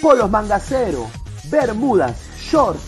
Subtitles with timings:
[0.00, 1.10] polos mangacero,
[1.50, 2.80] bermudas, shorts,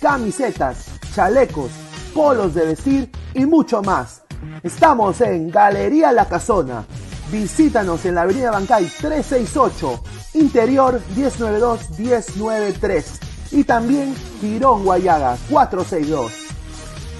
[0.00, 1.70] camisetas, chalecos,
[2.14, 4.22] polos de vestir y mucho más.
[4.62, 6.86] Estamos en Galería La Casona.
[7.30, 10.00] Visítanos en la Avenida Bancay 368,
[10.34, 13.04] Interior 192-193
[13.52, 16.32] y también Girón Guayaga 462.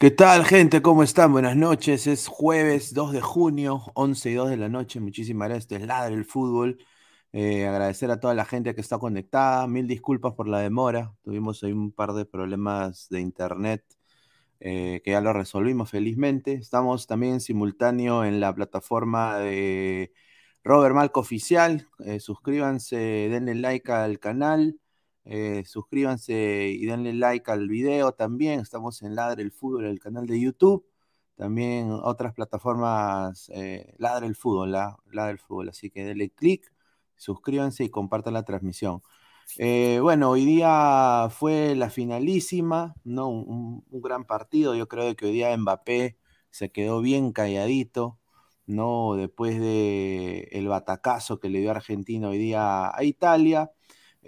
[0.00, 0.80] ¿Qué tal, gente?
[0.80, 1.32] ¿Cómo están?
[1.32, 2.06] Buenas noches.
[2.06, 5.00] Es jueves 2 de junio, 11 y 2 de la noche.
[5.00, 5.64] Muchísimas gracias.
[5.64, 6.78] Este es Ladre Fútbol.
[7.32, 9.66] Eh, agradecer a toda la gente que está conectada.
[9.66, 11.14] Mil disculpas por la demora.
[11.22, 13.84] Tuvimos ahí un par de problemas de internet
[14.60, 16.52] eh, que ya lo resolvimos felizmente.
[16.54, 20.12] Estamos también simultáneo en la plataforma de
[20.62, 21.88] Robert Malco Oficial.
[22.04, 24.78] Eh, suscríbanse, denle like al canal.
[25.30, 28.60] Eh, suscríbanse y denle like al video también.
[28.60, 30.86] Estamos en Ladre el Fútbol, el canal de YouTube.
[31.36, 35.68] También otras plataformas, eh, Ladre el Fútbol, la, Ladre el Fútbol.
[35.68, 36.72] Así que denle click,
[37.16, 39.02] suscríbanse y compartan la transmisión.
[39.58, 43.28] Eh, bueno, hoy día fue la finalísima, ¿no?
[43.28, 44.74] Un, un, gran partido.
[44.74, 46.18] Yo creo que hoy día Mbappé
[46.50, 48.18] se quedó bien calladito,
[48.66, 49.14] ¿no?
[49.16, 53.72] Después de el batacazo que le dio Argentina hoy día a Italia.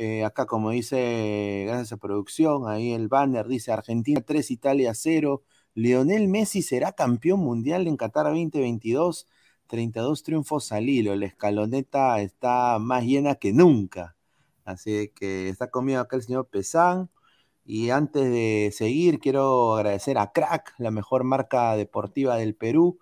[0.03, 5.43] Eh, acá, como dice, gracias a producción, ahí el banner dice Argentina 3, Italia 0.
[5.75, 9.27] Lionel Messi será campeón mundial en Qatar 2022.
[9.67, 11.15] 32 triunfos al hilo.
[11.17, 14.17] La escaloneta está más llena que nunca.
[14.65, 17.11] Así que está conmigo acá el señor Pesán.
[17.67, 22.99] Y antes de seguir, quiero agradecer a Crack, la mejor marca deportiva del Perú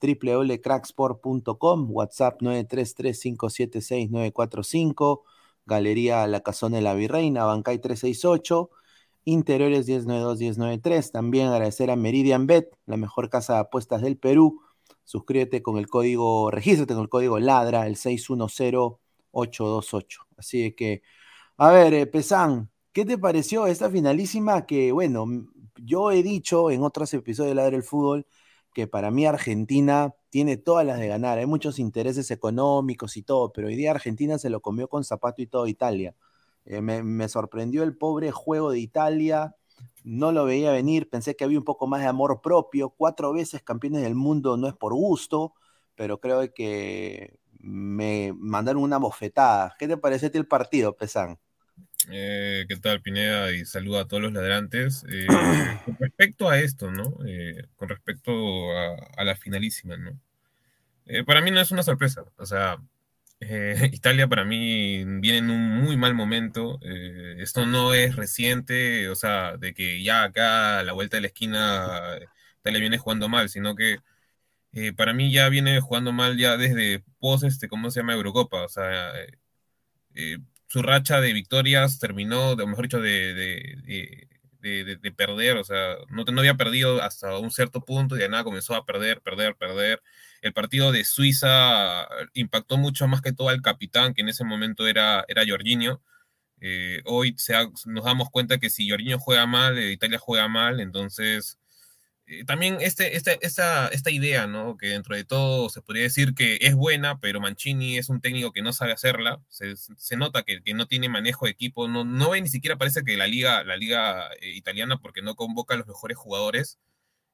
[0.00, 5.24] www.cracksport.com, WhatsApp 933-576-945,
[5.68, 8.70] Galería La Casona de la Virreina, Bancay 368,
[9.24, 11.12] Interiores 1092-1093.
[11.12, 14.62] También agradecer a Meridian Bet, la mejor casa de apuestas del Perú.
[15.04, 20.26] Suscríbete con el código, regístrate con el código LADRA, el 610828.
[20.36, 21.02] Así que,
[21.58, 24.66] a ver, eh, Pesán, ¿qué te pareció esta finalísima?
[24.66, 25.26] Que, bueno,
[25.76, 28.26] yo he dicho en otros episodios de Ladra el Fútbol
[28.74, 31.38] que para mí Argentina tiene todas las de ganar.
[31.38, 35.42] Hay muchos intereses económicos y todo, pero hoy día Argentina se lo comió con zapato
[35.42, 36.14] y todo Italia.
[36.64, 39.56] Eh, me, me, sorprendió el pobre juego de Italia.
[40.04, 42.90] No lo veía venir, pensé que había un poco más de amor propio.
[42.90, 45.54] Cuatro veces campeones del mundo no es por gusto,
[45.94, 49.74] pero creo que me mandaron una bofetada.
[49.78, 51.38] ¿Qué te parece el partido, Pesán?
[52.10, 53.52] Eh, ¿Qué tal, Pineda?
[53.52, 55.04] Y saludo a todos los ladrantes.
[55.10, 55.26] Eh,
[55.84, 57.18] con respecto a esto, ¿no?
[57.26, 58.32] Eh, con respecto
[58.76, 60.18] a, a, la finalísima, ¿no?
[61.06, 62.24] Eh, para mí no es una sorpresa.
[62.38, 62.78] O sea,
[63.92, 66.80] Italia para mí viene en un muy mal momento.
[66.82, 71.26] esto no es reciente, o sea, de que ya acá a la vuelta de la
[71.28, 72.18] esquina
[72.60, 73.98] Italia viene jugando mal, sino que
[74.96, 78.14] para mí ya viene jugando mal ya desde post, este, ¿cómo se llama?
[78.14, 78.64] Eurocopa.
[78.64, 79.12] O sea,
[80.68, 84.28] su racha de victorias terminó, o mejor dicho, de, de,
[84.60, 88.28] de, de, perder, o sea, no, no había perdido hasta un cierto punto y de
[88.28, 90.02] nada comenzó a perder, perder, perder.
[90.42, 94.86] El partido de Suiza impactó mucho más que todo al capitán, que en ese momento
[94.86, 96.02] era, era Jorginho.
[96.60, 97.54] Eh, hoy se
[97.86, 101.58] nos damos cuenta que si Jorginho juega mal, eh, Italia juega mal, entonces
[102.30, 104.76] eh, también este, este, esta, esta idea, ¿no?
[104.76, 108.52] Que dentro de todo se podría decir que es buena, pero Mancini es un técnico
[108.52, 109.40] que no sabe hacerla.
[109.48, 111.88] Se, se nota que, que, no tiene manejo de equipo.
[111.88, 115.36] No, no ve ni siquiera parece que la liga, la liga eh, italiana, porque no
[115.36, 116.78] convoca a los mejores jugadores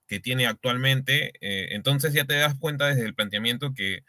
[0.07, 1.33] que tiene actualmente.
[1.41, 4.05] Eh, entonces ya te das cuenta desde el planteamiento que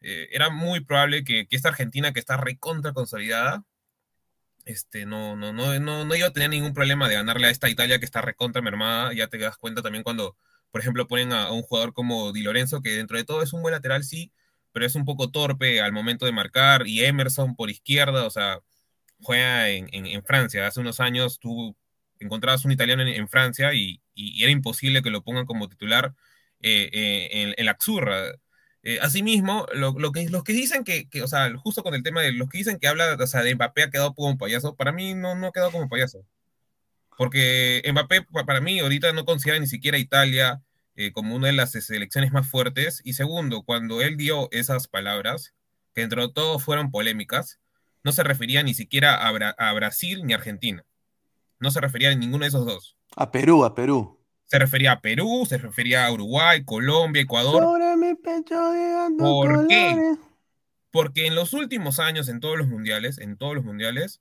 [0.00, 3.64] eh, era muy probable que, que, esta Argentina, que está recontra consolidada,
[4.64, 7.68] este, no, no, no, no, no iba a tener ningún problema de ganarle a esta
[7.68, 9.12] Italia que está recontra mermada.
[9.12, 10.36] Ya te das cuenta también cuando,
[10.70, 13.62] por ejemplo, ponen a, un jugador como Di Lorenzo, que dentro de todo es un
[13.62, 14.32] buen lateral, sí,
[14.72, 16.86] pero es un poco torpe al momento de marcar.
[16.86, 18.60] Y Emerson por izquierda, o sea,
[19.20, 20.66] juega en, en, Francia.
[20.66, 21.76] Hace unos años tú
[22.20, 26.14] encontrabas un italiano en, en Francia y, y, era imposible que lo pongan como titular
[26.60, 28.32] eh, eh, en, en la Xurra.
[28.86, 32.20] Eh, asimismo, lo, que, los que dicen que, que, o sea, justo con el tema
[32.20, 34.92] de los que dicen que habla, o sea, de Mbappé ha quedado como payaso, para
[34.92, 36.26] mí no, no ha quedado como payaso.
[37.16, 40.62] Porque Mbappé, para mí, ahorita no considera ni siquiera Italia
[40.96, 43.00] eh, como una de las selecciones más fuertes.
[43.04, 45.54] Y segundo, cuando él dio esas palabras,
[45.94, 47.60] que dentro de todo fueron polémicas,
[48.02, 50.84] no se refería ni siquiera a, a Brasil ni a Argentina.
[51.58, 52.98] No se refería a ninguno de esos dos.
[53.16, 54.20] A Perú, a Perú.
[54.54, 57.60] Se refería a Perú, se refería a Uruguay, Colombia, Ecuador.
[57.60, 58.54] Sobre mi pecho
[59.18, 60.14] ¿Por qué?
[60.92, 64.20] Porque en los últimos años, en todos los mundiales, en todos los mundiales,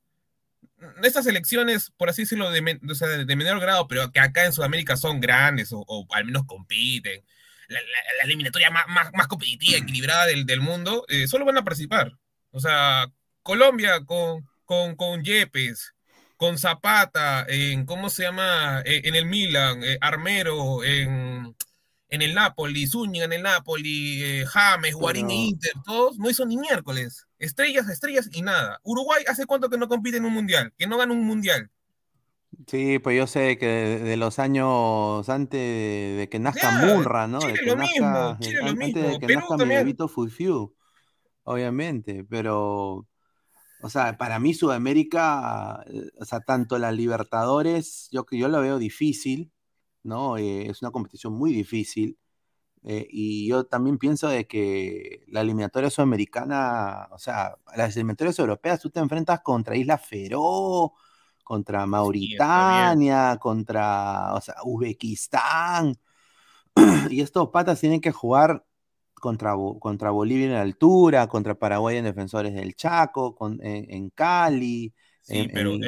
[1.04, 4.54] estas elecciones, por así decirlo, de, o sea, de, menor grado, pero que acá en
[4.54, 7.24] Sudamérica son grandes o, o al menos compiten,
[7.68, 7.88] la, la,
[8.18, 12.12] la eliminatoria más, más, más, competitiva, equilibrada del, del mundo, eh, solo van a participar.
[12.50, 13.06] O sea,
[13.44, 15.93] Colombia con, con, con Yepes,
[16.44, 18.82] con Zapata, en, ¿cómo se llama?
[18.86, 21.56] En el Milan, eh, Armero, en,
[22.10, 26.46] en, el Napoli, Zúñiga en el Napoli, eh, James, Guarín e Inter, todos no hizo
[26.46, 27.28] ni miércoles.
[27.40, 28.82] Estrellas, estrellas y nada.
[28.84, 30.74] Uruguay, ¿hace cuánto que no compite en un mundial?
[30.78, 31.70] Que no gana un mundial.
[32.68, 37.26] Sí, pues yo sé que de, de los años antes de, de que nazca Munra,
[37.26, 37.40] ¿no?
[37.40, 39.58] Chile de que lo nazca, mismo, de- Chile lo antes mismo, de que Perú nazca
[39.58, 39.96] también.
[41.46, 43.08] Obviamente, pero,
[43.84, 48.62] o sea, para mí Sudamérica, eh, o sea, tanto las Libertadores, yo que yo lo
[48.62, 49.52] veo difícil,
[50.04, 50.38] ¿no?
[50.38, 52.18] Eh, es una competición muy difícil.
[52.84, 58.82] eh, y yo también pienso de que la eliminatoria sudamericana, o sea, las eliminatorias europeas,
[58.82, 60.92] tú te enfrentas contra Isla Feroe,
[61.44, 65.98] contra Mauritania, contra, o sea, Uzbekistán,
[67.10, 68.66] y estos patas tienen que jugar
[69.24, 74.94] contra, contra Bolivia en altura, contra Paraguay en Defensores del Chaco, con- en, en Cali.
[75.22, 75.84] Sí, en- pero, en-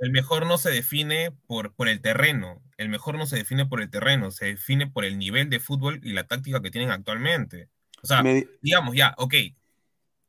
[0.00, 2.62] el, mejor no se define por, por el terreno.
[2.76, 5.98] El mejor no se define por el terreno, se define por el nivel de fútbol
[6.04, 7.68] y la táctica que tienen actualmente.
[8.02, 9.34] O sea, Me- digamos ya, ok.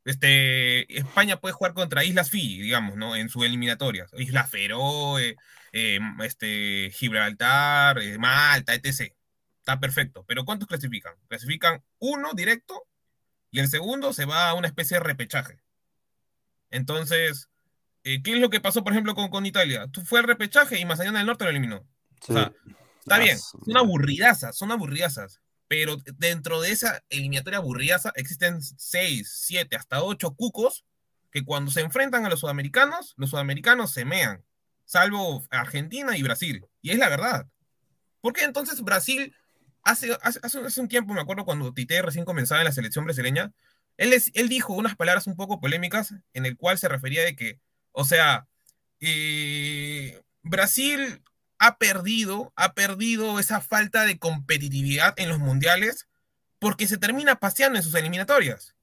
[0.04, 3.16] Este, España puede jugar contra Islas Fiji, digamos, ¿no?
[3.16, 4.12] En sus eliminatorias.
[4.18, 5.36] Islas Feroe,
[5.74, 9.14] eh, este, Gibraltar, eh, Malta, etc.
[9.66, 10.24] Está perfecto.
[10.28, 11.16] Pero ¿cuántos clasifican?
[11.28, 12.86] Clasifican uno directo
[13.50, 15.60] y el segundo se va a una especie de repechaje.
[16.70, 17.50] Entonces,
[18.04, 19.88] eh, ¿qué es lo que pasó, por ejemplo, con, con Italia?
[19.92, 21.78] Tú fue al repechaje y Macedonia del Norte lo eliminó.
[22.28, 22.54] O sea,
[23.00, 25.42] está bien, son aburridazas, son aburridazas.
[25.68, 30.86] Pero dentro de esa eliminatoria aburridaza existen seis, siete, hasta ocho cucos
[31.32, 34.46] que cuando se enfrentan a los sudamericanos, los sudamericanos se mean,
[34.86, 36.64] salvo Argentina y Brasil.
[36.84, 37.48] Y es la verdad.
[38.22, 39.36] Porque entonces Brasil,
[39.86, 43.54] hace, hace, hace- un tiempo, me acuerdo cuando Tite recién comenzaba en la selección brasileña,
[43.98, 47.36] él, es- él dijo unas palabras un poco polémicas en el cual se refería de
[47.38, 47.60] que,
[47.94, 48.48] o sea,
[49.00, 51.22] eh, Brasil
[51.60, 56.08] ha perdido, ha perdido esa falta de competitividad en los mundiales
[56.60, 58.76] porque se termina paseando en sus eliminatorias.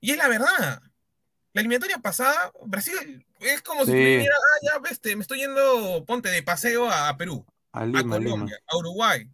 [0.00, 0.82] Y es la verdad.
[1.52, 3.96] La eliminatoria pasada, Brasil es como si Sí.
[3.98, 8.00] viniera, ah, ya, este, me estoy yendo, ponte de paseo a Perú, A a Lima,
[8.18, 8.30] Lima.
[8.30, 9.30] Colombia, a Uruguay.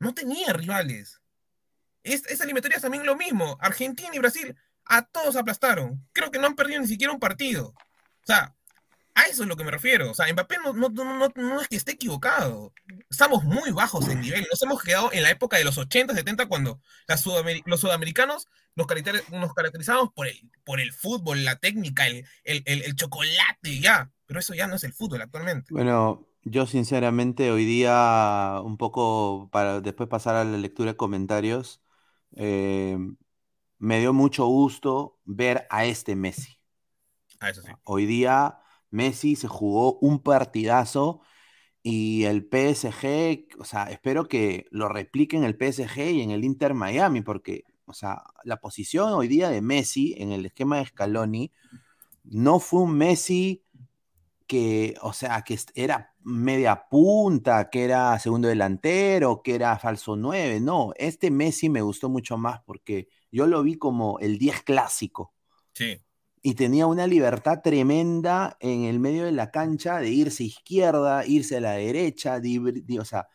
[0.00, 1.20] No tenía rivales.
[2.02, 3.56] Es, esa eliminatoria es también lo mismo.
[3.60, 4.54] Argentina y Brasil
[4.84, 6.06] a todos aplastaron.
[6.12, 7.68] Creo que no han perdido ni siquiera un partido.
[7.68, 8.54] O sea,
[9.14, 10.10] a eso es lo que me refiero.
[10.10, 12.72] O sea, Mbappé no, no, no, no, no es que esté equivocado.
[13.10, 14.46] Estamos muy bajos en nivel.
[14.50, 18.46] Nos hemos quedado en la época de los 80, 70, cuando la sudamer- los sudamericanos
[18.76, 22.94] nos, caracter- nos caracterizábamos por el, por el fútbol, la técnica, el, el, el- el
[22.94, 24.10] chocolate, ya.
[24.26, 25.72] Pero eso ya no es el fútbol actualmente.
[25.72, 31.82] Bueno, yo sinceramente hoy día, un poco para después pasar a la lectura de comentarios,
[32.36, 32.96] eh,
[33.78, 36.60] me dio mucho gusto ver a este Messi.
[37.40, 37.72] Ah, eso sí.
[37.82, 38.60] Hoy día
[38.90, 41.20] Messi se jugó un partidazo
[41.82, 46.74] y el PSG, o sea, espero que lo repliquen el PSG y en el Inter
[46.74, 51.52] Miami, porque, o sea, la posición hoy día de Messi en el esquema de Scaloni
[52.22, 53.64] no fue un Messi
[54.46, 60.60] que, o sea, que era media punta, que era segundo delantero, que era falso 9.
[60.60, 65.32] No, este Messi me gustó mucho más porque yo lo vi como el 10 clásico
[65.74, 66.02] Sí.
[66.42, 71.26] y tenía una libertad tremenda en el medio de la cancha de irse a izquierda,
[71.26, 73.28] irse a la derecha, de de- o sea,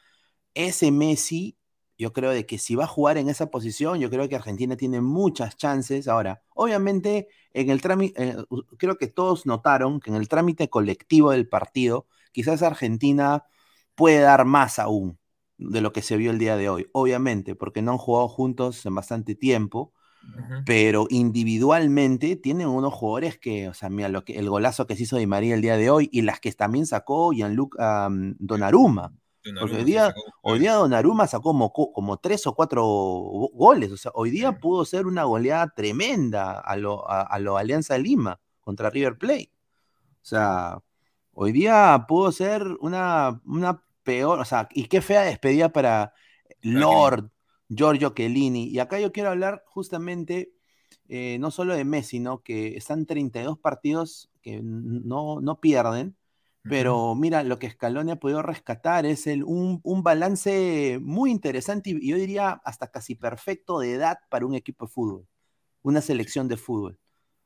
[0.53, 1.57] ese Messi,
[1.97, 4.75] yo creo de que si va a jugar en esa posición, yo creo que Argentina
[4.75, 6.07] tiene muchas chances.
[6.07, 8.35] Ahora, obviamente, en el trámite, eh,
[8.77, 13.45] creo que todos notaron que en el trámite colectivo del partido, quizás Argentina
[13.95, 15.19] puede dar más aún
[15.57, 18.85] de lo que se vio el día de hoy, obviamente, porque no han jugado juntos
[18.85, 19.93] en bastante tiempo
[20.63, 25.03] pero individualmente tienen unos jugadores que, o sea, mira, lo que, el golazo que se
[25.03, 29.13] hizo Di María el día de hoy y las que también sacó Gianluca um, Donnarumma.
[29.57, 33.91] Porque hoy día, hoy día Donnarumma sacó como, co- como tres o cuatro go- goles.
[33.91, 37.97] O sea, hoy día pudo ser una goleada tremenda a lo, a, a lo Alianza
[37.97, 39.51] Lima contra River Plate.
[40.21, 40.79] O sea,
[41.33, 46.13] hoy día pudo ser una, una peor, o sea, y qué fea despedida para
[46.61, 47.31] Lord,
[47.69, 48.65] Giorgio Chiellini.
[48.69, 50.53] Y acá yo quiero hablar justamente
[51.07, 52.41] eh, no solo de Messi, ¿no?
[52.43, 56.15] Que están 32 partidos que no, no pierden,
[56.67, 61.89] pero mira, lo que Scaloni ha podido rescatar es el, un, un balance muy interesante
[61.91, 65.27] y yo diría hasta casi perfecto de edad para un equipo de fútbol,
[65.83, 66.99] una selección de fútbol.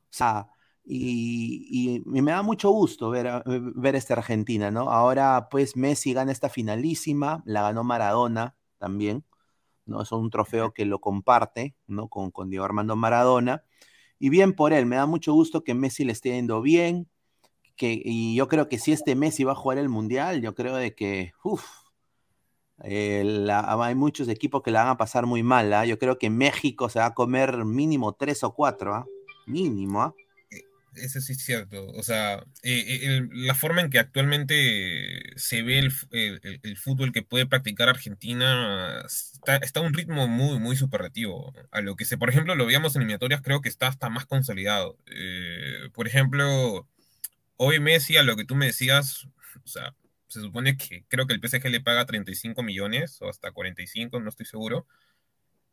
[0.06, 0.48] O sea,
[0.86, 4.92] y, me da mucho gusto ver, a- ver esta Argentina, ¿no?
[4.92, 9.26] Ahora, pues Messi gana esta finalísima, la ganó Maradona también,
[9.86, 10.02] ¿no?
[10.02, 12.08] Es un trofeo que lo comparte, ¿no?
[12.08, 13.64] Con, con Diego Armando Maradona.
[14.20, 17.10] Y bien por él, me da mucho gusto que Messi le esté yendo bien,
[17.76, 20.76] que, y yo creo que si este Messi va a jugar el Mundial, yo creo
[20.76, 21.66] de que, uff,
[22.78, 25.86] hay muchos equipos que la van a pasar muy mal, ¿ah?
[25.86, 29.06] Yo creo que México se va a comer mínimo tres o cuatro, ¿ah?
[29.48, 30.14] Mínimo, ¿ah?
[30.96, 31.88] Eso sí es cierto.
[31.88, 35.92] O sea, eh, eh, la forma en que actualmente se ve el,
[36.64, 41.54] el, fútbol que puede practicar Argentina está, a un ritmo muy, muy superlativo.
[41.72, 44.26] A lo que se, por ejemplo, lo veíamos en eliminatorias, creo que está hasta más
[44.26, 44.98] consolidado.
[45.08, 46.88] Eh, por ejemplo,
[47.58, 49.28] hoy Messi, a lo que tú me decías,
[49.64, 49.96] o sea,
[50.28, 54.30] se supone que creo que el PSG le paga 35 millones o hasta 45, no
[54.30, 54.88] estoy seguro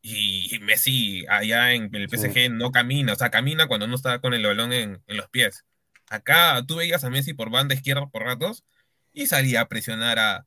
[0.03, 4.35] y Messi allá en el PSG no camina, o sea, camina cuando no está con
[4.35, 5.65] el balón en, los pies.
[6.11, 8.65] Acá tú veías a Messi por banda izquierda por ratos
[9.13, 10.47] y salía a presionar a,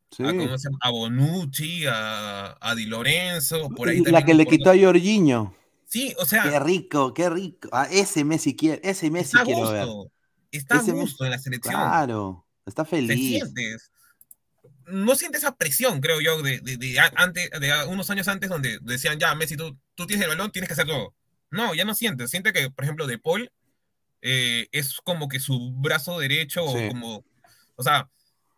[0.81, 5.55] a, Bonucci, a, a, Di Lorenzo, por ahí La que le quitó a Jorginho.
[5.88, 6.43] Sí, o sea.
[6.43, 7.69] Qué rico, qué rico.
[7.71, 9.88] A ese Messi quiere, ese Messi quiero ver.
[10.51, 11.74] Está a gusto en la selección.
[11.74, 13.43] Claro, está feliz
[14.88, 19.20] no siente esa presión, creo yo, de, de, antes, de unos años antes donde decían,
[19.20, 21.13] ya, Messi, tú, tú tienes el balón, tienes que hacer todo.
[21.51, 22.27] No, ya no siente.
[22.27, 23.51] Siente que, por ejemplo, De Paul
[24.22, 27.24] eh, es como que su brazo derecho, o como,
[27.75, 28.10] o sea,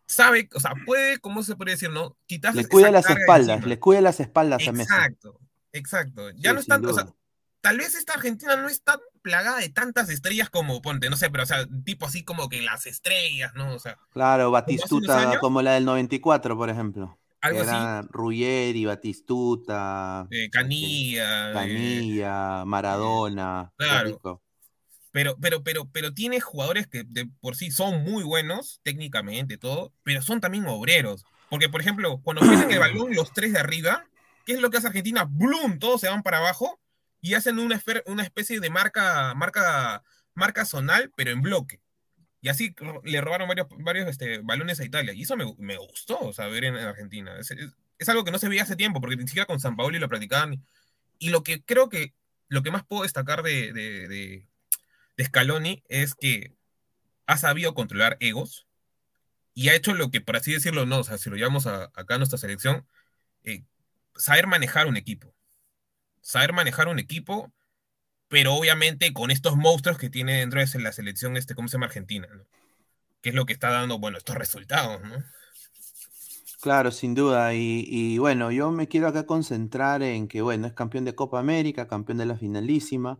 [0.06, 2.18] sabe, o sea, puede, ¿cómo se puede decir, no?
[2.26, 4.94] Quitarse le cuida las espaldas, le cuida las espaldas a Messi.
[4.94, 5.40] Exacto,
[5.74, 6.30] exacto.
[6.32, 7.08] Ya no está, o sea,
[7.62, 11.44] tal vez esta Argentina no está plagada de tantas estrellas como Ponte, no sé, pero
[11.44, 13.76] o sea, tipo así como que las estrellas, ¿no?
[13.76, 13.98] O sea.
[14.14, 17.20] Claro, Batistuta, como la del 94, por ejemplo.
[17.42, 18.08] Algo así.
[18.10, 20.28] Ruggeri, Batistuta.
[20.32, 21.52] Eh, Canilla.
[21.52, 23.74] Canilla, Maradona.
[23.76, 24.42] Claro.
[25.12, 29.92] Pero, pero, pero, pero tiene jugadores que de por sí son muy buenos, técnicamente, todo,
[30.04, 31.26] pero son también obreros.
[31.50, 34.06] Porque, por ejemplo, cuando tienen el balón los tres de arriba,
[34.46, 35.26] ¿qué es lo que hace Argentina?
[35.30, 35.80] ¡Blum!
[35.80, 36.80] Todos se van para abajo
[37.28, 40.02] y hacen una, una especie de marca, marca,
[40.34, 41.82] marca zonal, pero en bloque.
[42.40, 45.12] Y así le robaron varios, varios este, balones a Italia.
[45.12, 47.38] Y eso me, me gustó, o sea, ver en, Argentina.
[47.38, 50.08] Es, algo que no se veía hace tiempo, porque ni siquiera con San Paolo lo
[50.08, 50.64] practicaban.
[51.20, 52.14] Y lo que creo que,
[52.48, 56.56] lo que más puedo destacar de, de, de, Scaloni es que
[57.26, 58.68] ha sabido controlar egos
[59.54, 62.16] y ha hecho lo que, por así decirlo, no, o sea, si lo llevamos acá
[62.16, 62.88] a nuestra selección,
[63.44, 63.66] eh,
[64.16, 65.37] saber manejar un equipo
[66.22, 67.52] saber manejar un equipo,
[68.28, 71.86] pero obviamente con estos monstruos que tiene dentro de la selección, este, ¿cómo se llama
[71.88, 72.28] Argentina?
[72.34, 72.44] ¿no?
[73.22, 75.24] Que es lo que está dando, bueno, estos resultados, ¿no?
[76.62, 77.54] Claro, sin duda.
[77.54, 81.88] Y, bueno, yo me quiero acá concentrar en que, bueno, es campeón de Copa América,
[81.88, 83.20] campeón de la finalísima,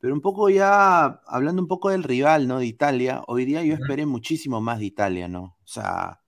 [0.00, 2.58] pero un poco ya, hablando un poco del rival, ¿no?
[2.58, 5.56] De Italia, hoy día yo esperé muchísimo más de Italia, ¿no?
[5.64, 6.20] O sea,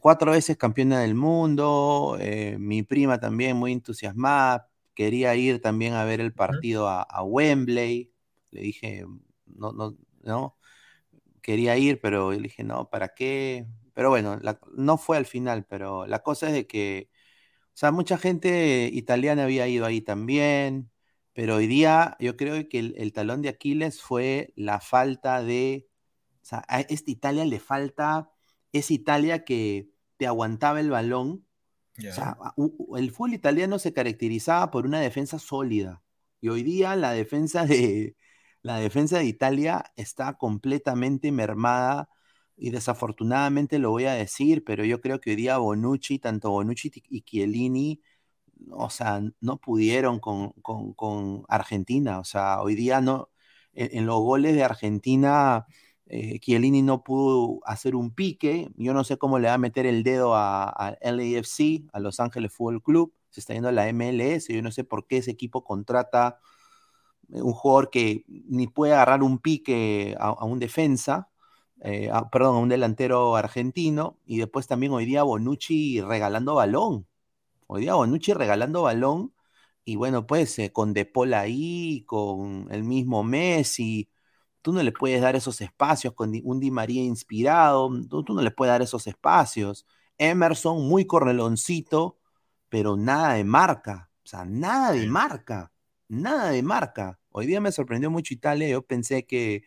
[0.00, 4.67] cuatro veces campeona del mundo, eh, mi prima también muy entusiasmada,
[4.98, 8.12] quería ir también a ver el partido a, Wembley.
[8.50, 9.04] Le dije,
[9.46, 10.58] no, no, no,
[11.40, 13.68] quería ir, pero le dije, no, ¿para qué?
[13.94, 14.40] Pero bueno,
[14.72, 17.10] no fue al final, pero la cosa es de que,
[17.68, 20.90] o sea, mucha gente italiana había ido ahí también,
[21.32, 25.88] pero hoy día yo creo que el, talón de Aquiles fue la falta de,
[26.42, 28.32] o sea, a esta Italia le falta,
[28.72, 31.47] es Italia que te aguantaba el balón
[31.98, 36.02] el fútbol italiano se caracterizaba por una defensa sólida.
[36.40, 38.16] Y hoy día la defensa de,
[38.62, 42.08] la defensa de Italia está completamente mermada.
[42.56, 46.90] Y desafortunadamente lo voy a decir, pero yo creo que hoy día Bonucci, tanto Bonucchi
[47.08, 48.02] y Chiellini,
[48.72, 52.18] o sea, no pudieron con, Argentina.
[52.18, 53.30] O sea, hoy día no,
[53.74, 55.66] en los goles de Argentina
[56.10, 58.70] eh, Chiellini no pudo hacer un pique.
[58.76, 62.52] Yo no sé cómo le va a meter el dedo a, LAFC, a Los Ángeles
[62.52, 63.12] Fútbol Club.
[63.30, 64.48] Se está yendo a la MLS.
[64.48, 66.40] Yo no sé por qué ese equipo contrata
[67.32, 71.30] eh, un jugador que ni puede agarrar un pique a, un defensa,
[71.82, 74.18] eh, perdón, a un delantero argentino.
[74.26, 77.06] Y después también hoy día Bonucci regalando balón.
[77.66, 79.34] Hoy día Bonucci regalando balón.
[79.84, 84.10] Y bueno, pues con De Paul ahí, con el mismo Messi
[84.68, 88.50] tú no le puedes dar esos espacios con un Di María inspirado, tú, no le
[88.50, 89.86] puedes dar esos espacios.
[90.18, 92.18] Emerson, muy corneloncito,
[92.68, 95.72] pero nada de marca, o sea, nada de marca,
[96.08, 97.18] nada de marca.
[97.30, 99.62] Hoy día me sorprendió mucho Italia, yo pensé que,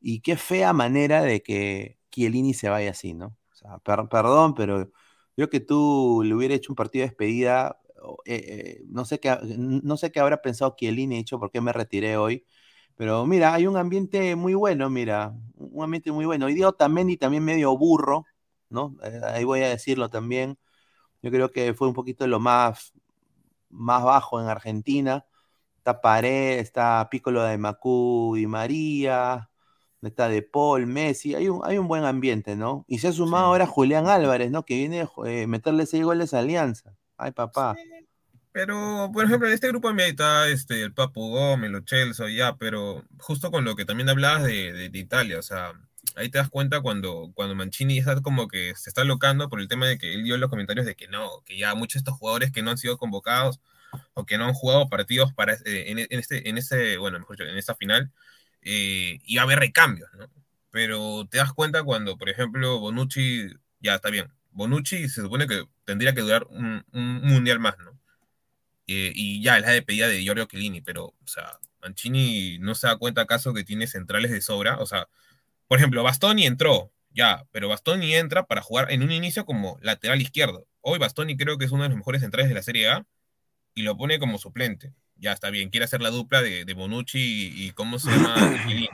[0.00, 3.36] y qué fea manera de que Chiellini se vaya así, ¿no?
[3.52, 4.92] O sea, perdón, pero
[5.36, 7.80] yo que tú le hubiera hecho un partido de despedida,
[8.24, 8.44] eh,
[8.78, 12.16] eh, no, sé qué, no sé qué habrá pensado Chiellini, hecho por qué me retiré
[12.16, 12.44] hoy,
[12.96, 16.46] pero mira, hay un ambiente muy bueno, mira, un ambiente muy bueno.
[16.46, 18.26] Hoy día Otamendi también medio burro,
[18.70, 18.96] ¿no?
[19.02, 20.58] Eh, ahí voy a decirlo también.
[21.22, 22.92] Yo creo que fue un poquito lo más,
[23.70, 25.26] más bajo en Argentina.
[25.78, 29.50] Está Pared, está Piccolo de Macú y María,
[30.02, 31.34] está De Paul, Messi.
[31.34, 32.84] Hay un, hay un buen ambiente, ¿no?
[32.88, 34.64] Y se ha sumado ahora Julián Álvarez, ¿no?
[34.64, 36.94] Que viene a eh, meterle seis goles a Alianza.
[37.16, 37.74] Ay, papá.
[38.54, 42.56] Pero, por ejemplo, en este grupo de está este, el Papu Gómez, los Chelsea, ya,
[42.56, 45.72] pero justo con lo que también hablabas de, de, Italia, o sea,
[46.14, 49.66] ahí te das cuenta cuando, cuando Mancini está como que se está locando por el
[49.66, 51.98] tema de que él dio en los comentarios de que no, que ya muchos de
[51.98, 53.60] estos jugadores que no han sido convocados
[54.14, 57.58] o que no han jugado partidos para, eh, en, este, en este, bueno, mejor en
[57.58, 58.12] esta final,
[58.62, 60.30] eh, iba a haber recambios, ¿no?
[60.70, 63.48] Pero te das cuenta cuando, por ejemplo, Bonucci,
[63.80, 67.98] ya está bien, Bonucci se supone que tendría que durar un, un mundial más, ¿no?
[68.86, 72.86] Eh, y ya es la despedida de Giorgio Chiellini, pero, o sea, Mancini no se
[72.86, 75.08] da cuenta acaso que tiene centrales de sobra, o sea,
[75.68, 80.20] por ejemplo, Bastoni entró, ya, pero Bastoni entra para jugar en un inicio como lateral
[80.20, 80.66] izquierdo.
[80.80, 83.06] Hoy Bastoni creo que es uno de los mejores centrales de la Serie A
[83.74, 84.92] y lo pone como suplente.
[85.16, 88.34] Ya está bien, quiere hacer la dupla de, Bonucci y, ¿cómo se llama?
[88.66, 88.88] Chiellini.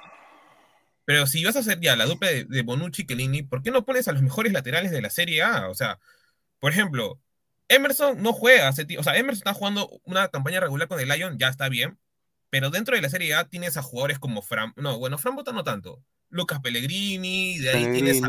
[1.05, 3.85] Pero si vas a hacer ya la dupla de, Bonucci y Chiellini, ¿por qué no
[3.85, 5.69] pones a los mejores laterales de la Serie A?
[5.69, 5.99] O sea,
[6.61, 7.21] por ejemplo,
[7.71, 11.49] Emerson no juega, o sea, Emerson está jugando una campaña regular con el Lion, ya
[11.49, 11.99] está bien,
[12.51, 15.53] pero dentro de la Serie A tienes a jugadores como Fran, no, bueno, Fran Bota
[15.53, 18.21] no tanto, Lucas Pellegrini, de ahí tienes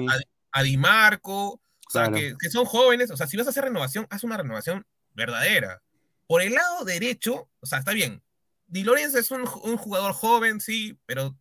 [0.51, 4.05] a, Di Marco, o sea, que, son jóvenes, o sea, si vas a hacer renovación,
[4.11, 5.81] haz una renovación verdadera.
[6.27, 8.21] Por el lado derecho, o sea, está bien,
[8.67, 11.35] Di Lorenzo es un, jugador joven, sí, pero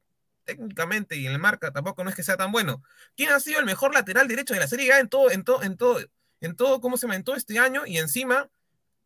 [0.44, 2.82] técnicamente y en el marca tampoco no es que sea tan bueno.
[3.14, 5.62] ¿Quién ha sido el mejor lateral derecho de la Serie A en todo, en todo,
[5.62, 6.00] en todo,
[6.40, 7.22] en todo, ¿cómo se llama?
[7.36, 8.48] este año y encima,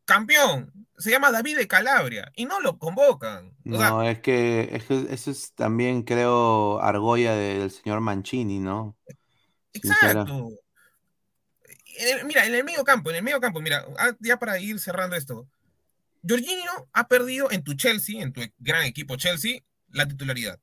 [0.05, 3.57] campeón, se llama David de Calabria y no lo convocan.
[3.64, 8.97] no, es, que, eso es también, creo, argolla del señor Mancini, ¿no?
[9.73, 10.51] Exacto.
[12.25, 15.16] mira, en el medio campo, en el medio campo, mira, ah, ya para ir cerrando
[15.16, 15.49] esto.
[16.27, 20.59] Jorginho ha perdido en tu Chelsea, en tu gran equipo Chelsea, la titularidad.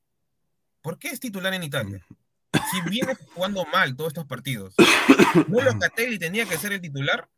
[0.81, 2.03] ¿Por qué es titular en Italia?
[2.71, 4.75] Si viene jugando mal todos estos partidos,
[5.47, 7.29] ¿no Locatelli tenía que ser el titular?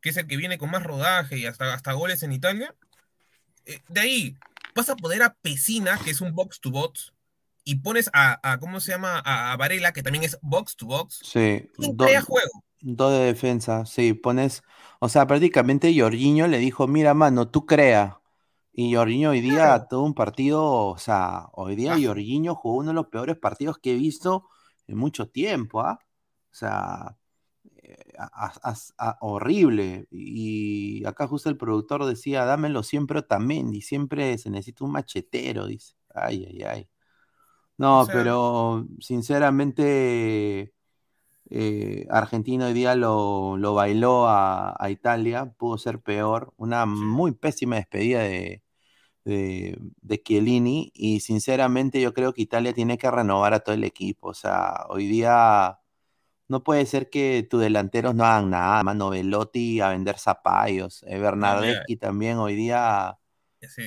[0.00, 2.74] Que es el que viene con más rodaje y hasta, hasta goles en Italia.
[3.66, 4.36] Eh, de ahí,
[4.74, 7.12] vas a poner a Pesina, que es un box to box,
[7.64, 9.22] y pones a, ¿cómo se llama?
[9.24, 11.20] A, Varela, que también es box to box.
[11.22, 11.70] Sí.
[11.96, 12.64] crea juego.
[12.80, 14.64] Dos de defensa, sí, pones,
[14.98, 18.18] o sea, prácticamente Jorginho le dijo, mira, mano, tú crea,
[18.72, 22.94] y Jorginho hoy día todo un partido, o sea, hoy día Jorginho jugó uno de
[22.94, 24.48] los peores partidos que he visto
[24.86, 25.98] en mucho tiempo, ¿ah?
[26.50, 27.16] O sea,
[27.82, 27.96] eh,
[29.20, 30.06] horrible.
[30.10, 35.66] Y acá justo el productor decía, dámelo siempre también, y siempre se necesita un machetero,
[35.66, 35.94] dice.
[36.14, 36.88] Ay, ay, ay.
[37.78, 40.72] No, pero sinceramente
[41.54, 48.20] eh, Argentina hoy día lo, bailó a, Italia, pudo ser peor, una muy pésima despedida
[48.22, 48.62] de,
[49.24, 53.84] de, de, Chiellini y sinceramente yo creo que Italia tiene que renovar a todo el
[53.84, 55.78] equipo, o sea, hoy día
[56.48, 61.18] no puede ser que tus delanteros no hagan nada, Mano Velotti a vender zapallos, eh,
[61.18, 63.18] Bernardeschi también hoy día...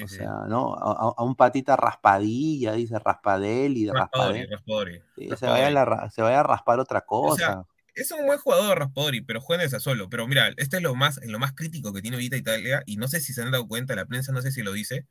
[0.03, 0.73] o sea, ¿no?
[0.75, 4.49] A, un patita raspadilla, dice raspadel y raspadel.
[5.38, 7.65] Se, vaya a se vaya a raspar otra cosa.
[7.93, 10.09] es un buen jugador Raspadori, pero juega en solo.
[10.09, 13.07] Pero mira, este es lo más, lo más crítico que tiene ahorita Italia, y no
[13.07, 15.05] sé si se han dado cuenta, la prensa no sé si lo dice,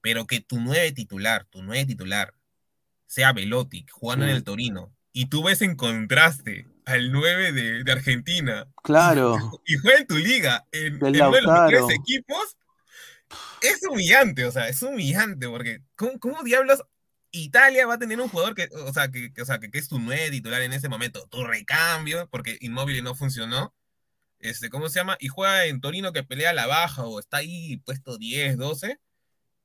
[0.00, 2.34] pero que tu nueve titular, tu nueve titular,
[3.06, 8.68] sea Velotti, jugando en el Torino, y tú ves en contraste al 9 de, Argentina.
[8.82, 9.60] Claro.
[9.66, 12.56] Y, juega en tu liga, en, en uno de los mejores equipos,
[13.62, 16.82] es humillante, o sea, es humillante, porque ¿cómo, diablos
[17.30, 19.98] Italia va a tener un jugador que, o sea, que, o sea, que, es tu
[19.98, 23.74] nueve titular en ese momento, tu recambio, porque Inmóvil no funcionó,
[24.38, 25.16] este, ¿cómo se llama?
[25.20, 29.00] Y juega en Torino que pelea a la baja o está ahí puesto 10, 12,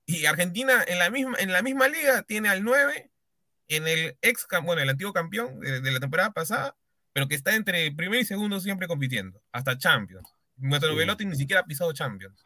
[0.06, 3.12] y Argentina en la misma, en la misma liga tiene al 9,
[3.68, 6.76] en el ex, bueno, el antiguo campeón de, la temporada pasada,
[7.14, 10.28] pero que está entre primero y segundo siempre compitiendo, hasta Champions.
[10.58, 12.46] Nuestro Velotti ni siquiera ha pisado Champions.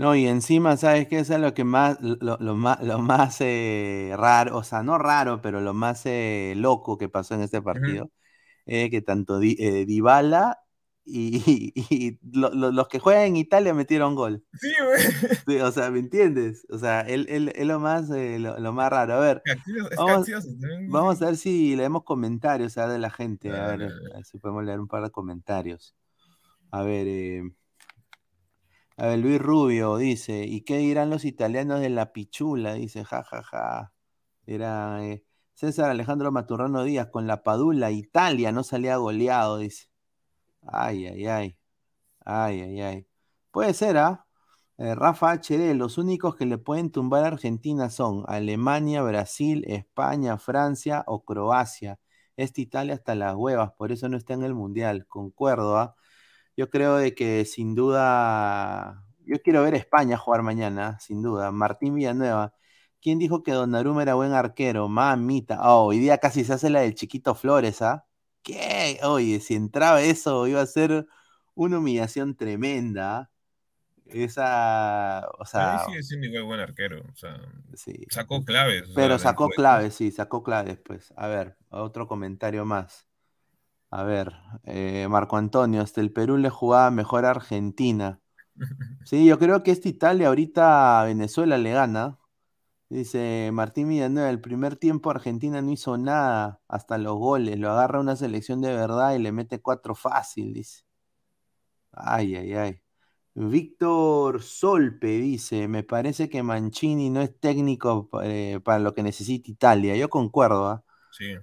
[0.00, 1.18] No, y encima, ¿sabes qué?
[1.18, 5.60] es lo que más, lo, más, lo más eh, raro, o sea, no raro, pero
[5.60, 8.10] lo más eh, loco que pasó en este partido,
[8.64, 10.58] que tanto Di, eh, Dybala
[11.04, 14.44] y, los que juegan en Italia metieron gol.
[14.54, 14.72] Sí,
[15.46, 15.60] güey.
[15.62, 16.66] o sea, ¿me entiendes?
[16.70, 19.14] O sea, él, es lo más, eh, lo, más raro.
[19.14, 19.42] A ver,
[20.88, 23.50] vamos, a ver si leemos comentarios de la gente.
[23.50, 23.92] A ver,
[24.24, 25.94] si podemos leer un par de comentarios.
[26.70, 27.42] A ver, eh,
[29.00, 32.74] a ver, Luis Rubio dice, ¿y qué dirán los italianos de la pichula?
[32.74, 33.42] Dice, jajaja.
[33.42, 33.94] Ja, ja.
[34.46, 39.88] Era eh, César Alejandro Maturrano Díaz con la Padula, Italia no salía goleado, dice.
[40.62, 41.58] Ay, ay, ay.
[42.26, 43.06] Ay, ay, ay.
[43.50, 44.26] Puede ser, ¿ah?
[44.78, 50.38] Eh, Rafa HD, los únicos que le pueden tumbar a Argentina son Alemania, Brasil, España,
[50.38, 51.98] Francia o Croacia.
[52.36, 55.06] Esta Italia hasta las huevas, por eso no está en el Mundial.
[55.08, 55.96] Concuerdo, ¿ah?
[56.60, 61.50] Yo creo de que sin duda, yo quiero ver a España jugar mañana, sin duda.
[61.52, 62.52] Martín Villanueva.
[63.00, 64.86] ¿Quién dijo que Donnarumma era buen arquero?
[64.86, 65.58] Mamita.
[65.62, 68.04] Oh, hoy día casi se hace la del chiquito Flores, ¿ah?
[68.42, 69.00] ¿Qué?
[69.04, 71.06] Oye, si entraba eso, iba a ser
[71.54, 73.30] una humillación tremenda.
[74.04, 77.02] Esa, o sea, Ahí sigue siendo igual buen arquero.
[77.10, 77.40] O sea,
[77.72, 78.04] sí.
[78.10, 78.84] sacó claves.
[78.94, 81.10] Pero sea, sacó claves, sí, sacó claves, pues.
[81.16, 83.09] A ver, otro comentario más.
[83.90, 88.20] A ver, eh, Marco Antonio, hasta el Perú le jugaba mejor a Argentina.
[89.06, 92.18] Sí, yo creo que esta Italia ahorita a Venezuela le gana.
[92.90, 98.00] Dice Martín Villanueva, el primer tiempo Argentina no hizo nada, hasta los goles, lo agarra
[98.00, 100.84] una selección de verdad y le mete cuatro fácil, dice.
[101.92, 102.82] Ay, ay, ay.
[103.34, 109.50] Víctor Solpe dice, me parece que Mancini no es técnico eh, para lo que necesita
[109.50, 109.96] Italia.
[109.96, 110.84] Yo concuerdo, ¿ah?
[111.10, 111.36] Sí.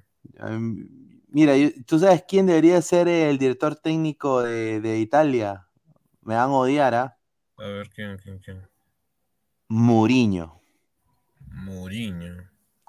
[1.37, 1.53] Mira,
[1.85, 5.67] ¿tú sabes quién debería ser el director técnico de, de Italia?
[6.23, 7.17] Me van a odiar, ¿ah?
[7.59, 8.67] A ver, ¿quién, quién, quién?
[9.67, 10.59] Mourinho.
[11.51, 12.37] Mourinho.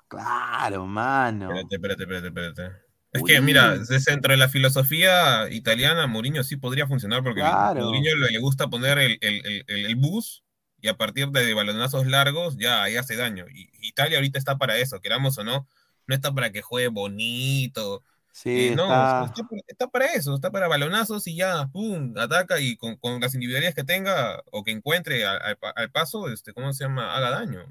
[0.08, 1.50] Claro, mano.
[1.50, 2.82] Espérate, espérate, espérate, espérate.
[3.12, 7.82] Es que, mira, desde dentro de la filosofía italiana, Mourinho sí podría funcionar porque Claro.
[7.82, 10.42] Mourinho le, gusta poner el, el, el, el- bus
[10.80, 13.44] y a partir de balonazos largos ya ahí hace daño.
[13.54, 15.68] Y Italia ahorita está para eso, queramos o no,
[16.06, 18.02] no está para que juegue bonito.
[18.32, 22.14] Sí, Eh, no, está- está, para- está para eso, está para balonazos y ya, pum,
[22.18, 25.90] ataca y con, con las individualidades que tenga o que encuentre al, al pa- al
[25.90, 27.14] paso, este, ¿cómo se llama?
[27.16, 27.66] Haga daño.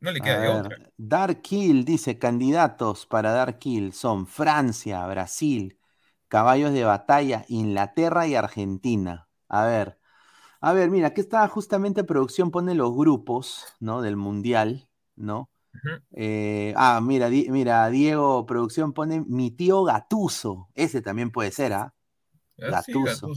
[0.00, 0.78] No le queda de otra.
[0.96, 5.78] Dark Kill dice, candidatos para Dark Kill son Francia, Brasil,
[6.28, 9.28] Caballos de Batalla, Inglaterra y Argentina.
[9.48, 9.98] A ver,
[10.60, 14.02] a ver, mira, aquí está justamente producción, pone los grupos, ¿no?
[14.02, 15.50] Del Mundial, ¿no?
[16.12, 20.68] Eh, ah, mira, Di- mira, Diego, producción pone mi tío Gatuso.
[20.74, 21.94] Ese también puede ser, ¿ah?
[22.60, 22.92] Ah, sí.
[22.92, 23.32] Gattuso.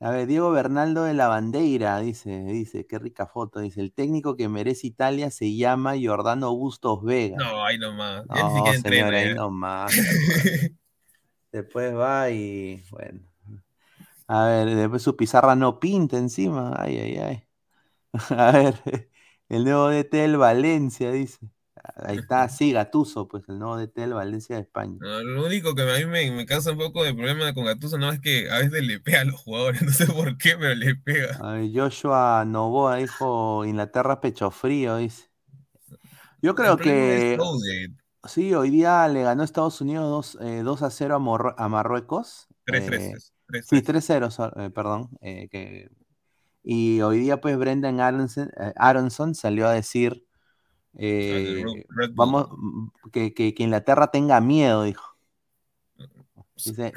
[0.00, 4.36] A ver, Diego Bernaldo de la Bandeira dice, dice, qué rica foto, dice, el técnico
[4.36, 7.38] que merece Italia se llama Giordano Bustos Vega.
[7.38, 8.26] No, ahí nomás.
[8.26, 9.34] No, entrena, señor, ahí ya.
[9.34, 9.92] nomás.
[11.52, 13.20] Después va y, bueno.
[14.26, 16.74] A ver, después su pizarra no pinta encima.
[16.78, 17.44] Ay, ay, ay.
[18.30, 19.10] A ver,
[19.56, 21.38] el nuevo DT del Valencia, dice.
[21.96, 24.96] Ahí está, sí, Gatuso, pues el nuevo DT del Valencia de España.
[25.00, 27.98] No, lo único que a mí me, me causa un poco de problema con Gattuso
[27.98, 30.74] no es que a veces le pega a los jugadores, no sé por qué, pero
[30.74, 31.36] le pega.
[31.40, 35.30] A ver, Joshua Novoa dijo Inglaterra pecho frío, dice.
[36.40, 37.38] Yo creo que
[38.28, 41.68] sí, hoy día le ganó Estados Unidos 2, eh, 2 a 0 a, Morro- a
[41.68, 42.48] Marruecos.
[42.64, 43.14] 3-3, Eh,
[43.46, 45.10] tres, sí, 3-0, so- eh, perdón.
[45.20, 45.90] eh, que-
[46.64, 50.24] y hoy día, pues, Brendan Aronson, eh, Aronson salió a decir
[50.98, 51.64] eh,
[52.12, 55.16] vamos, mm, que, que- que Inglaterra tenga miedo, dijo.
[56.64, 56.92] Dice,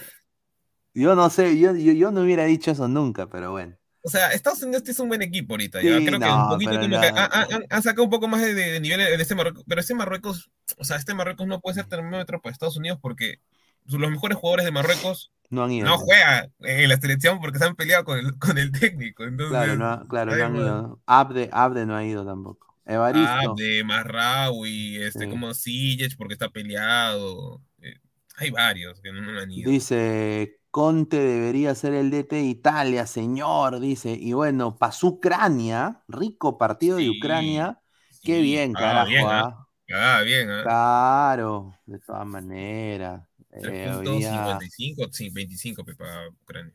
[0.93, 3.75] yo no sé, yo, yo, yo no hubiera dicho eso nunca, pero bueno.
[4.04, 5.97] O sea, Estados Unidos es un buen equipo ahorita, ya.
[5.97, 7.01] Sí, Creo que no, un poquito como no.
[7.01, 9.82] que han, han- han sacado un poco más de, de nivel en este Marruecos, pero
[9.82, 13.39] este Marruecos, o sea, este Marruecos no puede ser termómetro para Estados Unidos porque
[13.88, 15.88] los mejores jugadores de Marruecos No han ido.
[15.88, 19.24] no juegan en la selección porque se han peleado con el, con el técnico.
[19.24, 21.02] Entonces, Claro, no, ha- claro, no han ido.
[21.06, 22.76] Abde, Abde no ha ido tampoco.
[22.86, 23.30] Evaristo.
[23.32, 25.30] Ah, de Marraui, este, Sí.
[25.30, 27.62] como Sijic porque está peleado.
[27.82, 27.95] eh,
[28.38, 29.69] hay varios que no, no han ido.
[29.71, 34.12] Dice, Conte debería ser el DT de Italia, señor, dice.
[34.19, 37.80] Y bueno, pasó Ucrania, rico partido de Ucrania.
[38.24, 39.08] Qué bien, Ah, carajo.
[39.10, 39.67] bien, ah.
[39.93, 40.63] Ah, bien, ¿ah?
[40.63, 43.21] Claro, de todas maneras.
[43.55, 46.73] Eh, Tres hoy puntos, día, 55, sí, 25 pe, para Ucrania.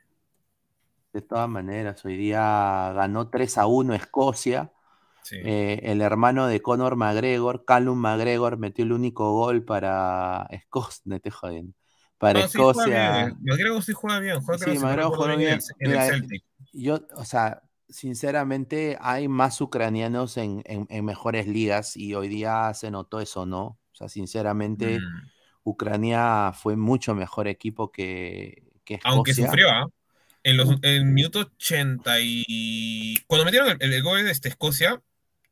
[1.12, 4.72] de todas maneras, hoy día ganó 3 a 1 Escocia.
[5.22, 5.36] Sí.
[5.44, 11.02] Eh, el hermano de Conor McGregor, Callum McGregor, metió el único gol para Escocia.
[11.22, 11.74] Te joden.
[12.18, 12.86] Para No, sí Escocia.
[13.26, 13.36] bien.
[13.42, 14.40] McGregor sí juega bien.
[14.40, 15.58] Juega, Sí, McGregor juega bien.
[15.80, 16.44] En el, en el Celtic.
[16.72, 22.72] Yo, o sea, sinceramente, hay más ucranianos en, en- en mejores ligas y hoy día
[22.74, 23.62] se notó eso, ¿no?
[23.64, 25.28] O sea, sinceramente, Mm.
[25.64, 29.10] Ucrania fue mucho mejor equipo que, que Escocia.
[29.12, 29.86] Aunque sufrió, ¿ah?
[30.42, 33.18] En los en minuto 80 y...
[33.26, 35.02] Cuando metieron el, el- el gol de este, Escocia,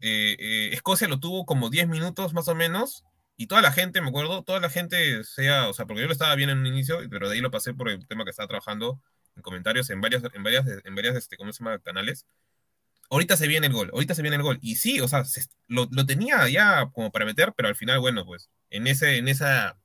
[0.00, 3.04] eh, eh, Escocia lo tuvo como 10 minutos más o menos,
[3.36, 6.12] y toda la gente, me acuerdo, toda la gente, sea, o sea, porque yo lo
[6.12, 8.48] estaba bien en un inicio, pero de ahí lo pasé por el tema que estaba
[8.48, 9.00] trabajando
[9.36, 11.78] en comentarios en varias, en varias, en varias, este, ¿cómo se llama?
[11.80, 12.26] Canales.
[13.10, 14.58] Ahorita se viene el gol, ahorita se viene el gol.
[14.62, 18.00] Y sí, o sea, se- lo, lo tenía ya como para meter, pero al final,
[18.00, 19.78] bueno, pues, en ese, en esa,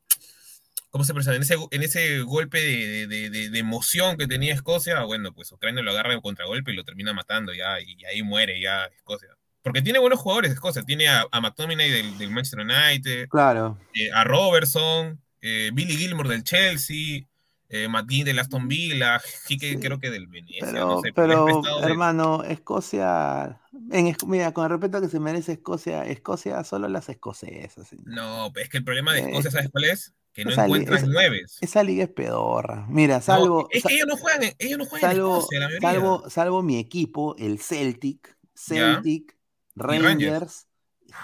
[0.93, 1.36] ¿cómo se presenta?
[1.38, 5.51] En ese, en ese golpe de, de- de- de emoción que tenía Escocia, bueno, pues
[5.51, 9.29] Ucrania lo agarra en contragolpe y lo termina matando ya, y ahí muere ya Escocia.
[9.63, 13.79] Porque tiene buenos jugadores Escocia, tiene a, a McTominay del, del Manchester United, Claro.
[13.95, 17.25] eh, a Robertson, eh, Billy Gilmore del Chelsea,
[17.69, 21.12] eh, Matín del Aston Villa, Jique creo que del Venecia, Pero, no sé.
[21.12, 21.47] pero,
[21.82, 23.60] hermano, Escocia,
[23.91, 27.88] en, mira, con el respeto que se merece Escocia, Escocia solo las escocesas.
[27.88, 28.06] señor.
[28.06, 30.13] No, es que el problema de Eh, Escocia, ¿sabes cuál es?
[30.34, 31.58] Que no esa encuentran esa- nueves.
[31.62, 32.86] Esa liga es pedorra.
[32.89, 35.67] Mira, No, salvo, es que ellos no juegan, ellos no juegan en salvo, Escocia, la
[35.67, 35.89] mayoría.
[35.91, 38.36] salvo, salvo mi equipo, el Celtic.
[38.56, 39.38] Celtic,
[39.76, 40.06] Rangers.
[40.06, 40.67] Rangers,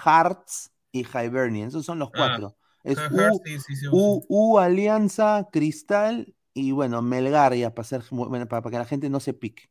[0.04, 1.68] Hearts y Hibernian.
[1.68, 2.56] Esos son los Ah, cuatro.
[2.82, 8.46] Es U, sí, sí, sí, U- U Alianza, Cristal y bueno, Melgar ya para, bueno,
[8.48, 9.70] para, para que la gente no se pique.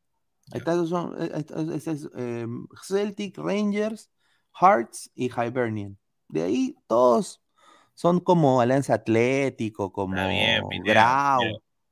[0.53, 2.47] Esos son, eh, eh, eh,
[2.83, 4.09] Celtic, Rangers,
[4.59, 5.97] Hearts y Hibernian.
[6.27, 7.41] De ahí todos
[7.99, 11.41] son como Alianza Atlético, como bien, Grau.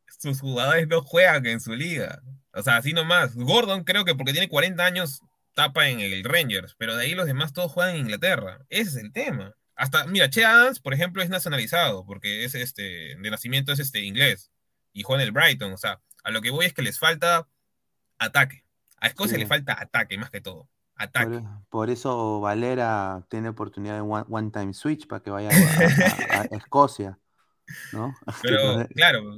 [0.07, 2.21] sus jugadores no juegan en su liga.
[2.53, 3.35] O sea, así nomás.
[3.35, 5.21] Gordon creo que porque tiene 40 años
[5.53, 8.59] tapa en el Rangers, pero de ahí los demás todos juegan en Inglaterra.
[8.69, 9.53] Ese es el tema.
[9.75, 13.99] Hasta, mira, Che Adams, por ejemplo, es nacionalizado, porque es este, de nacimiento es este
[13.99, 14.49] inglés,
[14.93, 15.73] y juega en el Brighton.
[15.73, 17.49] O sea, a lo que voy es que les falta
[18.17, 18.63] ataque.
[19.01, 19.41] A Escocia Sí.
[19.41, 20.69] le falta ataque más que todo.
[20.97, 21.39] Ataque.
[21.39, 26.38] Por, por eso Valera tiene oportunidad de one, one time switch para que vaya a,
[26.38, 27.19] a- a Escocia.
[27.93, 28.15] ¿no?
[28.41, 29.38] Pero, claro.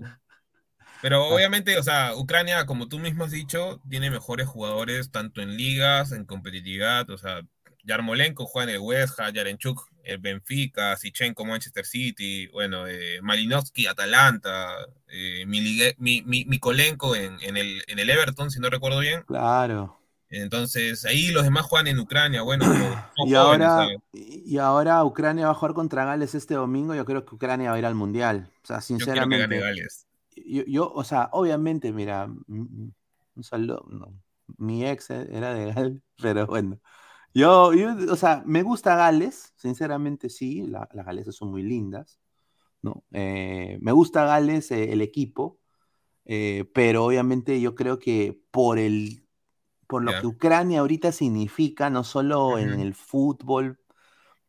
[1.01, 5.55] Pero obviamente, o sea, Ucrania, como tú mismo has dicho, tiene mejores jugadores tanto en
[5.55, 7.09] ligas, en competitividad.
[7.09, 7.41] O sea,
[7.83, 13.87] Yarmolenko juega en el West Ham, Yarenchuk, el Benfica, Sichenko, Manchester City, bueno, eh, Malinowski,
[13.87, 14.75] Atalanta,
[15.07, 19.21] eh, Miligue- Mi- Mi- Mikolenko en, en el, en el Everton, si no recuerdo bien.
[19.23, 19.98] Claro.
[20.29, 22.41] Entonces, ahí los demás juegan en Ucrania.
[22.41, 22.73] Bueno, son
[23.27, 23.97] Y jóvenes, ahora, ¿sabes?
[24.13, 26.95] y ahora Ucrania va a jugar contra Gales este domingo.
[26.95, 28.49] Yo creo que Ucrania va a ir al Mundial.
[28.63, 29.37] O sea, Yo quiero que sinceramente.
[29.37, 30.05] gane Gales.
[30.35, 32.93] Yo, yo, o sea, obviamente, mira, un
[33.41, 33.85] saludo.
[33.89, 34.13] no,
[34.57, 36.79] mi ex e- era de Gales, pero bueno.
[37.33, 42.19] Yo, yo, o sea, me gusta Gales, sinceramente sí, la- las galesas son muy lindas,
[42.81, 43.03] ¿no?
[43.11, 45.59] Eh, me gusta Gales, eh, el equipo,
[46.25, 49.25] eh, pero obviamente yo creo que por el,
[49.89, 53.79] por lo que Ucrania ahorita significa, no solo en el fútbol,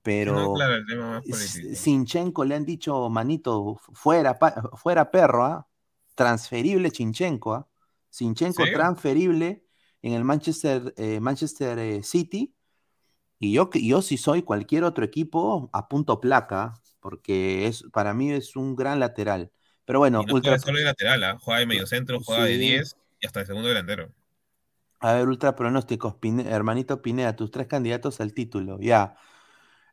[0.03, 1.41] pero No, claro, el tema más.
[1.75, 4.39] Sinchenko le han dicho, manito, fuera,
[4.75, 5.67] fuera perro, ¿ah?
[6.15, 7.69] transferible Sinchenko, ¿ah?
[8.11, 8.79] Sinchenko ¿Serio?
[8.79, 9.65] transferible
[10.03, 12.55] en el Manchester, eh, Manchester eh, City.
[13.39, 18.57] Y yo, yo si soy cualquier otro equipo, apunto placa, porque es, para mí es
[18.57, 19.53] un gran lateral.
[19.87, 21.39] Pero bueno, Y no ultra, solo de lateral, ¿ah?
[21.41, 22.59] juega de mediocentro, juega de Sí.
[22.59, 24.13] 10 y hasta de segundo delantero.
[25.01, 29.17] A ver, ultra pronósticos, Pine- hermanito Pineda, tus tres candidatos al título, ya.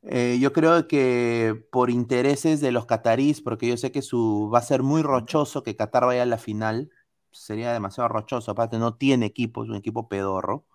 [0.03, 4.59] Eh, yo creo que por intereses de los catarís, porque yo sé que su va
[4.59, 6.91] a ser muy rochoso que Qatar vaya a la final,
[7.31, 10.65] sería demasiado rochoso, aparte no tiene equipo, es un equipo pedorro.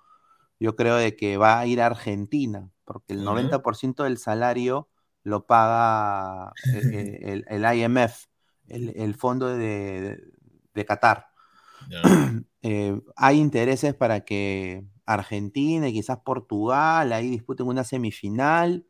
[0.61, 3.25] Yo creo de que va a ir a Argentina, porque el Ujú.
[3.25, 4.89] 90% del salario
[5.25, 8.27] lo paga eh, eh, el, el IMF,
[8.69, 9.57] el, el fondo de,
[10.03, 10.25] de-
[10.75, 11.29] de Qatar.
[12.65, 18.87] Eh, hay intereses para que Argentina y quizás Portugal ahí disputen una semifinal.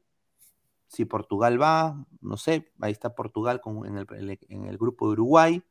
[0.88, 5.12] Si Portugal va, no sé, ahí está Portugal con- en, el, en el grupo de
[5.14, 5.64] Uruguay.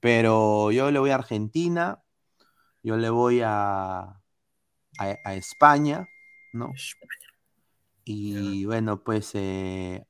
[0.00, 2.02] Pero yo le voy a Argentina,
[2.82, 4.20] yo le voy a, a,
[4.98, 6.06] a España,
[6.52, 6.72] ¿no?
[8.04, 10.06] Y bueno, pues eh,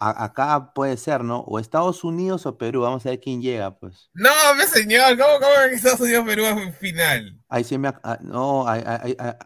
[0.00, 1.40] a- acá puede ser, ¿no?
[1.40, 4.10] O Estados Unidos o Perú, vamos a ver quién llega, pues.
[4.14, 7.38] No, me señor, ¿cómo, cómo que Estados Unidos Perú en final?
[7.48, 9.38] Ahí se me ah, no, a, a-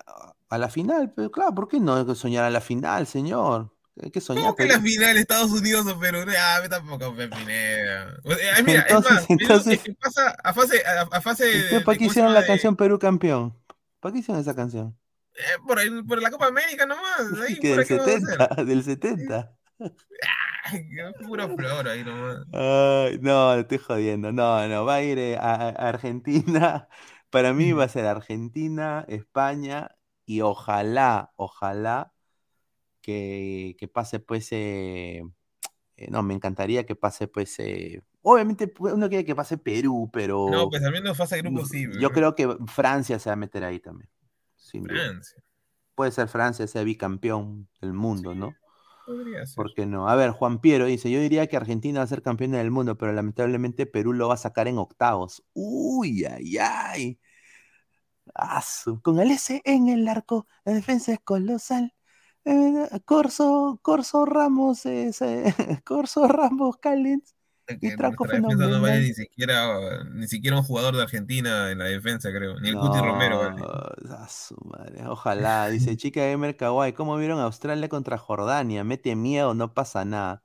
[0.51, 3.75] a- la final, pero claro, ¿por qué no hay que soñar a la final, señor?
[4.01, 4.45] Hay que soñar.
[4.45, 6.19] ¿Cómo que la final Estados Unidos o Perú?
[6.38, 8.14] Ah, me tampoco me Pineda.
[8.25, 11.59] Sea, ay, mira, Entonces- es más, entonces- es que pasa a fase, a, fase de,
[11.64, 13.57] ¿Usted ¿Para qué ¿cómo se hicieron la canción Perú campeón?
[14.01, 14.97] ¿Para qué hicieron esa canción?
[15.37, 17.19] eh, por, el- por la Copa América nomás.
[17.49, 18.49] Ahí, Que por del aquí vamos a hacer.
[18.49, 19.53] 70, del 70.
[21.27, 22.38] Pura flor ahí nomás.
[22.53, 24.33] Ay, no, estoy jodiendo.
[24.33, 26.88] No, no, va a ir eh, a, a Argentina.
[27.31, 32.12] Para mí va a ser Argentina, España y ojalá, ojalá
[33.00, 35.22] que, que pase pues, eh,
[35.96, 40.49] eh, no, me encantaría que pase pues, eh, obviamente uno quiere que pase Perú, pero
[40.51, 41.86] No, pues al menos de grupo sí.
[42.01, 44.09] yo creo que Francia se va a meter ahí también.
[44.57, 45.03] sin duda.
[45.03, 45.43] Francia.
[45.95, 48.55] Puede ser Francia, sea bicampeón del mundo, ¿no?
[49.05, 49.55] Podría ser.
[49.55, 50.09] ¿Por qué no?
[50.09, 52.96] A ver, Juan Piero dice, yo diría que Argentina va a ser campeona del mundo,
[52.98, 55.44] pero lamentablemente Perú lo va a sacar en octavos.
[55.55, 57.20] Uy, ay, ay.
[59.02, 61.94] Con el S en el arco, la defensa es colosal.
[62.44, 65.12] Eh, Corso, Corso Ramos, eh,
[65.84, 67.34] Corso Ramos Callens
[67.69, 71.71] y Que Traco nuestra defensa no vale ni siquiera, ni siquiera un jugador de Argentina
[71.71, 72.59] en la defensa, creo.
[72.61, 73.62] Ni el Cuti Romero, vale.
[74.11, 78.85] A su madre, Ojalá, dice Chica Gamer Kawaii, ¿cómo vieron Australia contra Jordania?
[78.85, 80.43] Mete miedo, no pasa nada.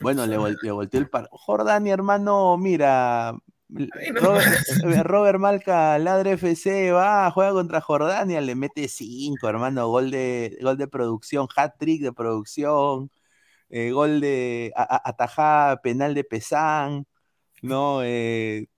[0.00, 1.28] Bueno, le, vol- le volteó el par.
[1.30, 3.36] Jordania, hermano, mira.
[3.68, 4.46] Robert,
[4.84, 10.56] eh, Robert Malca, Ladre FC, va, juega contra Jordania, le mete cinco, hermano, gol de,
[10.62, 13.10] gol de producción, hat trick de producción,
[13.74, 17.06] eh, gol de atajada penal de Pesán,
[17.62, 18.68] no, eh,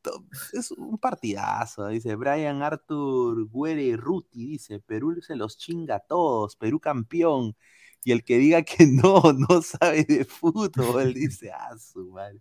[0.53, 6.57] es un partidazo, dice Brian Arthur Güere Ruti, dice, Perú se los chinga a todos,
[6.57, 7.57] Perú campeón,
[8.05, 12.41] y el que diga que no, no sabe de fútbol, dice, ah, su madre.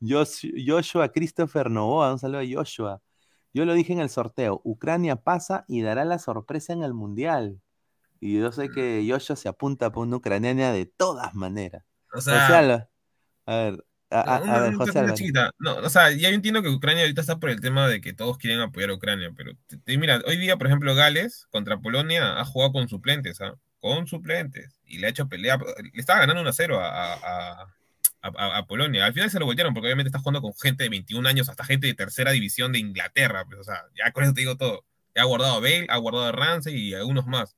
[0.00, 3.02] Jos- Joshua Christopher Novoa, un saludo a Joshua.
[3.54, 7.60] Yo lo dije en el sorteo, Ucrania pasa y dará la sorpresa en el Mundial.
[8.20, 11.84] Y yo sé que Joshua se apunta por una ucraniana de todas maneras.
[12.12, 12.88] O sea- José Alba,
[13.46, 15.14] a ver, a, a- a Una- ver, una José Alba.
[15.14, 15.50] chiquita.
[15.58, 18.12] No, o sea, ya yo entiendo que Ucrania ahorita está por el tema de que
[18.14, 21.78] todos quieren apoyar a Ucrania, pero te- te- mira, hoy día, por ejemplo, Gales contra
[21.78, 23.54] Polonia ha jugado con suplentes, ¿ah?
[23.80, 24.80] Con suplentes.
[24.84, 25.56] Y le ha hecho pelea.
[25.58, 27.66] Le estaba ganando 1 a 0 a, a- a-
[28.22, 29.06] a- a Polonia.
[29.06, 31.62] Al final se lo voltearon porque obviamente está jugando con gente de 21 años, hasta
[31.64, 33.44] gente de tercera división de Inglaterra.
[33.44, 34.84] Pues, o sea, ya con eso te digo todo.
[35.14, 37.54] Ya ha guardado a Bale, ha guardado a Ramsey y a algunos más.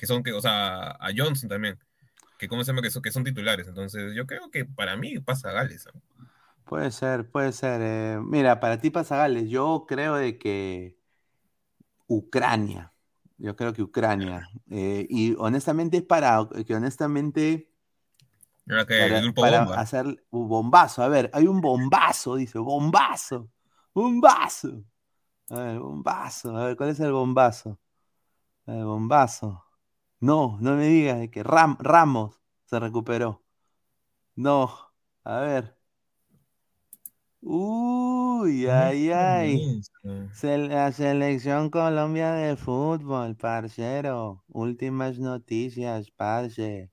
[0.00, 1.78] Que son, que, o sea, a Johnson también.
[2.38, 2.80] Que, ¿cómo se llama?
[2.80, 3.68] Que son, que son titulares.
[3.68, 5.86] Entonces, yo creo que para mí pasa Gales.
[6.64, 7.82] Puede ser, puede ser.
[7.82, 10.96] eh, mira, para ti pasa Gales, yo creo de que
[12.06, 12.94] Ucrania,
[13.36, 14.48] yo creo que Ucrania.
[14.70, 17.70] eh, y honestamente es para que honestamente
[18.66, 19.80] que para, el grupo para bomba.
[19.80, 21.02] hacer un bombazo.
[21.02, 23.50] A ver, hay un bombazo, dice, bombazo,
[23.94, 24.82] bombazo.
[25.50, 26.56] A ver, bombazo.
[26.56, 27.78] A ver, ¿cuál es el bombazo?
[28.66, 29.64] El bombazo.
[30.20, 33.42] No, no me digas que Ram- Ramos se recuperó.
[34.36, 34.70] No,
[35.24, 35.76] a ver.
[37.42, 39.82] Uy, ay, ay.
[40.32, 44.44] Se- La selección Colombia de fútbol, parcero.
[44.48, 46.90] Últimas noticias, parce.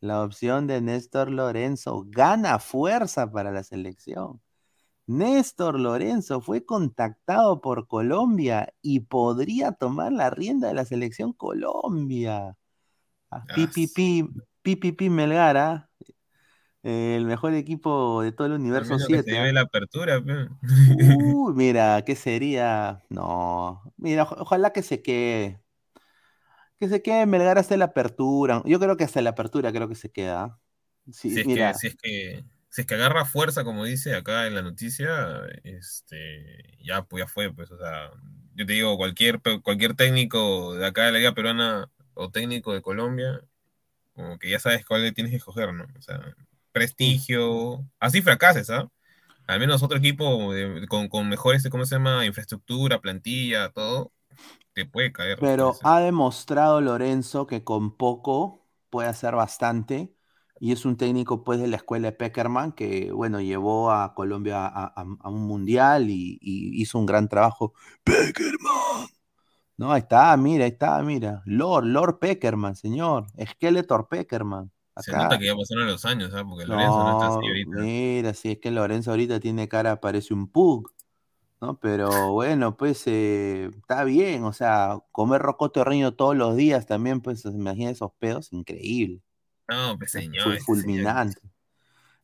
[0.00, 4.40] La opción de Néstor Lorenzo gana fuerza para la selección.
[5.06, 12.56] Néstor Lorenzo fue contactado por Colombia y podría tomar la rienda de la selección Colombia.
[13.30, 14.28] Ah, PPP,
[14.62, 15.90] PPP Melgara,
[16.82, 19.32] el mejor equipo de todo el universo También lo que 7.
[19.32, 20.22] se lleve la apertura.
[20.88, 23.02] Uy, mira, ¿qué sería?
[23.10, 25.60] No, mira, oja- ojalá que se quede.
[26.78, 28.62] Que se quede Melgar hasta la apertura.
[28.66, 30.58] Yo creo que hasta la apertura creo que se queda.
[31.12, 34.14] Sí, si, es mira, que, si, es que, si es que agarra fuerza, como dice
[34.14, 38.10] acá en la noticia, este, ya, pues ya fue, pues, o sea,
[38.54, 42.82] yo te digo, cualquier, cualquier técnico de acá de la Liga Peruana o técnico de
[42.82, 43.42] Colombia,
[44.14, 45.86] como que ya sabes cuál le tienes que escoger, ¿no?
[45.98, 46.36] O sea,
[46.72, 48.90] prestigio, así fracases, ¿ah?
[49.46, 52.26] Al menos otro equipo de- con, con mejores, ¿cómo se llama?
[52.26, 54.12] Infraestructura, plantilla, todo,
[54.74, 55.38] te puede caer.
[55.38, 60.12] pero ha demostrado Lorenzo que con poco puede hacer bastante.
[60.58, 64.64] Y es un técnico pues de la escuela de Peckerman que, bueno, llevó a Colombia
[64.66, 67.74] a, a- a un mundial y, y hizo un gran trabajo.
[68.04, 69.08] Peckerman.
[69.78, 71.42] No, ahí está, mira, ahí está, mira.
[71.44, 73.26] Lord, Lord Peckerman, señor.
[73.52, 74.70] Skeletor Peckerman.
[74.96, 76.44] Se nota que ya pasaron los años, ¿ah?
[76.48, 77.76] Porque Lorenzo no está así ahorita.
[77.76, 80.90] mira, si es que Lorenzo ahorita tiene cara, parece un pug,
[81.60, 81.78] ¿no?
[81.80, 86.86] Pero bueno, pues eh, está bien, o sea, comer rocoto de riño todos los días
[86.86, 89.22] también, pues imagina esos pedos, increíble,
[89.68, 90.44] No, pues señor.
[90.44, 91.40] fue fulminante.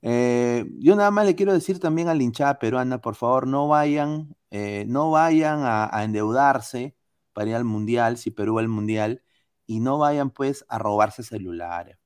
[0.02, 3.68] Eh, yo nada más le quiero decir también a la hinchada peruana, por favor, no
[3.68, 6.96] vayan, eh, no vayan a, a endeudarse
[7.32, 9.22] para ir al mundial, si Perú va al mundial,
[9.66, 11.98] y no vayan pues a robarse celulares.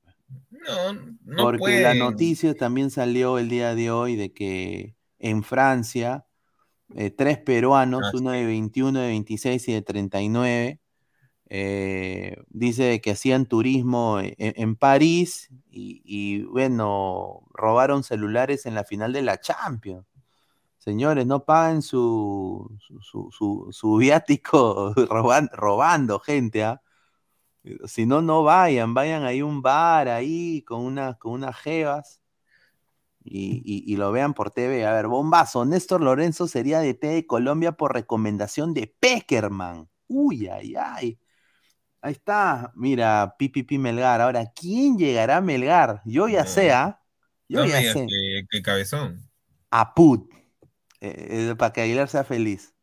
[0.50, 0.92] No,
[1.24, 6.26] no Porque la noticia también salió el día de hoy de que en Francia,
[6.94, 10.80] eh, tres peruanos, Ah, uno de 21, de 26 y de 39,
[11.48, 18.84] eh, dice que hacían turismo en, en París y, y, bueno, robaron celulares en la
[18.84, 20.06] final de la Champions.
[20.86, 26.80] Señores, no paguen su, su, su, su- viático roban- robando gente, ¿ah?
[27.86, 32.22] Si no, no vayan, vayan ahí a un bar ahí con, una, con unas jevas
[33.24, 34.86] y, y- y lo vean por TV.
[34.86, 35.64] A ver, bombazo.
[35.64, 39.88] Néstor Lorenzo sería de T de Colombia por recomendación de Peckerman.
[40.06, 41.18] Uy, ay, ay.
[42.02, 42.72] Ahí está.
[42.76, 44.20] Mira, Pipipi Melgar.
[44.20, 46.02] Ahora, ¿quién llegará a Melgar?
[46.04, 47.02] Yo ya sé, ¿ah?
[47.48, 48.06] Yo No ya sé.
[48.06, 49.28] que, que cabezón.
[49.70, 50.35] A Put.
[51.06, 52.74] Eh, eh, para que Aguilar sea feliz.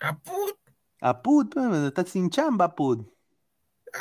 [0.00, 0.56] ¿A Put?
[1.00, 3.08] A Put, pues, está sin chamba, Put.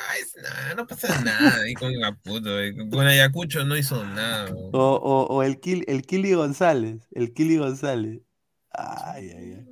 [0.10, 2.50] Ay, es nada, no pasa nada ahí con Caputo.
[2.90, 4.52] Con Ayacucho no hizo nada.
[4.52, 7.08] O, o- o el, Kil- el Kili González.
[7.12, 8.22] El Kili González.
[8.72, 9.68] Ay, ay, ay.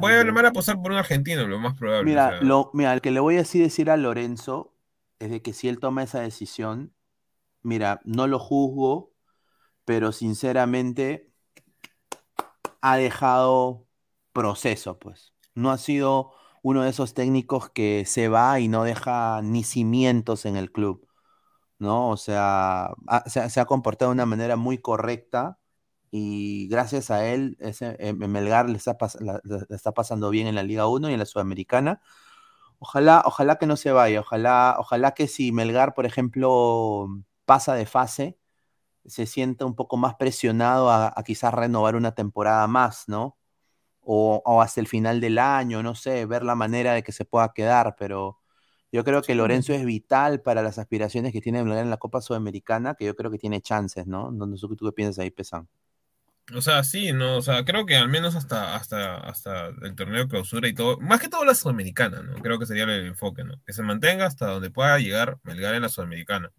[0.00, 2.00] Voy a llamar a posar por un argentino, lo más probable.
[2.02, 2.40] o Mira, sea.
[2.40, 4.74] lo, mira, el que le voy a decir a Lorenzo
[5.20, 6.92] es de que si él toma esa decisión,
[7.62, 9.12] mira, no lo juzgo,
[9.84, 11.30] pero sinceramente
[12.80, 13.86] ha dejado
[14.32, 15.34] proceso, pues.
[15.54, 20.46] No ha sido uno de esos técnicos que se va y no deja ni cimientos
[20.46, 21.06] en el club,
[21.78, 22.10] ¿no?
[22.10, 22.94] O sea,
[23.26, 25.58] se, ha comportado de una manera muy correcta
[26.10, 28.96] y gracias a él, ese, eh, Melgar le está,
[29.70, 32.02] está, pasando bien en la Liga 1 y en la Sudamericana.
[32.78, 37.08] Ojalá, ojalá que no se vaya, ojalá, ojalá que si Melgar, por ejemplo,
[37.44, 38.38] pasa de fase,
[39.08, 43.38] se sienta un poco más presionado a, quizás renovar una temporada más, ¿no?
[44.00, 47.52] O, hasta el final del año, no sé, ver la manera de que se pueda
[47.52, 48.38] quedar, pero
[48.92, 52.94] yo creo que Lorenzo es vital para las aspiraciones que tiene en la Copa Sudamericana,
[52.94, 54.30] que yo creo que tiene chances, ¿no?
[54.30, 55.68] No, sé tú qué piensas ahí, Pesan.
[56.54, 60.20] O sea, sí, no, o sea, creo que al menos hasta, hasta, hasta el torneo
[60.22, 62.36] de clausura y todo, más que todo la Sudamericana, ¿no?
[62.36, 63.60] Creo que sería el enfoque, ¿no?
[63.66, 66.52] Que se mantenga hasta donde pueda llegar Melgar en la Sudamericana.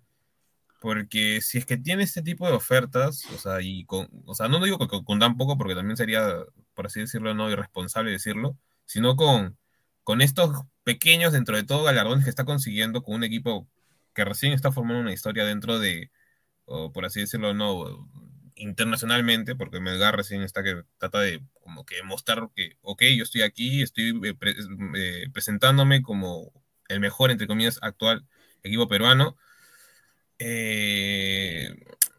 [0.80, 4.48] Porque si es que tiene este tipo de ofertas, o sea, y con, o sea,
[4.48, 6.28] no digo que con, tan poco, porque también sería,
[6.76, 9.58] por así decirlo, no irresponsable decirlo, sino con,
[10.04, 13.68] con estos pequeños, dentro de todo, galardones que está consiguiendo con un equipo
[14.14, 16.12] que recién está formando una historia dentro de,
[16.66, 18.08] por así decirlo, no,
[18.58, 23.42] internacionalmente, porque Melgar recién está que trata de como que mostrar que, ok, yo estoy
[23.42, 24.36] aquí, estoy eh,
[24.96, 26.52] eh, presentándome como
[26.88, 28.26] el mejor, entre comillas, actual
[28.64, 29.38] equipo peruano,
[30.40, 31.70] eh,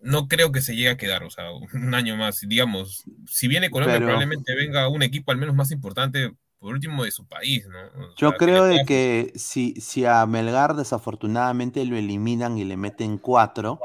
[0.03, 2.41] no creo que se llegue a quedar, o sea, un año más.
[2.47, 7.11] Digamos, si viene Colombia, probablemente venga un equipo al menos más importante, por último, de
[7.11, 8.14] su país, ¿no?
[8.16, 13.81] yo creo de que si, si a Melgar desafortunadamente lo eliminan y le meten cuatro,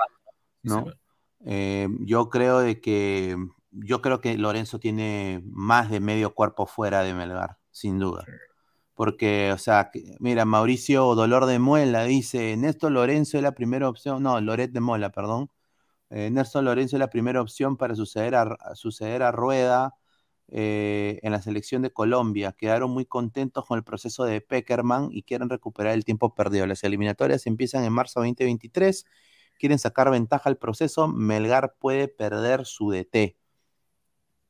[0.63, 0.86] ¿no?
[1.45, 3.36] Eh, yo creo de que
[3.71, 8.25] yo creo que Lorenzo tiene más de medio cuerpo fuera de Melgar, sin duda.
[8.95, 14.21] Porque, o sea, mira, Mauricio Dolor de Muela dice, Néstor Lorenzo es la primera opción,
[14.23, 15.49] no, Loret de Mola, perdón.
[16.09, 19.95] Eh, Néstor Lorenzo es la primera opción para suceder a, suceder a Rueda
[20.49, 22.53] eh, en la selección de Colombia.
[22.53, 26.67] Quedaron muy contentos con el proceso de Peckerman y quieren recuperar el tiempo perdido.
[26.67, 29.05] Las eliminatorias empiezan en marzo 2023.
[29.59, 31.07] Quieren sacar ventaja al proceso.
[31.07, 33.37] Melgar puede perder su DT.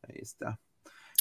[0.03, 0.59] Ahí está.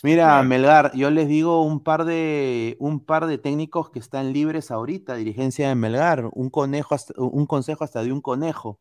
[0.02, 4.72] Mira, Melgar, yo les digo un par de un par de técnicos que están libres
[4.72, 8.80] ahorita, dirigencia de Melgar, un conejo un consejo hasta de un conejo.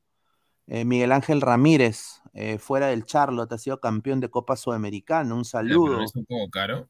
[0.65, 5.45] Eh, Miguel Ángel Ramírez, eh, fuera del Charlotte, ha sido campeón de Copa Sudamericana, un
[5.45, 5.93] saludo.
[5.93, 6.89] Pero es un poco caro.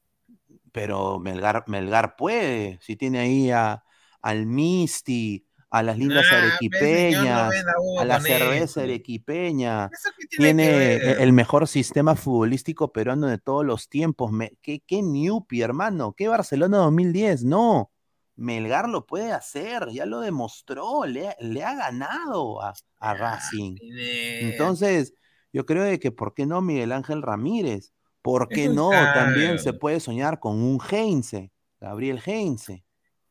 [0.72, 3.84] Pero Melgar, Melgar puede, si tiene ahí a,
[4.22, 7.54] al Misti, a las lindas arequipeñas,
[7.98, 9.90] a la cerveza arequipeña.
[10.30, 14.32] Tiene el mejor sistema futbolístico peruano de todos los tiempos.
[14.62, 16.14] ¿Qué, qué Newpi, hermano?
[16.14, 17.46] ¿Qué Barcelona 2010?
[17.46, 17.90] No.
[18.36, 23.78] Melgar lo puede hacer, ya lo demostró, le, ha ganado a, a Racing.
[23.80, 25.14] Entonces,
[25.54, 27.94] yo creo de que, ¿por qué no Miguel Ángel Ramírez?
[28.22, 28.90] ¿Por qué no?
[28.90, 32.84] También se puede soñar con un Heinze, Gabriel Heinze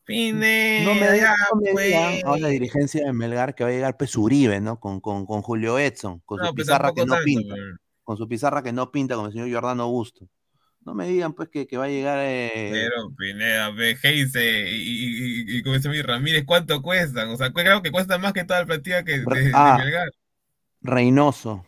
[0.08, 1.36] no me, digan
[2.24, 4.80] a la dirigencia de Melgar que va a llegar Pesuribe, ¿no?
[4.80, 7.54] Con, con, con, Julio Edson, con su pizarra que no pinta.
[8.02, 10.28] Con su pizarra que no pinta, como el señor Giordano Augusto.
[10.84, 12.18] No me digan, pues, que, que va a llegar.
[12.22, 12.70] Eh...
[12.72, 13.70] Pero, Pineda,
[14.02, 17.28] Heise y, y, y, como dice Ramírez, ¿cuánto cuestan?
[17.28, 20.10] O sea, creo que cuesta más que toda la plantilla que de, ah, Melgar.
[20.80, 21.66] Reynoso.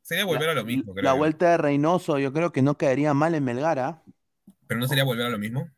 [0.00, 0.94] Sería volver a lo mismo.
[0.94, 4.02] Creo la vuelta de Reynoso, yo creo que no quedaría mal en Melgar, ¿ah?
[4.68, 5.68] Pero no sería volver a lo mismo.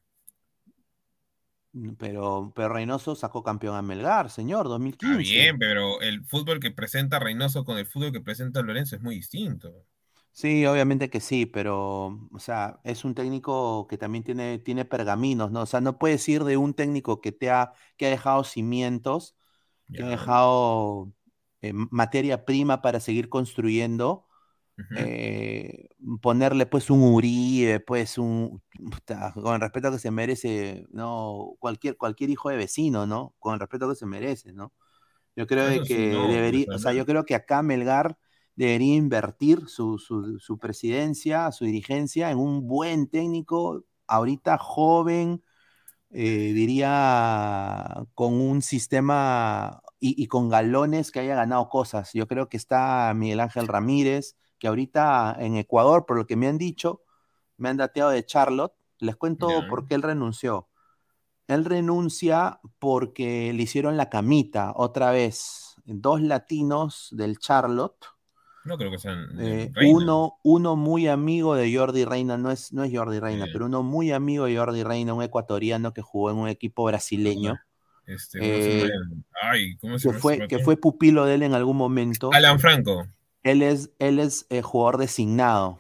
[1.75, 5.15] Mm, pero, pero Reynoso sacó campeón a Melgar, señor, 2015.
[5.15, 9.03] Está bien, pero el fútbol que presenta Reynoso con el fútbol que presenta Lorenzo es
[9.03, 9.85] muy distinto.
[10.33, 15.53] Sí, obviamente que sí, pero, o sea, es un técnico que también tiene, tiene pergaminos,
[15.53, 15.63] ¿no?
[15.63, 19.37] O sea, no puedes ir de un técnico que te ha, que ha dejado cimientos,
[19.93, 21.13] que ha dejado
[21.63, 24.27] eh, materia prima para seguir construyendo,
[24.97, 25.89] eh,
[26.21, 28.63] ponerle pues un Uribe, pues un,
[29.35, 33.35] con el respeto que se merece, no, cualquier, cualquier hijo de vecino, ¿no?
[33.39, 34.73] Con el respeto que se merece, ¿no?
[35.37, 38.17] Yo creo que debería, o sea, yo creo que acá Melgar
[38.57, 45.43] debería invertir su, su, presidencia, su dirigencia en un buen técnico, ahorita joven,
[46.11, 52.13] eh, diría con un sistema y, y, con galones que haya ganado cosas.
[52.13, 56.47] Yo creo que está Miguel Ángel Ramírez, que ahorita en Ecuador, por lo que me
[56.47, 57.03] han dicho,
[57.57, 58.75] me han dateado de Charlotte.
[58.99, 60.69] Les cuento por qué él renunció.
[61.47, 65.77] Él renuncia porque le hicieron la camita otra vez.
[65.85, 68.07] Dos latinos del Charlotte.
[68.65, 69.29] No creo que sean.
[69.39, 73.67] Eh, uno, uno muy amigo de Jordi Reina, no es, no es Jordi Reina, pero
[73.67, 77.61] uno muy amigo de Jordi Reina, un ecuatoriano que jugó en un equipo brasileño.
[78.07, 78.91] Este, ¿cómo se Eh?
[79.43, 82.31] Ay, ¿cómo se que fue, que fue pupilo de él en algún momento.
[82.33, 83.07] Alan Franco.
[83.45, 85.79] Él es, él es eh, jugador designado.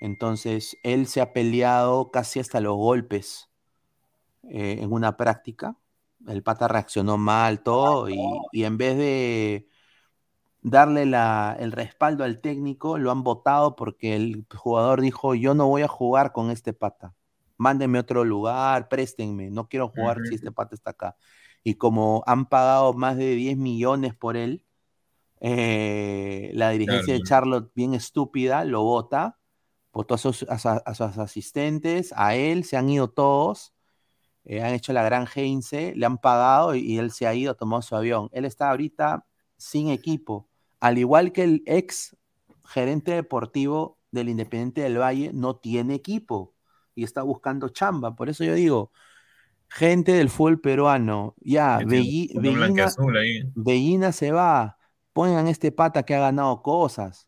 [0.00, 3.48] Entonces, él se ha peleado casi hasta los golpes
[4.50, 5.76] eh, en una práctica.
[6.26, 8.16] El pata reaccionó mal, todo, y,
[8.52, 9.68] y en vez de
[10.62, 15.68] darle la- el respaldo al técnico, lo han votado porque el jugador dijo, yo no
[15.68, 17.14] voy a jugar con este pata.
[17.58, 21.16] Mándenme a otro lugar, préstenme, no quiero jugar si este pata está acá.
[21.64, 24.63] Y como han pagado más de 10 millones por él,
[25.40, 27.18] eh, la dirigencia de.
[27.28, 29.38] Charlotte, bien estúpida, lo vota,
[29.92, 33.74] votó a sus, a su- a sus asistentes, a él, se han ido todos,
[34.44, 37.54] eh, han hecho la gran Heinze, le han pagado y, y él se ha ido,
[37.54, 38.28] tomó su avión.
[38.32, 39.26] Él está ahorita
[39.56, 40.48] sin equipo,
[40.80, 42.16] al igual que el ex
[42.66, 46.54] gerente deportivo del Independiente del Valle, no tiene equipo
[46.94, 48.14] y está buscando chamba.
[48.14, 48.92] Por eso yo digo,
[49.68, 52.84] gente del fútbol peruano, ya, Bellina.
[53.54, 54.78] Bellina se va,
[55.14, 57.26] pongan este pata que ha ganado cosas.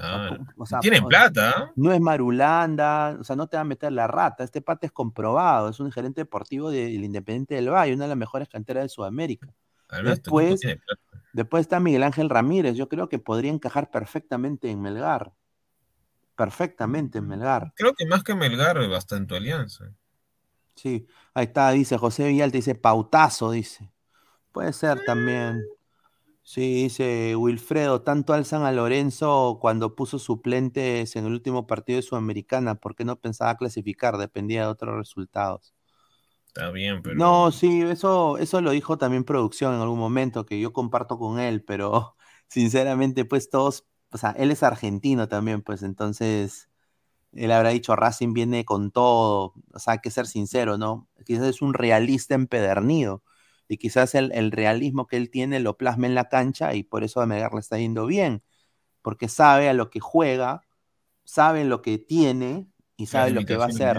[0.00, 1.72] Ah, O sea, tienen o- plata, ¿ah?
[1.74, 4.44] No es Marulanda, o sea, no te va a meter la rata.
[4.44, 8.16] Este pata es comprobado, es un gerente deportivo del Independiente del Valle, una de las
[8.18, 9.48] mejores canteras de Sudamérica.
[9.90, 10.60] Equipo Después,
[11.32, 15.32] después está Miguel Ángel Ramírez, yo creo que podría encajar perfectamente en Melgar.
[16.36, 17.72] Perfectamente en Melgar.
[17.74, 19.86] Creo que más que Melgar, bastante alianza.
[20.76, 23.90] Sí, ahí está, dice José Villalta, dice pautazo, dice.
[24.52, 25.60] Puede ser también.
[26.50, 32.02] Sí, dice Wilfredo, tanto alzan a Lorenzo cuando puso suplentes en el último partido de
[32.02, 35.72] Sudamericana, porque no pensaba clasificar, dependía de otros resultados.
[36.48, 37.14] Está bien, pero.
[37.14, 41.38] No, sí, eso, eso lo dijo también producción en algún momento, que yo comparto con
[41.38, 42.16] él, pero
[42.48, 46.68] sinceramente, pues todos, o sea, él es argentino también, pues entonces
[47.32, 51.08] él habrá dicho Racing viene con todo, o sea, hay que ser sincero, ¿no?
[51.24, 53.22] Quizás es un realista empedernido
[53.70, 57.04] y quizás el, el realismo que él tiene lo plasma en la cancha y por
[57.04, 58.42] eso a Melgar le está yendo bien,
[59.02, 60.62] porque sabe a lo que juega,
[61.24, 62.66] sabe lo que tiene
[62.96, 63.98] y sabe lo que va a hacer.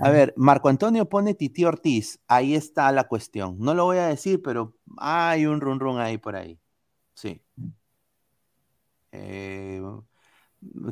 [0.00, 2.20] A ver, Marco Antonio pone Titi Ortiz.
[2.28, 3.56] Ahí está la cuestión.
[3.58, 6.58] No lo voy a decir, pero hay un run run ahí por ahí.
[7.14, 7.42] Sí.
[9.12, 9.80] Eh,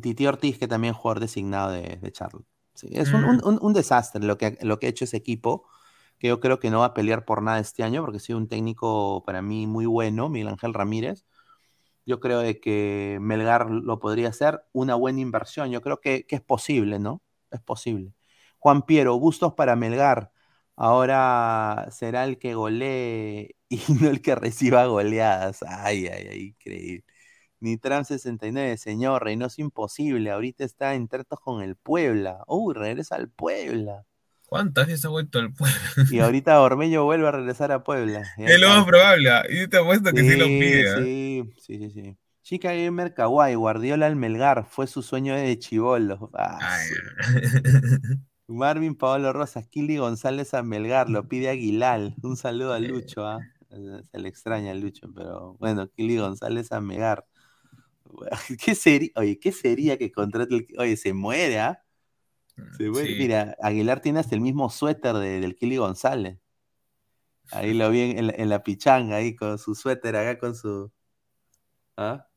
[0.00, 2.46] Titi Ortiz, que también es jugador designado de, de Charlotte.
[2.74, 5.64] Sí, es un, un- un- un desastre lo que, lo que ha hecho ese equipo,
[6.18, 8.38] que yo creo que no va a pelear por nada este año, porque ha sido
[8.38, 11.24] un técnico para mí muy bueno, Miguel Ángel Ramírez.
[12.06, 15.70] Yo creo de que Melgar lo podría hacer una buena inversión.
[15.70, 17.22] Yo creo que, que es posible, ¿no?
[17.50, 18.12] Es posible.
[18.58, 20.32] Juan Piero, gustos para Melgar.
[20.76, 25.62] Ahora será el que golee y no el que reciba goleadas.
[25.64, 27.04] Ay, ay, ay, increíble.
[27.60, 30.30] Nitram 69, señor, Reynoso imposible.
[30.30, 32.44] Ahorita está en tratos con el Puebla.
[32.46, 34.06] Uy, regresa al Puebla.
[34.46, 35.76] ¿Cuántas veces ha vuelto al pueblo?
[36.10, 38.22] Y ahorita Ormeño vuelve a regresar a Puebla.
[38.38, 39.30] Es lo más probable.
[39.30, 40.90] ah, Y te apuesto que sí, lo pide.
[40.90, 40.96] ¿ah?
[40.98, 42.16] Sí, sí, sí, sí.
[42.42, 46.30] Chica Gamer Kawaii, Guardiola al Melgar, fue su sueño de chivolo.
[46.34, 46.58] Ah,
[48.48, 52.14] Marvin Paolo Rosas, Kili González a Melgar, lo pide Aguilar.
[52.22, 53.40] Un saludo a Lucho, ¿ah?
[53.70, 57.26] Eh, Se le extraña a Lucho, pero bueno, Kili González a Melgar.
[58.64, 59.10] ¿Qué sería?
[59.16, 60.66] Oye, ¿qué sería que contrate el...
[60.78, 61.82] Oye, se muere, ¿ah?
[62.92, 63.14] Sí.
[63.16, 66.38] Mira, Aguilar tiene hasta el mismo suéter de- del Kili González.
[67.50, 70.54] Ahí lo vi en, en la, en la pichanga, ahí con su suéter acá, con
[70.54, 70.92] su...
[71.96, 72.28] ¿Ah?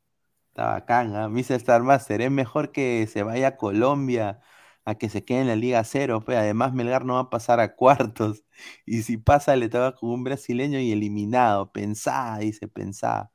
[0.50, 1.28] Está bacán, ¿ah?
[1.28, 1.56] Mr.
[1.58, 4.40] Star Master, es mejor que se vaya a Colombia
[4.84, 6.22] a que se quede en la Liga Cero.
[6.24, 6.38] Pues.
[6.38, 8.44] Además, Melgar no va a pasar a cuartos.
[8.86, 11.72] Y si pasa, le toca con un brasileño y eliminado.
[11.72, 13.30] Pensá, dice, pensá.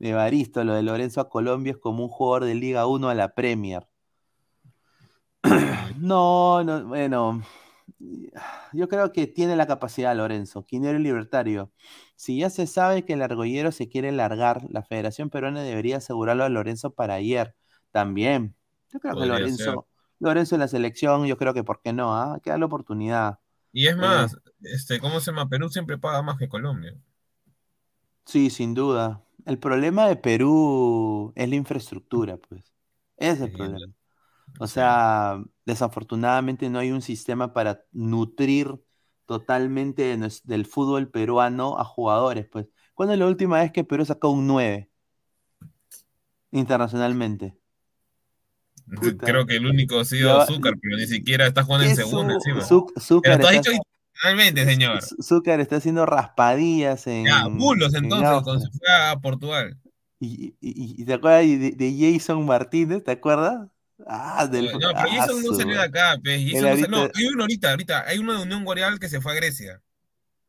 [0.00, 3.34] Evaristo, lo de Lorenzo a Colombia es como un jugador de Liga 1 a la
[3.34, 3.88] Premier.
[5.96, 7.42] No, no, bueno,
[8.72, 11.72] yo creo que tiene la capacidad Lorenzo, Quinero y Libertario.
[12.16, 16.44] Si ya se sabe que el argollero se quiere largar, la Federación Peruana debería asegurarlo
[16.44, 17.54] a Lorenzo para ayer
[17.90, 18.54] también.
[18.92, 19.86] Yo creo que Lorenzo, ser.
[20.18, 22.34] Lorenzo en la selección, yo creo que por qué no, ¿ah?
[22.34, 23.38] Hay que darle oportunidad.
[23.72, 25.48] Y es Eh, más, este, ¿cómo se llama?
[25.48, 26.94] Perú siempre paga más que Colombia.
[28.24, 29.24] Sí, sin duda.
[29.46, 32.72] El problema de Perú es la infraestructura, pues.
[33.16, 33.92] Ese es el Sí, problema.
[34.58, 38.74] O sea, desafortunadamente no hay un sistema para nutrir
[39.26, 42.66] totalmente de del fútbol peruano a jugadores, pues.
[42.94, 44.90] ¿Cuándo es la última vez que Perú sacó un 9
[46.50, 47.56] internacionalmente?
[49.00, 49.24] Puta.
[49.26, 52.34] Creo que el único ha sido Zúcar, pero ni siquiera está jugando en ¿Qué segunda
[52.34, 52.60] encima.
[52.60, 53.82] Zú- Zúcar Pero tú has está- dicho
[54.22, 55.00] internacionalmente, señor.
[55.22, 57.26] Zúcar está haciendo raspadillas en.
[57.26, 59.78] Ya, bulos en entonces, cuando se fue a Portugal.
[60.18, 63.04] Y, y- y- y te acuerdas de, de Jason Martínez?
[63.04, 63.68] ¿Te acuerdas?
[64.06, 64.66] Ah, del.
[64.72, 66.42] No, pero Jason no salió de acá, pues.
[66.44, 68.04] Jason no salió- ahorita- no, hay uno ahorita, ahorita.
[68.08, 69.82] Hay uno de Unión Guareal que se fue a Grecia.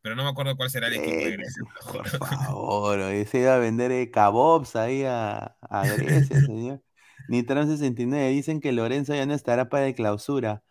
[0.04, 1.64] pero no me acuerdo cuál será el equipo de Grecia.
[1.92, 2.08] Por
[2.56, 6.82] favor, oye, se iba a vender eh, kabobs ahí a, a Grecia, señor.
[7.28, 10.64] Nitran 69 dicen que Lorenzo ya no estará para el clausura.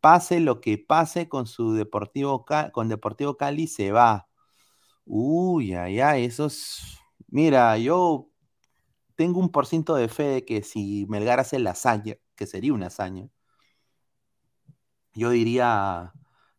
[0.00, 4.28] Pase lo que pase con su Deportivo Ca- con Deportivo Cali se va.
[5.04, 7.00] Uy, ay, ay, esos.
[7.28, 8.30] Mira, yo
[9.16, 12.72] tengo un por ciento de fe de que si Melgar hace la hazaña, que sería
[12.74, 13.28] una hazaña,
[15.14, 16.12] yo diría,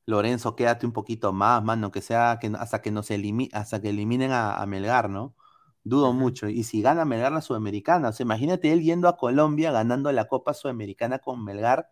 [0.05, 3.89] Lorenzo, quédate un poquito más, mano, que sea que, hasta que nos elimi- hasta que
[3.89, 5.35] eliminen a, a Melgar, ¿no?
[5.83, 6.49] Dudo mucho.
[6.49, 10.25] Y si gana Melgar la Sudamericana, o sea, imagínate él yendo a Colombia ganando la
[10.27, 11.89] Copa Sudamericana con Melgar,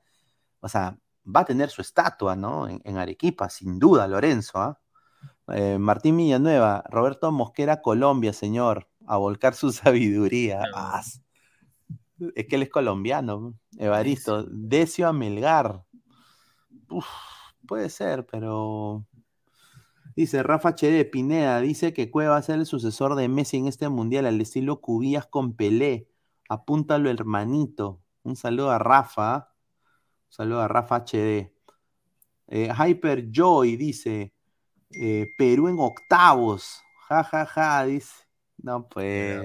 [0.62, 2.68] o sea, va a tener su estatua, ¿no?
[2.70, 4.80] En, en Arequipa, sin duda, Lorenzo, ¿ah?
[5.50, 10.64] Eh, Martín Villanueva, Roberto Mosquera, Colombia, señor, a volcar su sabiduría.
[10.76, 11.04] Ah,
[12.36, 13.56] es que él es colombiano.
[13.78, 15.84] Evaristo, Decio a Melgar.
[16.90, 17.06] Uf,
[17.68, 19.06] puede ser, pero.
[20.16, 23.68] Dice Rafa HD Pineda, dice que Cueva va a ser el sucesor de Messi en
[23.68, 26.08] este mundial al estilo Cubillas con Pelé.
[26.48, 28.02] Apúntalo, hermanito.
[28.24, 29.36] Un saludo a Rafa.
[29.36, 29.54] ¿ah?
[30.28, 31.52] Un saludo a Rafa HD.
[32.48, 34.34] Eh, Hyper Joy dice:
[34.92, 36.82] eh, Perú en octavos.
[37.10, 37.86] Ja, ja, ja.
[37.86, 38.26] Dice.
[38.58, 39.42] No, pues.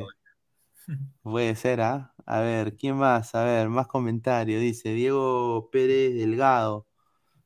[1.23, 2.15] Puede ser, ¿ah?
[2.27, 3.35] A ver, ¿quién más?
[3.35, 4.61] A ver, más comentarios.
[4.61, 6.87] Dice Diego Pérez Delgado.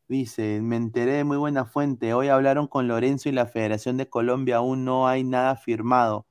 [0.09, 2.13] Dice, me enteré de muy buena fuente.
[2.13, 4.57] Hoy hablaron con Lorenzo y la Federación de Colombia.
[4.57, 6.27] Aún no hay nada firmado,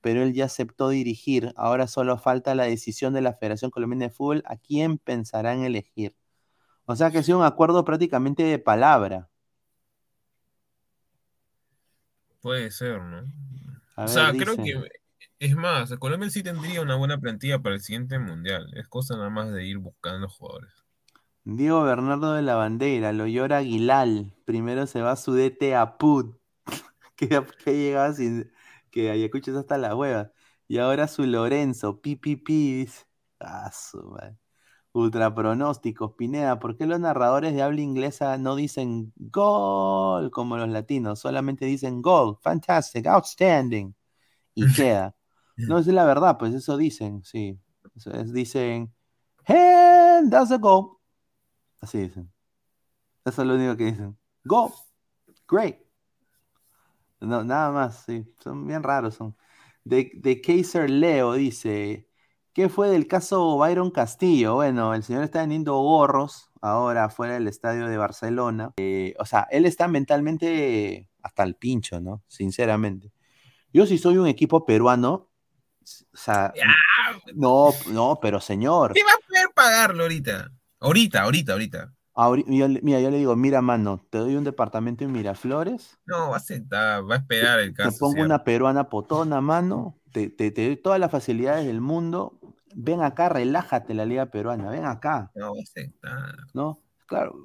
[0.00, 1.52] pero él ya aceptó dirigir.
[1.56, 4.42] Ahora solo falta la decisión de la Federación Colombiana de Fútbol.
[4.46, 6.16] ¿A quién pensarán elegir?
[6.86, 9.28] O sea que ha sido un acuerdo prácticamente de palabra.
[12.40, 13.24] Puede ser, ¿no?
[13.96, 14.97] O sea, creo que
[15.40, 18.70] es más, Colombia sí tendría una buena plantilla para el siguiente mundial.
[18.76, 20.72] Es cosa nada más de ir buscando jugadores.
[21.44, 24.34] Diego Bernardo de la Bandera, lo llora Aguilal.
[24.44, 26.36] Primero se va su DT a Put,
[27.16, 27.28] que,
[27.64, 28.50] que llegaba sin
[28.90, 30.32] que Ayacucho está hasta la hueva.
[30.68, 32.88] Y ahora su Lorenzo, pipipi.
[33.40, 34.16] Ah, su.
[34.92, 40.68] Ultra pronósticos, Pineda, ¿por qué los narradores de habla inglesa no dicen gol como los
[40.68, 41.20] latinos?
[41.20, 43.94] Solamente dicen gol, fantastic, outstanding.
[44.54, 45.16] Y queda.
[45.58, 47.58] No, es la verdad, pues eso dicen, sí.
[47.96, 48.94] Eso es, dicen,
[49.46, 50.98] and that's a goal.
[51.80, 52.32] Así dicen.
[53.24, 54.16] Eso es lo único que dicen.
[54.44, 54.72] Go.
[55.48, 55.78] Great.
[57.20, 58.24] No, nada más, sí.
[58.42, 59.14] Son bien raros.
[59.16, 59.36] Son.
[59.84, 62.08] De Kaiser Leo dice:
[62.52, 64.56] ¿Qué fue del caso Byron Castillo?
[64.56, 68.72] Bueno, el señor está vendiendo gorros ahora fuera del estadio de Barcelona.
[68.78, 72.22] Eh, o sea, él está mentalmente hasta el pincho, ¿no?
[72.26, 73.12] Sinceramente.
[73.72, 75.27] Yo, si soy un equipo peruano,
[76.12, 76.52] o sea,
[77.34, 78.92] no, no, pero señor.
[78.92, 80.50] ¿Quién va a poder pagarlo ahorita?
[80.80, 81.92] Ahorita, ahorita, ahorita.
[82.48, 86.34] Yo mira, yo le digo, mira, mano, te doy un departamento en Miraflores, No, va
[86.34, 87.98] a aceptar, va a esperar el te caso.
[87.98, 88.26] pongo cierre.
[88.26, 92.40] una peruana potona, mano, te, te- te doy todas las facilidades del mundo,
[92.74, 96.34] ven acá, relájate la liga peruana, ven acá, No, va a aceptar.
[96.54, 96.82] ¿no?
[97.06, 97.36] Claro,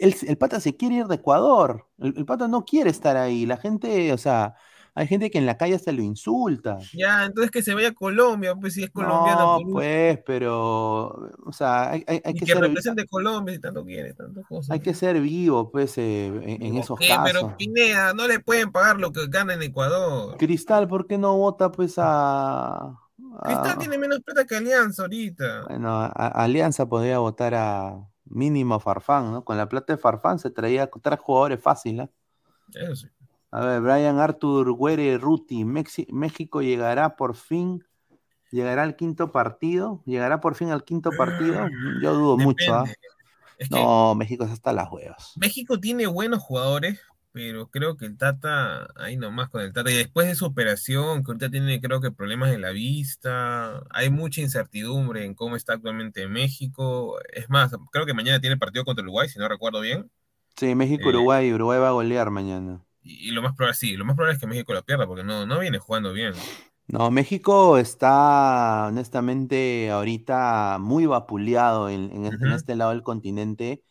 [0.00, 3.46] el, el pata se quiere ir de Ecuador, el, el pata no quiere estar ahí,
[3.46, 4.56] la gente, o sea,
[4.96, 6.78] hay gente que en la calle hasta lo insulta.
[6.92, 9.60] Ya, entonces que se vaya a Colombia, pues si es colombiano.
[9.60, 13.60] No, pues, pero, o sea, hay, hay- hay y que que ser, represente Colombia si
[13.60, 14.70] tanto quiere, tantas cosas.
[14.70, 17.08] hay que ser vivo, pues, eh, en, en esos ¿Qué?
[17.08, 17.24] casos.
[17.30, 20.36] Pero Pineda, no le pueden pagar lo que gana en Ecuador.
[20.38, 22.98] Cristal, ¿por qué no vota pues a...
[23.44, 25.64] Cristal tiene menos plata que Alianza ahorita.
[25.68, 26.08] bueno, a-
[26.42, 29.44] Alianza podría votar a mínimo Farfán, ¿no?
[29.44, 32.08] Con la plata de Farfán se traía tres jugadores fáciles.
[32.74, 33.06] Eso sí.
[33.50, 37.84] A ver, Brian Arthur Güere Ruti, Mexi- México llegará por fin,
[38.50, 41.60] llegará al quinto partido, llegará por fin al quinto partido.
[42.02, 42.84] Yo dudo mucho.
[43.58, 45.32] Es que No, México es hasta las huevas.
[45.34, 47.00] México tiene buenos jugadores,
[47.32, 51.22] pero creo que el Tata, ahí nomás con el Tata, y después de su operación,
[51.22, 55.74] que ahorita tiene creo que problemas en la vista, hay mucha incertidumbre en cómo está
[55.74, 57.18] actualmente México.
[57.32, 60.10] Es más, creo que mañana tiene partido contra Uruguay, si no recuerdo bien.
[60.56, 62.84] Sí, México, Eh, Uruguay, Uruguay va a golear mañana.
[63.06, 65.24] Y, y lo más probable, sí, lo más probable es que México lo pierda, porque
[65.24, 66.34] no, no viene jugando bien.
[66.88, 73.82] No, México está honestamente ahorita muy vapuleado en, en este- en este lado del continente.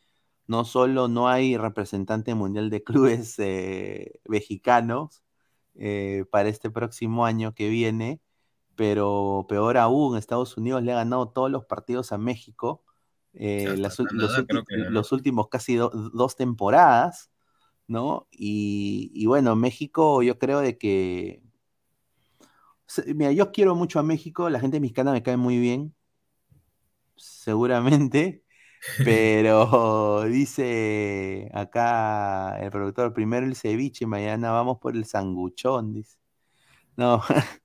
[0.48, 5.24] No solo no hay representante mundial de clubes eh, mexicanos
[5.76, 8.22] eh, para este próximo año que viene,
[8.76, 12.84] pero peor aún, Estados Unidos le ha ganado todos los partidos a México
[13.34, 17.32] eh, las los, que últimos casi do- dos temporadas,
[17.88, 18.28] ¿no?
[18.32, 21.42] Y, y bueno, México yo creo de que
[23.08, 25.96] Mira, yo quiero mucho a México, la gente mexicana me cae muy bien,
[27.16, 28.44] seguramente,
[29.04, 36.18] Pero dice acá el productor, primero el ceviche, mañana vamos por el sanguchón, dice.
[36.98, 37.22] No,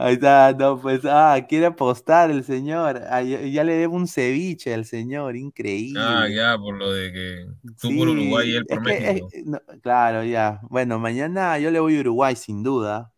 [0.00, 3.02] ahí está, no, pues, ah, quiere apostar el señor.
[3.08, 6.00] Ah, ya, ya le debo un ceviche al señor, increíble.
[6.00, 7.46] Ah, ya, por lo de que
[7.80, 9.28] tú por Uruguay y él por es que, México.
[9.32, 10.60] eh, no, claro, ya.
[10.68, 13.12] Bueno, mañana yo le voy a Uruguay, sin duda.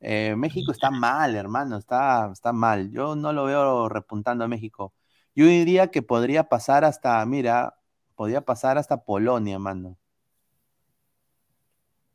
[0.00, 2.90] Eh, México está mal, hermano, está, está mal.
[2.90, 4.92] Yo no lo veo repuntando a México.
[5.34, 7.76] Yo diría que podría pasar hasta, mira,
[8.16, 9.96] podría pasar hasta Polonia, mano.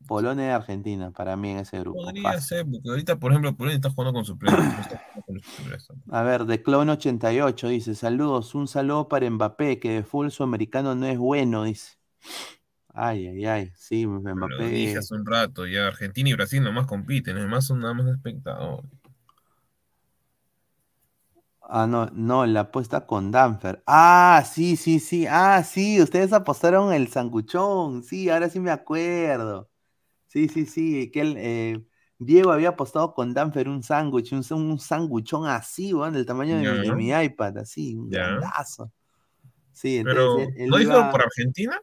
[0.06, 2.02] Polonia y Argentina, para mí en ese grupo.
[2.02, 2.42] Podría fácil.
[2.42, 5.88] ser, porque ahorita, por ejemplo, Polonia está jugando con titulares.
[6.10, 11.06] A ver, de Clone88 dice, saludos, un saludo para Mbappé, que de full sudamericano no
[11.06, 11.98] es bueno, dice.
[12.94, 14.70] Ay, ay, ay, sí, Lo Mbappé.
[14.70, 18.90] dije hace un rato, ya Argentina y Brasil nomás compiten, además son nada más espectadores.
[21.70, 23.82] Ah, no, no, la apuesta con Danfer.
[23.86, 25.26] Ah, sí, sí, sí.
[25.28, 28.02] Ah, sí, ustedes apostaron el sanguchón.
[28.02, 29.68] Sí, ahora sí me acuerdo.
[30.28, 31.10] Sí, sí, sí.
[31.10, 31.82] Que él, eh,
[32.18, 36.64] Diego había apostado con Danfer un sándwich, un, un sanguchón así, weón, del tamaño de,
[36.64, 36.94] mi, de Ya.
[36.94, 38.92] mi iPad, así, un grandazo.
[39.72, 41.80] Sí, Pero, entonces él, él ¿no iba- por Argentina?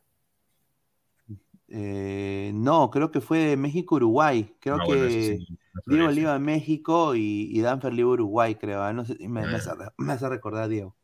[1.67, 4.55] eh, no, creo que fue de México-Uruguay.
[4.59, 5.47] Creo Ah, que bueno, sí,
[5.87, 8.81] Diego le iba a México y, y Danfer le iba a Uruguay, creo.
[8.83, 9.55] ah, No sé, me, me Ah.
[9.57, 10.95] hace, me hace recordar a Diego.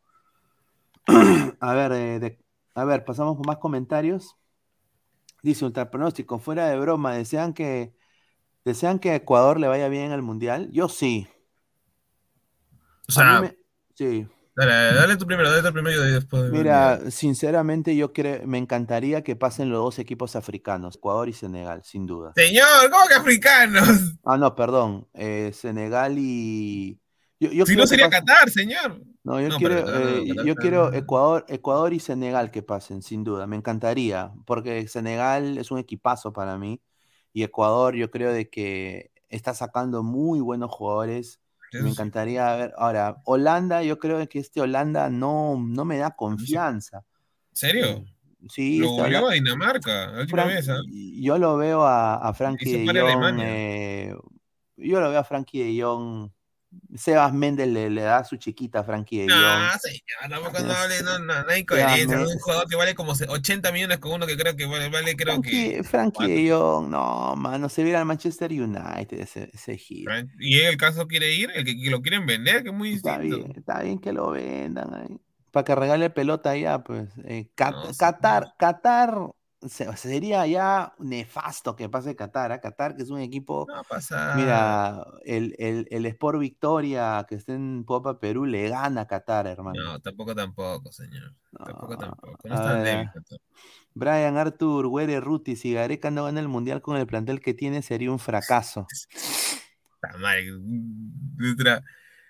[1.59, 2.39] A ver, eh, de-
[2.75, 4.37] a ver, pasamos con más comentarios.
[5.41, 7.93] Dice Ultra Pronóstico, fuera de broma, ¿desean que,
[8.63, 10.69] ¿desean que a Ecuador le vaya bien al Mundial?
[10.71, 11.27] Yo sí.
[13.07, 13.57] O sea, me-
[13.95, 14.27] sí.
[14.55, 16.51] dale, dale tú primero, dale tú primero y después.
[16.51, 21.83] Mira, sinceramente yo creo, me encantaría que pasen los dos equipos africanos, Ecuador y Senegal,
[21.83, 22.33] sin duda.
[22.35, 24.15] Señor, ¿cómo que africanos?
[24.23, 26.99] Ah, no, perdón, eh, Senegal y...
[27.39, 29.01] Yo, yo Si no sería Qatar, señor.
[29.24, 33.24] No, yo No, quiero, pero eh, yo quiero Ecuador, Ecuador y Senegal que pasen, sin
[33.24, 33.45] duda.
[33.45, 36.82] Me encantaría, porque Senegal es un equipazo para mí.
[37.34, 41.39] Y Ecuador, yo creo de que está sacando muy buenos jugadores.
[41.72, 42.74] Me encantaría ver.
[42.78, 47.05] Ahora, Holanda, yo creo que este Holanda no, no me da confianza.
[47.51, 48.05] ¿En serio?
[48.49, 50.67] Sí, Lo este goleó Holanda- a Dinamarca, la última Frank- vez.
[51.22, 53.39] yo lo veo a, a Frankie de Jong.
[53.39, 54.15] Eh,
[54.78, 56.30] yo lo veo a Frankie de Jong.
[56.95, 59.80] Sebas Méndez le, le da su chiquita a Frankie de No, Jong.
[59.82, 62.19] señor, tampoco no no, no, no hay coherencia.
[62.19, 65.15] Un jugador que vale como se- 80 millones con uno que creo que vale, vale
[65.15, 65.82] creo que.
[65.84, 70.07] Frankie, Frankie de Jong, no, mano, se viera al Manchester United ese, ese hit.
[70.39, 72.93] Y en el caso quiere ir, el que, que lo quieren vender, que es muy
[72.93, 73.38] Está distinto.
[73.47, 75.17] bien, está bien que lo vendan ahí.
[75.51, 77.09] Para que regale pelota allá, pues.
[77.26, 79.13] Eh, Cat- No, Qatar, Qatar
[79.68, 82.51] sería ya nefasto que pase Qatar.
[82.51, 82.62] ¿ah?
[82.62, 83.68] Qatar, que es un equipo.
[83.68, 84.36] No pasa.
[84.36, 89.47] Mira, el, el, el Sport Victoria que está en Popa Perú le gana a Qatar,
[89.47, 89.82] hermano.
[89.84, 91.36] No, tampoco, tampoco, señor.
[91.57, 92.38] Tampoco, tampoco.
[92.45, 92.97] No a es tan ver.
[92.97, 93.12] débil.
[93.14, 93.39] Qatar.
[93.93, 97.82] Brian Arthur, Were Ruti, si Gareca no gana el mundial con el plantel que tiene,
[97.82, 98.88] sería un fracaso.
[98.89, 100.18] Está.
[101.38, 101.84] Nuestra,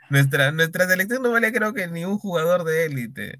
[0.09, 3.39] nuestra, nuestra selección no vale, creo que ni un jugador de élite.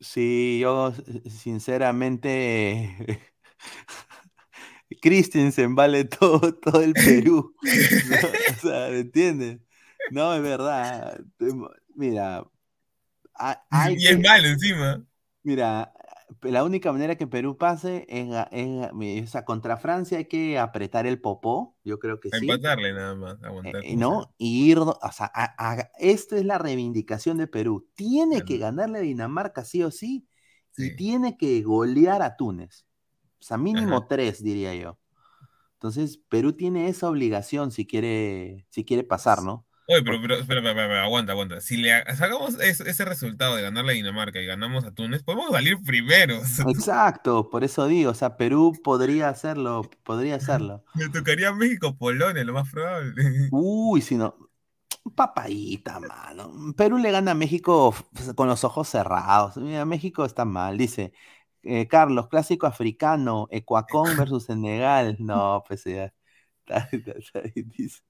[0.00, 3.20] Sí, yo eh, sinceramente
[5.02, 7.54] Christensen vale todo, todo el Perú.
[7.62, 7.70] ¿no?
[7.70, 9.60] O sea, ¿me entiendes?
[10.10, 11.20] No, es verdad.
[11.94, 12.44] Mira,
[13.34, 15.04] ha- hay Y es que- malo encima.
[15.42, 15.92] Mira,
[16.42, 21.76] la única manera que Perú pase es, sea, contra Francia hay que apretar el popó,
[21.84, 22.46] yo creo que A sí.
[22.46, 23.42] empatarle nada más.
[23.42, 23.82] Aguantar.
[23.84, 24.34] Eh, ¿no?
[24.38, 27.88] Y ir, o sea, a- a- esto es la reivindicación de Perú.
[27.94, 30.26] Tiene que ganarle a Dinamarca sí o sí,
[30.76, 32.86] y tiene que golear a Túnez.
[33.40, 34.08] O sea, mínimo Ajá.
[34.08, 34.98] tres, diría yo.
[35.74, 39.65] Entonces, Perú tiene esa obligación si quiere, si quiere pasar, ¿no?
[39.88, 41.60] Oye, pero, pero, espera, espera, espera, aguanta, aguanta.
[41.60, 45.50] Si le sacamos es- ese resultado de ganarle a Dinamarca y ganamos a Túnez, podemos
[45.52, 46.58] salir primeros.
[46.60, 50.84] Exacto, por eso digo, o sea, Perú podría hacerlo, podría hacerlo.
[50.94, 53.14] Me tocaría México-Polonia, lo más probable.
[53.52, 54.34] Uy, si no.
[55.14, 56.52] Papayita, mano.
[56.76, 57.94] Perú le gana a México
[58.34, 59.56] con los ojos cerrados.
[59.56, 60.76] Mira, México está mal.
[60.78, 61.12] Dice
[61.62, 65.16] eh, Carlos, clásico africano, Ecuacón versus Senegal.
[65.20, 66.12] No, pues ya.
[66.66, 68.02] está- está- está bien, Dice,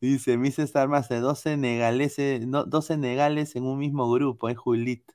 [0.00, 4.48] dice, me hice estar más de dos senegaleses, no, dos senegales en un mismo grupo,
[4.48, 5.14] es Julito.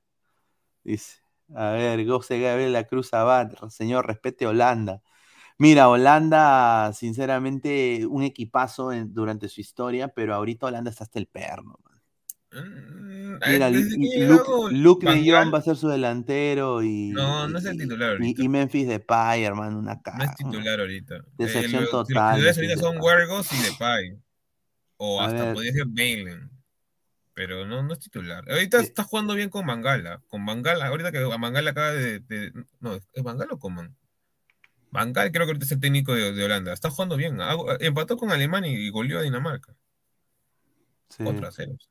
[0.84, 1.22] Dice,
[1.56, 5.02] a ver, José Gabriel La Cruz Abad, señor, respete Holanda.
[5.58, 11.28] Mira, Holanda, sinceramente, un equipazo en- durante su historia, pero ahorita Holanda está hasta el
[11.28, 11.78] perno.
[11.84, 13.40] man.
[13.48, 17.58] Mira, desde que Luke, Luke de Jong va a ser su delantero y, No, no
[17.58, 18.42] es el titular y, ahorita.
[18.44, 20.26] y Memphis Depay, hermano, una No cara.
[20.26, 21.16] es titular ahorita.
[21.36, 23.02] Decepción Eh, lo- total, Los titulares ahorita son.
[23.02, 24.20] Wergos y Depay.
[24.98, 25.54] O A hasta ver.
[25.54, 26.50] podría ser Balen.
[27.34, 28.44] pero no, no es titular.
[28.50, 30.22] Ahorita está jugando bien con Mangala.
[30.28, 33.96] Con Mangala, ahorita que a Mangala acaba de, de- No, ¿es Mangala o Coman?
[34.92, 36.74] Mangala creo que ahorita es el técnico de, de Holanda.
[36.74, 37.42] Está jugando bien.
[37.42, 39.76] Hago- Empató con Alemania y goleó a Dinamarca.
[41.10, 41.24] Sí.
[41.24, 41.90] Contra ceros.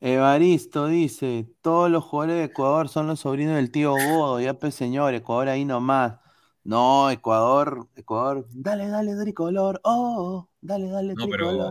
[0.00, 4.74] Evaristo dice, todos los jugadores de Ecuador son los sobrinos del tío Godo, ya pues
[4.74, 6.18] señor, Ecuador ahí nomás.
[6.64, 11.70] No, Ecuador, Ecuador, dale, dale, tricolor, oh, dale, dale, No, pero-.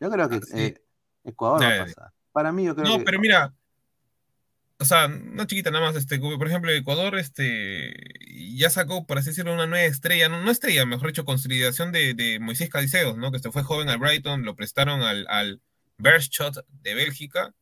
[0.00, 0.82] Yo creo que eh,
[1.24, 1.94] Ecuador va a Dale.
[1.94, 2.12] pasar.
[2.32, 3.04] Para mí yo creo No, que...
[3.04, 3.54] pero mira,
[4.78, 7.94] o sea, una chiquita nada más, este, por ejemplo, Ecuador, este,
[8.54, 12.12] ya sacó, por así decirlo, una nueva estrella, no, no estrella, mejor dicho, consolidación de,
[12.14, 13.32] de Moisés Caicedo, ¿no?
[13.32, 15.62] Que se fue joven al Brighton, lo prestaron al, al
[15.96, 17.54] Beerschot de Bélgica,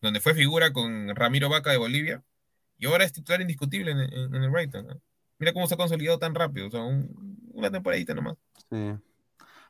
[0.00, 2.22] donde fue figura con Ramiro Vaca de Bolivia,
[2.78, 5.00] y ahora es titular indiscutible en, en- en el Brighton, ¿no?
[5.38, 8.36] Mira cómo se ha consolidado tan rápido, o sea, un- una temporadita nomás.
[8.70, 8.94] Sí.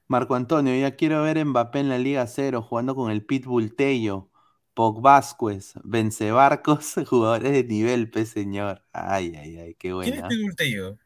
[0.08, 3.74] Marco Antonio, ya quiero ver a Mbappé en la Liga Cero jugando con el Pitbull
[3.74, 4.30] Tello,
[4.74, 8.84] Pog Vázquez, Vencebarcos, jugadores de nivel, pe señor.
[8.92, 10.22] Ay, ay, ay, qué ¿Quién es.
[10.22, 10.98] Pitbull Tello?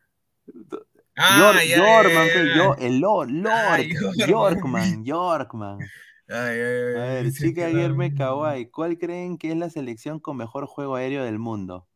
[1.17, 2.57] Ah, ya, ya, Yorkman, ya, ya.
[2.57, 3.31] Yo- el Lord,
[4.17, 4.29] Yorkman.
[4.29, 5.79] Yorkman, Yorkman.
[6.29, 10.37] Ay, ay, ay, A ver, chica Guillermo Kawai, ¿cuál creen que es la selección con
[10.37, 11.87] mejor juego aéreo del mundo?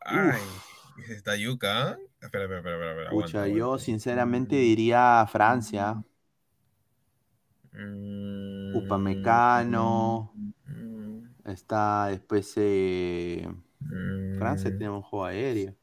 [0.00, 0.40] Ay,
[1.08, 1.98] esta yuca, ¿ah?
[2.20, 6.04] Espera, espera, espera, espera, Pucha, yo sinceramente diría Francia, Mm,
[8.74, 10.32] Upamecano,
[11.44, 13.46] está después eh,
[14.38, 15.74] Francia mm, tiene un juego aéreo.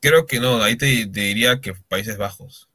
[0.00, 2.68] Creo que no, ahí te, te diría que Países Bajos.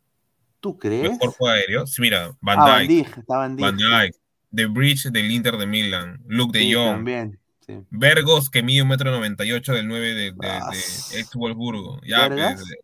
[0.59, 1.11] ¿Tú crees?
[1.11, 1.87] Mejor juego aéreo.
[1.87, 3.65] Sí, mira, Van Ah, Van Dijk, Dijk, Van Dijk.
[3.65, 4.15] Van Dijk,
[4.55, 7.79] The Bridge del Inter de Milán, Luke de Jong, también, sí.
[7.89, 11.33] Vergos que mide un metro noventa y ocho del 9 de, de, Ah, de ex
[11.35, 11.99] Wolfsburgo.
[12.05, 12.55] Ya, ¿Vergas?
[12.55, 12.75] pues,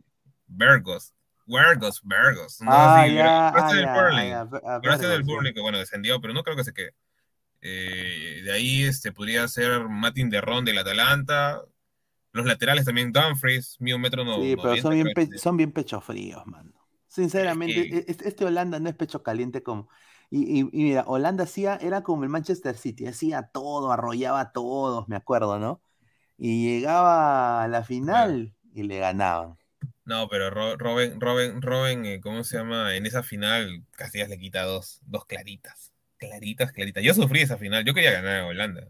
[0.47, 1.14] Vergos.
[1.45, 2.61] Vergos, Vergos.
[2.61, 5.23] No, Ah, sí, es del ah, este es del.
[5.23, 6.93] Burnley que, bueno, descendió, pero no creo que se quede.
[7.61, 11.61] Eh, de ahí este, podría ser Martin Derrón del Atalanta.
[12.33, 15.71] Los laterales también, Dumfries, un metro no, Sí, pero 90, son bien, pe- son bien
[15.71, 16.71] pecho fríos, mano.
[17.07, 19.89] Sinceramente, e- este, este Holanda no es pecho caliente como...
[20.31, 24.51] Y, y- y mira, Holanda hacía, era como el Manchester City, hacía todo, arrollaba a
[24.51, 25.81] todos, me acuerdo, ¿no?
[26.37, 29.57] Y llegaba a la final y le ganaban.
[30.05, 32.95] No, pero Ro- Robin, Robin, Robin, eh, ¿cómo se llama?
[32.95, 35.93] En esa final, Casillas le quita dos, dos claritas.
[36.17, 37.03] Claritas, claritas.
[37.03, 38.87] Yo sufrí esa final, yo quería ganar a Holanda.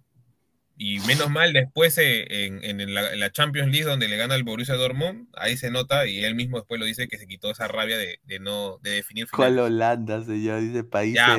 [0.77, 4.35] Y menos mal después eh, en, en la, en la Champions League donde le gana
[4.35, 7.51] el Borussia Dortmund, ahí se nota y él mismo después lo dice que se quitó
[7.51, 9.65] esa rabia de, de no de definir ¿Cuál finales.
[9.73, 10.61] Holanda, señor?
[10.61, 11.37] Dice Países Ya,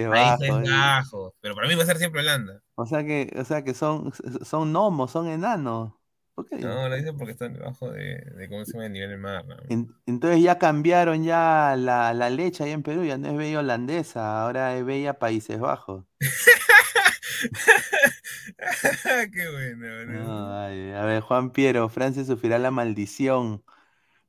[0.62, 1.32] Bajos.
[1.40, 2.62] Pero para mí va a ser siempre Holanda.
[2.76, 4.12] O sea que, o sea que son,
[4.44, 5.92] son gnomos, son enanos.
[6.34, 6.56] ¿Por qué?
[6.56, 9.44] No, lo dice porque están debajo de, de cómo se llama el nivel del mar.
[9.46, 9.56] ¿no?
[9.68, 13.60] En- entonces ya cambiaron ya la, la leche ahí en Perú, ya no es bella
[13.60, 16.04] holandesa, ahora es bella Países Bajos.
[19.32, 19.86] Qué bueno.
[20.06, 23.64] No, ay, a ver, Juan Piero, Francia sufrirá la maldición.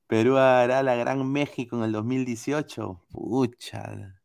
[0.08, 3.02] Perú hará la Gran México en el 2018.
[3.12, 4.20] Pucha.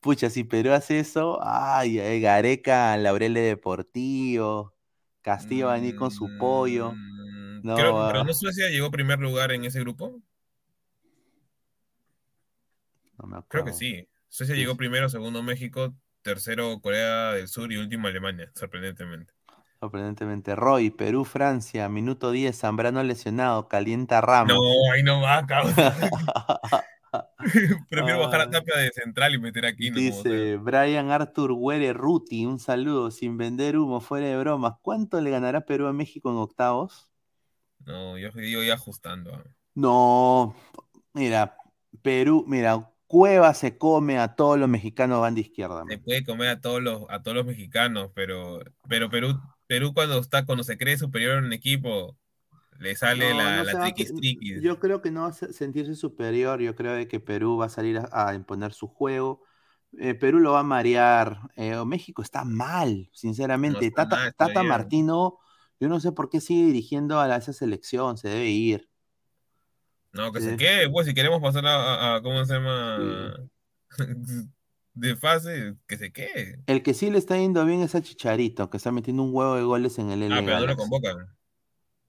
[0.00, 4.73] Pucha, si Perú hace eso, ay, ay, Gareca, Laurele Deportivo,
[5.24, 6.92] Castillo va a venir con su pollo.
[7.62, 10.20] No, Creo, ah, pero no Suecia llegó primer lugar en ese grupo.
[13.18, 13.78] no me Creo que acuerdo.
[13.78, 14.08] sí.
[14.28, 19.32] Suecia Sí, llegó primero, segundo México, tercero Corea del Sur y último Alemania, sorprendentemente.
[19.80, 20.54] Sorprendentemente.
[20.56, 24.54] Roy, Perú, Francia, minuto 10, Zambrano lesionado, calienta Ramos.
[24.54, 25.74] No, ahí no va, cabrón.
[27.88, 28.50] Prefiero bajar a Ay.
[28.50, 29.90] Tapia de central y meter aquí.
[29.90, 29.96] No.
[29.96, 34.74] Dice Brian Arthur Huere Ruti, un saludo, sin vender humo, fuera de bromas.
[34.82, 37.10] ¿Cuánto le ganará Perú a México en octavos?
[37.84, 39.34] No, yo digo ya ajustando.
[39.34, 39.44] ah.
[39.74, 40.54] No,
[41.12, 41.56] mira,
[42.02, 45.84] Perú, mira, Cueva se come a todos los mexicanos van de izquierda.
[45.88, 50.18] Se puede comer a todos los, a todos los mexicanos, pero, pero Perú, Perú cuando
[50.18, 52.16] está, cuando se cree superior en un equipo,
[52.80, 54.12] le sale No, la, no la va triquis.
[54.62, 57.66] Yo creo que no va a se- sentirse superior, yo creo de que Perú va
[57.66, 59.42] a salir a, a imponer su juego.
[59.98, 61.38] Eh, Perú lo va a marear.
[61.56, 63.86] Eh, México está mal, sinceramente.
[63.86, 64.66] está Tata, mal.
[64.66, 65.38] Martino,
[65.78, 68.88] yo no sé por qué sigue dirigiendo a la- esa selección, se debe ir.
[70.12, 70.50] No, que Sí.
[70.50, 73.48] se quede, pues si queremos pasar a, ¿cómo se llama?
[74.96, 76.62] De fase, que se quede.
[76.66, 79.56] El que sí le está yendo bien es a Chicharito, que está metiendo un huevo
[79.56, 81.33] de goles en el Ah, pero no lo convocan.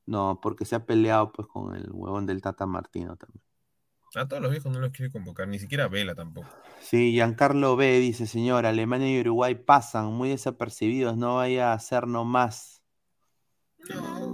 [0.08, 3.42] No, porque se ha peleado pues con el huevón del Tata Martino también.
[4.16, 6.48] A todos los viejos no los quiere convocar, ni siquiera Vela tampoco.
[6.82, 12.08] Sí, Giancarlo B dice, señor, Alemania y Uruguay pasan muy desapercibidos, no vaya a ser
[12.08, 12.82] nomás.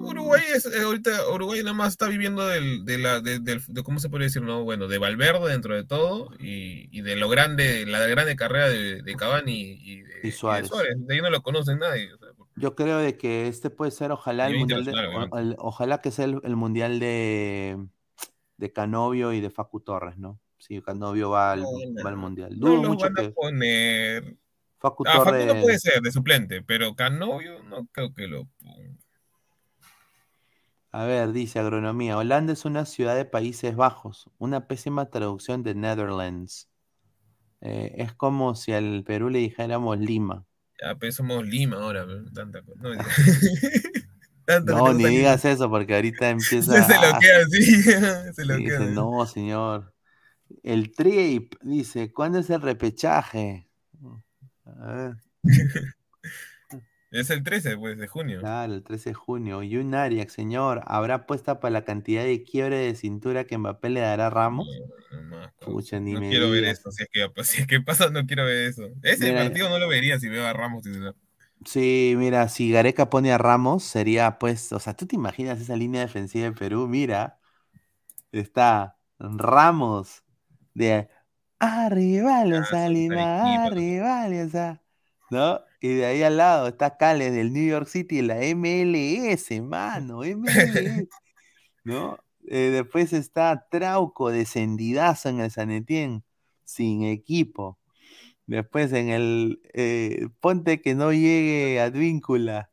[0.03, 3.83] Uruguay es, eh, ahorita Uruguay nada más está viviendo del, de la, de, del- de-
[3.83, 4.41] ¿cómo se puede decir?
[4.41, 8.69] No, bueno, de Valverde dentro de todo y, y de lo grande, la grande carrera
[8.69, 10.69] de, de Cavani y, de, Y Suárez.
[10.97, 12.09] De ahí no lo conocen nadie.
[12.61, 15.99] Yo creo de que este puede ser, ojalá, el mundial de, internacional, o- el- ojalá
[16.01, 17.77] que sea el, el mundial de,
[18.57, 20.39] de Canovio y de Facu Torres, ¿no?
[20.57, 21.69] Sí, Canovio va al, No,
[22.05, 22.59] va al mundial.
[22.59, 24.37] No Dudo los mucho van a que poner.
[24.77, 25.47] Facu Ah, Facu Torres.
[25.55, 28.95] no puede ser de suplente, pero Canovio no creo que lo ponga.
[30.93, 32.17] A ver, dice agronomía.
[32.17, 34.29] Holanda es una ciudad de Países Bajos.
[34.39, 36.69] Una pésima traducción de Netherlands.
[37.61, 40.45] Eh, es como si al Perú le dijéramos Lima.
[40.81, 42.81] Ya, pues somos Lima ahora, tanta cosa.
[42.81, 42.89] No,
[44.45, 46.83] Tanto No, ni digas eso porque ahorita empieza.
[46.83, 47.81] Se lo queda así.
[48.33, 49.93] Se lo Sí, queda dice, no, señor.
[50.63, 53.67] El trip dice, ¿cuándo es el repechaje?
[54.65, 55.15] A ver.
[57.11, 58.39] Es el 13 pues, de junio.
[58.39, 59.63] Claro, el 13 de junio.
[59.63, 63.89] Y un Arias, señor, ¿habrá apuesta para la cantidad de quiebre de cintura que Mbappé
[63.89, 64.67] le dará a Ramos?
[65.61, 66.91] Pucha, ni No me quiero ver eso.
[66.91, 68.89] Si es, que, si es que pasa, no quiero ver eso.
[69.03, 71.15] Ese Mira, partido no lo vería si veo a Ramos titular.
[71.65, 75.75] Sí, mira, si Gareca pone a Ramos, sería pues, o sea, ¿tú te imaginas esa
[75.75, 76.87] línea defensiva de Perú?
[76.87, 77.39] Mira,
[78.31, 80.23] está Ramos
[80.73, 81.09] de
[81.59, 84.81] arriba los Lima, arriba, sea,
[85.29, 85.61] ¿no?
[85.79, 91.07] Y de ahí al lado está Cales del New York City, la MLS, mano, MLS,
[91.83, 92.17] ¿no?
[92.47, 96.23] Eh, después está Trauco, descendidazo en el San Etienne,
[96.63, 97.79] sin equipo.
[98.47, 102.69] Después en el eh, Ponte que no llegue Advíncula.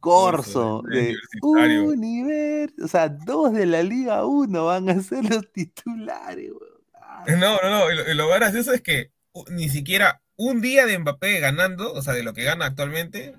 [0.00, 1.16] Corso de.
[1.42, 2.74] Univers.
[2.82, 7.40] O sea, dos de la Liga 1 van a ser los titulares, weón.
[7.40, 7.90] No, no, no.
[7.90, 9.12] y Lo, y lo gracioso es que
[9.50, 13.34] ni siquiera un día de Mbappé ganando, o sea, de lo que gana actualmente,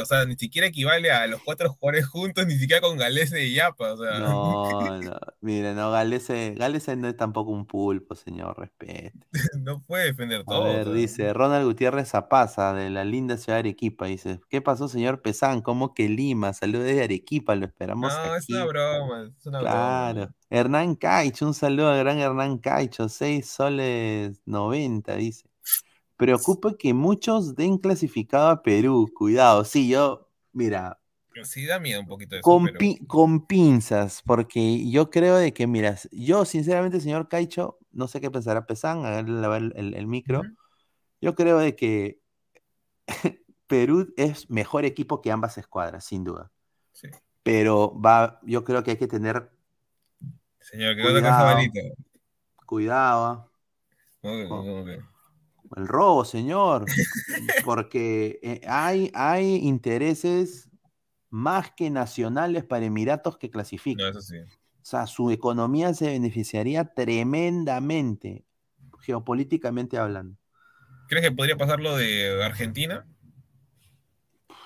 [0.00, 3.54] o sea, ni siquiera equivale a los cuatro jugadores juntos, ni siquiera con Galese y
[3.54, 4.18] Yapa, o sea.
[4.18, 5.18] No, no.
[5.40, 9.12] Mire, no, Galese, Galese no es tampoco un pulpo, señor, respete.
[9.58, 10.64] no puede defender A todo.
[10.64, 14.06] ver, dice Ronald Gutiérrez Zapaza, de la linda ciudad de Arequipa.
[14.06, 15.62] Dice, ¿qué pasó, señor Pesán?
[15.62, 16.52] ¿Cómo que Lima?
[16.52, 18.52] Saludos desde Arequipa, lo esperamos No, es aquí.
[18.54, 19.72] una broma, es una broma.
[19.74, 20.34] Claro.
[20.50, 25.49] Hernán Caicho, un saludo al gran Hernán Caicho, 6 soles 90, dice.
[26.20, 29.10] Preocupa que muchos den clasificado a Perú.
[29.14, 30.98] Cuidado, sí, yo, mira,
[31.44, 35.54] Sí da miedo un poquito eso, con, pero- pi- con pinzas, porque yo creo de
[35.54, 39.94] que, mira, yo sinceramente, señor Caicho, no sé qué pensará Pesán, darle lavar el, el-
[39.94, 40.42] el micro.
[41.22, 42.20] Yo creo de que
[43.66, 46.50] Perú es mejor equipo que ambas escuadras, sin duda.
[46.92, 47.08] Sí.
[47.42, 49.50] Pero va, yo creo que hay que tener
[50.58, 51.64] Señor, que Cuidado.
[52.66, 53.24] Cuidado.
[53.24, 53.48] ¿ah?
[54.20, 55.00] ¿Cómo que- cómo que?
[55.76, 56.84] El robo, señor.
[57.64, 60.68] Porque eh, hay, hay intereses
[61.28, 64.06] más que nacionales para Emiratos que clasifican.
[64.06, 64.36] No, eso sí.
[64.38, 68.44] O sea, su economía se beneficiaría tremendamente,
[69.00, 70.36] geopolíticamente hablando.
[71.08, 73.06] ¿Crees que podría pasar lo de Argentina?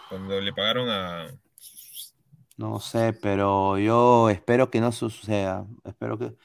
[0.09, 1.29] Cuando le pagaron a.
[2.57, 5.67] No sé, pero yo espero que no suceda.
[5.85, 6.37] Espero que,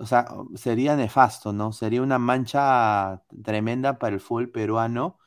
[0.00, 1.72] o sea, sería nefasto, ¿no?
[1.72, 5.18] Sería una mancha tremenda para el fútbol peruano.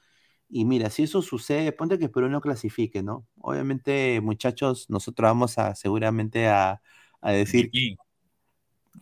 [0.49, 3.27] Y mira, si eso sucede, ponte que Perú no clasifique, ¿no?
[3.41, 6.81] Obviamente, muchachos, nosotros vamos a seguramente a,
[7.21, 7.71] a decir,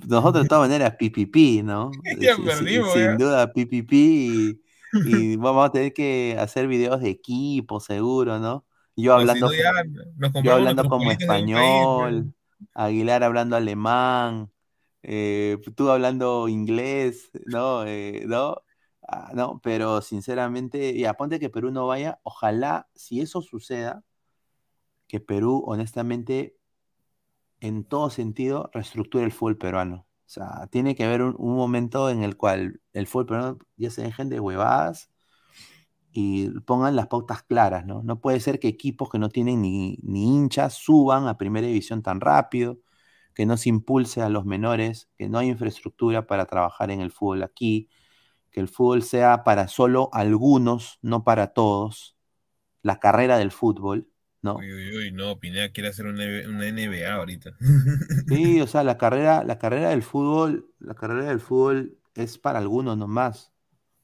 [0.08, 1.92] nosotros de todas maneras, pipipi, ¿no?
[2.22, 3.18] Ya perdimos, sin ya.
[3.18, 4.62] duda, pipipi.
[5.02, 8.66] Y, y vamos a tener que hacer videos de equipo, seguro, ¿no?
[8.96, 9.72] Yo si hablando, no, ya
[10.18, 12.34] nos yo hablando como país, español,
[12.74, 14.52] Aguilar hablando alemán,
[15.04, 17.86] eh, tú hablando inglés, ¿no?
[17.86, 18.58] Eh, ¿no?
[19.08, 24.04] Ah, no, pero sinceramente, y aponte que Perú no vaya, ojalá, si eso suceda,
[25.08, 26.56] que Perú, honestamente,
[27.62, 30.08] en todo sentido, reestructure el fútbol peruano.
[30.26, 34.04] O sea, tiene que haber un, momento en el cual el fútbol peruano ya se
[34.04, 35.10] dejen de huevadas
[36.12, 38.04] y pongan las pautas claras, ¿no?
[38.04, 42.02] No puede ser que equipos que no tienen ni, ni hinchas suban a primera división
[42.04, 42.80] tan rápido,
[43.40, 47.10] que no se impulse a los menores, que no hay infraestructura para trabajar en el
[47.10, 47.88] fútbol aquí,
[48.52, 52.18] que el fútbol sea para solo algunos, no para todos,
[52.82, 54.10] la carrera del fútbol,
[54.42, 54.58] ¿no?
[54.58, 57.52] Uy, uy, uy, no, Pineda quiere hacer una, una NBA ahorita.
[58.28, 62.60] Sí, o sea, la carrera, la carrera del fútbol, la carrera del fútbol es para
[62.60, 63.54] algunos nomás.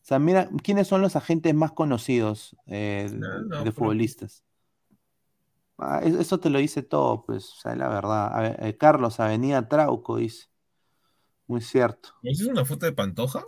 [0.02, 3.74] O sea, mira, ¿quiénes son los agentes más conocidos eh, de- No, no, de pero-
[3.74, 4.45] futbolistas?
[5.78, 8.34] Ah, eso, te lo dice todo, pues, o sea, la verdad.
[8.34, 10.48] A ver, eh, Carlos, Avenida Trauco, dice.
[11.48, 12.10] Muy cierto.
[12.24, 13.46] ¿No es una foto de Pantoja?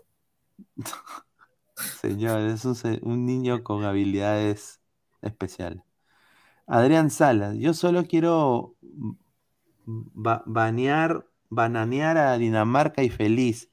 [1.75, 4.81] Señor, es un, niño con habilidades
[5.21, 5.81] especiales.
[6.67, 8.75] Adrián Salas, yo solo quiero
[9.85, 13.71] ba- banear, bananear a Dinamarca y feliz.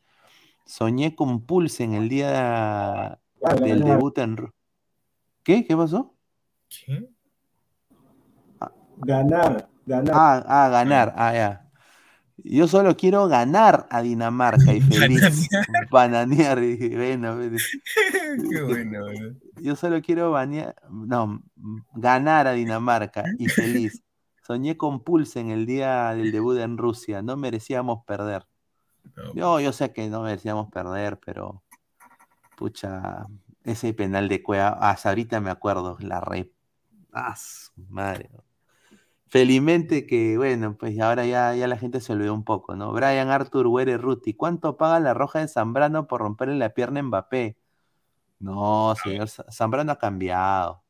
[0.67, 3.21] Soñé con Pulse en el día
[3.63, 4.53] del debut en...
[5.43, 5.67] ¿Qué?
[5.67, 6.15] ¿Qué pasó?
[6.69, 7.14] ¿Qué?
[8.99, 10.15] Ganar, ganar.
[10.15, 11.65] Ah, ah, ganar, ah, ya.
[12.37, 15.49] Yo solo quiero ganar a Dinamarca y feliz.
[15.91, 16.61] Bananear.
[16.61, 17.57] dije, bueno, bueno.
[18.51, 19.07] Qué bueno.
[19.61, 21.43] Yo solo quiero banear, no,
[21.95, 24.03] ganar a Dinamarca y feliz.
[24.47, 27.23] Soñé con Pulse en el día del debut en Rusia.
[27.23, 28.47] No merecíamos perder.
[29.35, 31.63] Yo, yo sé que no merecíamos perder, pero
[32.57, 33.27] pucha,
[33.63, 36.51] ese penal de Cueva, hasta ahorita me acuerdo, la re.
[37.13, 38.31] Ah, su madre.
[39.35, 42.93] Felizmente que, bueno, pues ahora ya, ya la gente se olvidó un poco, ¿no?
[42.93, 47.03] Brian Arthur Were Ruti, ¿cuánto paga la roja de Zambrano por romperle la pierna a
[47.03, 47.57] Mbappé?
[48.41, 50.85] No, señor, Za- Zambrano ha cambiado.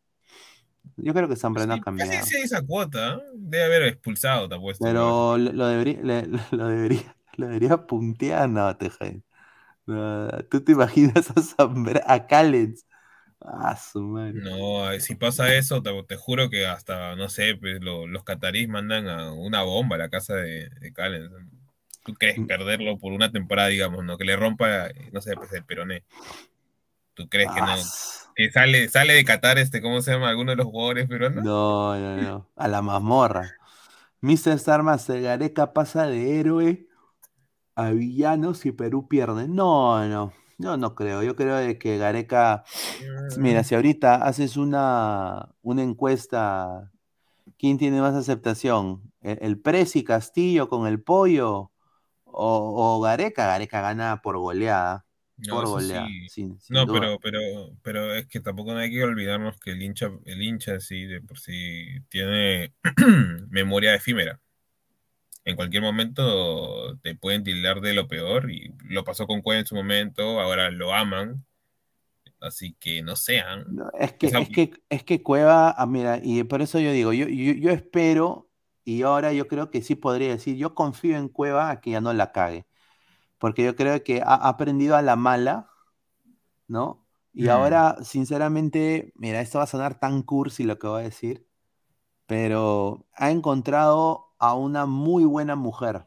[0.96, 2.18] Yo creo que Zambrano ha cambiado.
[2.18, 3.14] Casi sí esa cuota.
[3.14, 3.22] ¿eh?
[3.34, 4.84] Debe haber expulsado, te apuesto.
[4.84, 6.00] Pero lo, lo debería,
[6.52, 8.90] lo debería, lo debería puntear, no, te
[9.86, 12.86] No, ¿Tú te imaginas a Zambra, a Callens?
[13.44, 14.32] Ah, su madre.
[14.40, 18.68] No, si pasa eso, te, te juro que hasta, no sé, pues, lo- los catarís
[18.68, 21.30] mandan a una bomba a la casa de, de Callens.
[22.04, 22.46] ¿Tú crees Mm.
[22.46, 24.16] perderlo por una temporada, digamos, no?
[24.18, 26.04] Que le rompa, no sé, pues el peroné.
[27.14, 27.66] ¿Tú crees que no?
[27.68, 27.76] Ah,
[28.34, 30.28] Que sale, sale de Qatar, este, ¿cómo se llama?
[30.30, 31.44] ¿Alguno de los jugadores peruanos?
[31.44, 32.50] No, no, no.
[32.56, 33.52] A la mazmorra.
[34.20, 34.58] Mr.
[34.58, 36.88] Sarmas, Gareca pasa de héroe
[37.76, 39.48] a villano si Perú pierde.
[39.48, 40.32] No, no.
[40.58, 41.22] Yo no creo.
[41.22, 42.64] Yo creo de que Gareca.
[43.38, 46.92] Mira, si ahorita haces una, una encuesta,
[47.58, 49.12] ¿quién tiene más aceptación?
[49.22, 51.72] ¿El, el Presi Castillo con el pollo?
[52.24, 53.46] O, o Gareca?
[53.48, 55.06] Gareca gana por goleada.
[55.36, 56.08] No, por goleada.
[56.10, 56.28] sí.
[56.28, 57.00] sin- sin No, duda.
[57.00, 57.40] pero, pero,
[57.82, 61.20] pero es que tampoco no hay que olvidarnos que el hincha, el hincha sí, de
[61.20, 62.72] por sí tiene
[63.50, 64.40] memoria efímera.
[65.44, 69.66] En cualquier momento te pueden tildar de lo peor y lo pasó con Cueva en
[69.66, 71.44] su momento, ahora lo aman.
[72.40, 73.66] Así que no sean.
[73.66, 77.12] No, es que, es que, es que Cueva, ah, mira, y por eso yo digo,
[77.14, 78.50] yo, yo, yo espero,
[78.84, 82.00] y ahora yo creo que sí podría decir, yo confío en Cueva a que ya
[82.02, 82.66] no la cague,
[83.38, 85.70] porque yo creo que ha, ha aprendido a la mala,
[86.68, 87.06] ¿no?
[87.34, 87.48] Y Mm.
[87.48, 91.46] ahora, sinceramente, mira, esto va a sonar tan cursi lo que voy a decir,
[92.26, 96.06] pero ha encontrado a una muy buena mujer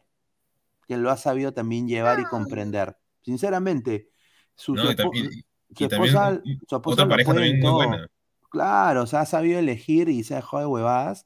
[0.88, 2.98] que lo ha sabido también llevar y comprender.
[3.22, 4.10] Sinceramente,
[4.56, 5.30] su, No, su también-
[5.76, 8.08] su esposa, su esposa otra pareja también muy buena.
[8.50, 11.26] Claro, o sea, ha sabido elegir y se ha dejado de huevadas.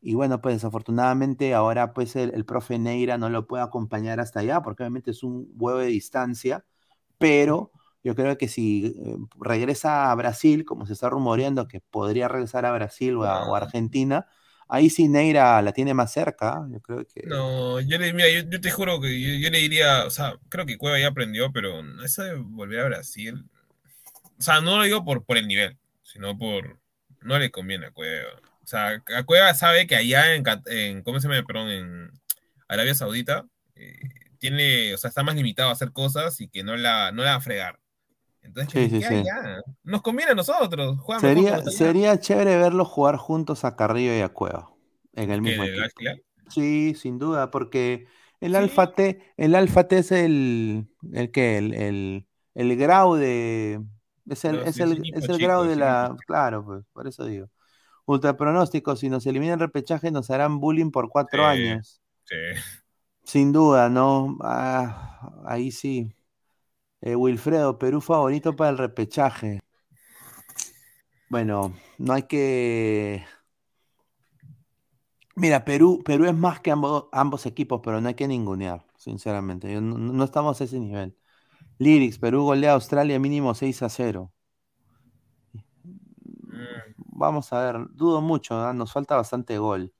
[0.00, 4.40] Y bueno, pues desafortunadamente ahora pues el, el profe Neira no lo puede acompañar hasta
[4.40, 6.64] allá, porque obviamente es un huevo de distancia,
[7.18, 7.72] pero
[8.02, 12.66] yo creo que si eh, regresa a Brasil, como se está rumoreando que podría regresar
[12.66, 14.26] a Brasil o a, o a Argentina,
[14.68, 17.26] ahí sí Neira la tiene más cerca, yo creo que...
[17.26, 20.78] No, yo le, mira, yo, te juro que yo, le diría, o sea, creo que
[20.78, 23.44] Cueva ya aprendió, pero eso de volver a Brasil,
[24.38, 26.78] o sea, no lo digo por, por el nivel, sino por,
[27.20, 28.30] no le conviene a Cueva.
[28.62, 31.46] O sea, a Cueva sabe que allá en, en ¿cómo se llama?
[31.46, 32.10] Perdón, en
[32.68, 33.46] Arabia Saudita,
[33.76, 33.98] eh,
[34.38, 37.30] tiene, o sea, está más limitado a hacer cosas y que no la, no la
[37.30, 37.78] va a fregar.
[38.44, 39.22] Entonces, Sí, sí, sí.
[39.24, 44.20] ya, nos conviene a nosotros, juega Sería, sería chévere verlos jugar juntos a Carrillo y
[44.20, 44.70] a Cueva
[45.14, 46.10] en el ¿Qué, mismo equipo.
[46.50, 48.06] Sí, sin duda, porque
[48.40, 53.80] el Alfa T, el Alfa T es el, el que, el, el, el grau de,
[54.28, 57.48] es el, es el, es el grau de la, claro, pues, por eso digo.
[58.06, 62.02] Ultra pronóstico, si nos eliminan repechaje nos harán bullying por cuatro años.
[62.24, 62.36] sí.
[63.24, 64.36] Sin duda, ¿no?
[64.42, 66.14] Ah, ahí sí.
[67.06, 69.60] Eh, Wilfredo, Perú favorito para el repechaje.
[71.28, 73.22] Bueno, no hay que.
[75.36, 79.70] Mira, Perú, Perú es más que ambos, ambos equipos, pero no hay que ningunear, sinceramente.
[79.70, 81.14] Yo no, no estamos a ese nivel.
[81.78, 84.32] Lyrics, Perú golea a Australia mínimo 6 a 0.
[86.96, 88.72] Vamos a ver, dudo mucho, ¿ah?
[88.72, 89.92] nos falta bastante gol.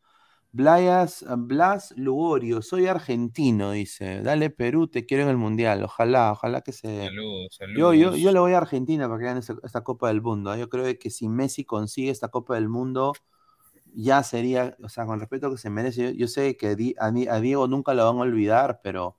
[0.56, 4.22] Blayas, Blas Lugorio, soy argentino, dice.
[4.22, 5.82] Dale Perú, te quiero en el Mundial.
[5.82, 7.06] Ojalá, ojalá que se.
[7.06, 8.20] Saludos, Yo, yo, saludos.
[8.20, 10.52] yo le voy a Argentina para que ganen esta, esta Copa del Mundo.
[10.52, 10.56] ¿ah?
[10.56, 13.14] Yo creo que si Messi consigue esta Copa del Mundo,
[13.94, 16.04] ya sería, o sea, con respeto que se merece.
[16.04, 19.16] Yo, yo sé que Di- a, Di- a Diego nunca lo van a olvidar, pero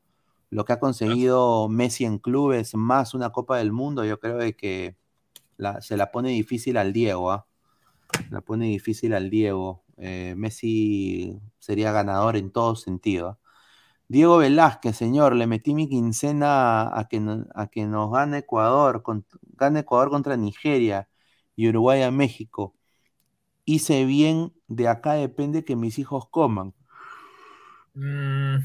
[0.51, 4.95] lo que ha conseguido Messi en clubes más una Copa del Mundo, yo creo que
[5.57, 7.45] la- se la pone difícil al Diego, ¿ah?
[8.29, 9.83] La pone difícil al Diego.
[9.97, 13.39] Eh, Messi sería ganador en todo sentido.
[14.07, 17.21] Diego Velázquez, señor, le metí mi quincena a que,
[17.55, 19.25] a que nos gane Ecuador, con-
[19.57, 21.09] gane Ecuador contra Nigeria
[21.55, 22.75] y Uruguay a México.
[23.65, 26.73] Hice bien, de acá depende que mis hijos coman.
[27.95, 28.59] Mm,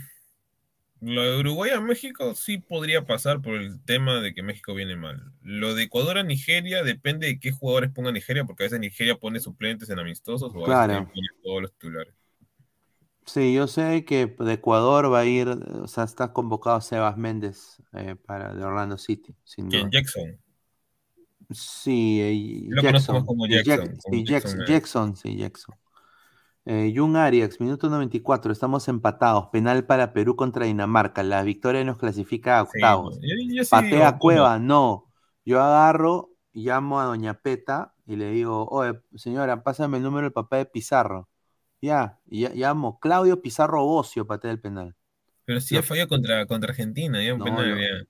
[1.01, 4.97] lo de Uruguay a México sí podría pasar por el tema de que México viene
[4.97, 5.33] mal.
[5.43, 9.17] Lo de Ecuador a Nigeria depende de qué jugadores ponga Nigeria, porque a veces Nigeria
[9.17, 12.15] pone suplentes en amistosos o a veces pone todos los titulares.
[13.27, 17.81] Sí, yo sé que de Ecuador va a ir, o sea, está convocado Sebas Méndez
[17.93, 19.69] eh, para de Orlando City, sin.
[19.69, 19.91] ¿Quién?
[19.91, 20.37] Jackson.
[21.51, 23.25] Sí, eh, Lo Jackson.
[23.25, 24.67] como Jackson, Jack- como sí, Jackson.
[24.67, 25.75] Jackson, sí, Jackson.
[26.67, 29.47] Eh, Jung Arias, minuto 94, estamos empatados.
[29.51, 31.23] Penal para Perú contra Dinamarca.
[31.23, 33.19] La victoria nos clasifica a octavos.
[33.23, 35.11] yo- yo sí Patea Cueva, no.
[35.45, 40.33] Yo agarro, llamo a Doña Peta y le digo, oye, señora, pásame el número del
[40.33, 41.29] papá de Pizarro.
[41.81, 44.95] Ya, y ya- llamo Claudio Pizarro Bocio, patea el penal.
[45.47, 48.05] Pero sí ha fallado contra, contra Argentina, ya un No, penal, ya.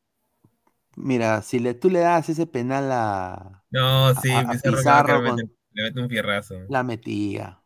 [0.97, 5.23] Mira, si le, tú le das ese penal a, No, sí, a- a Pizarro, Pizarro
[5.23, 6.55] mete, le mete un fierrazo.
[6.69, 7.60] la metía.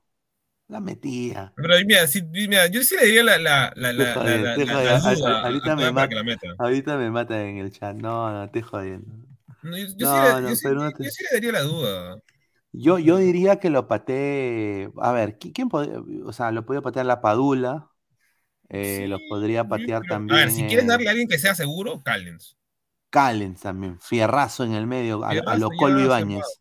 [0.68, 1.52] La metía.
[1.56, 3.72] Pero mira, sí, mira, yo sí le diría la, la,
[5.42, 6.16] Ahorita me, mata,
[6.58, 7.94] ahorita me matan en el chat.
[7.96, 9.14] No, no, te jodiendo.
[9.62, 10.64] No, yo, yo sí No, le- no, yo sí-
[11.04, 12.18] yo sí le daría la duda.
[12.72, 14.90] Yo, yo diría que lo patee.
[15.00, 16.00] A ver, ¿qui- ¿quién podría?
[16.24, 17.90] O sea, lo podría patear la Padula.
[18.70, 20.34] eh, lo podría patear también.
[20.40, 22.56] a ver, si quieres eh, darle a alguien que sea seguro, Callens.
[23.10, 24.00] Callens también.
[24.00, 25.22] Fierrazo en el medio.
[25.24, 26.60] A, a lo se Ibáñez.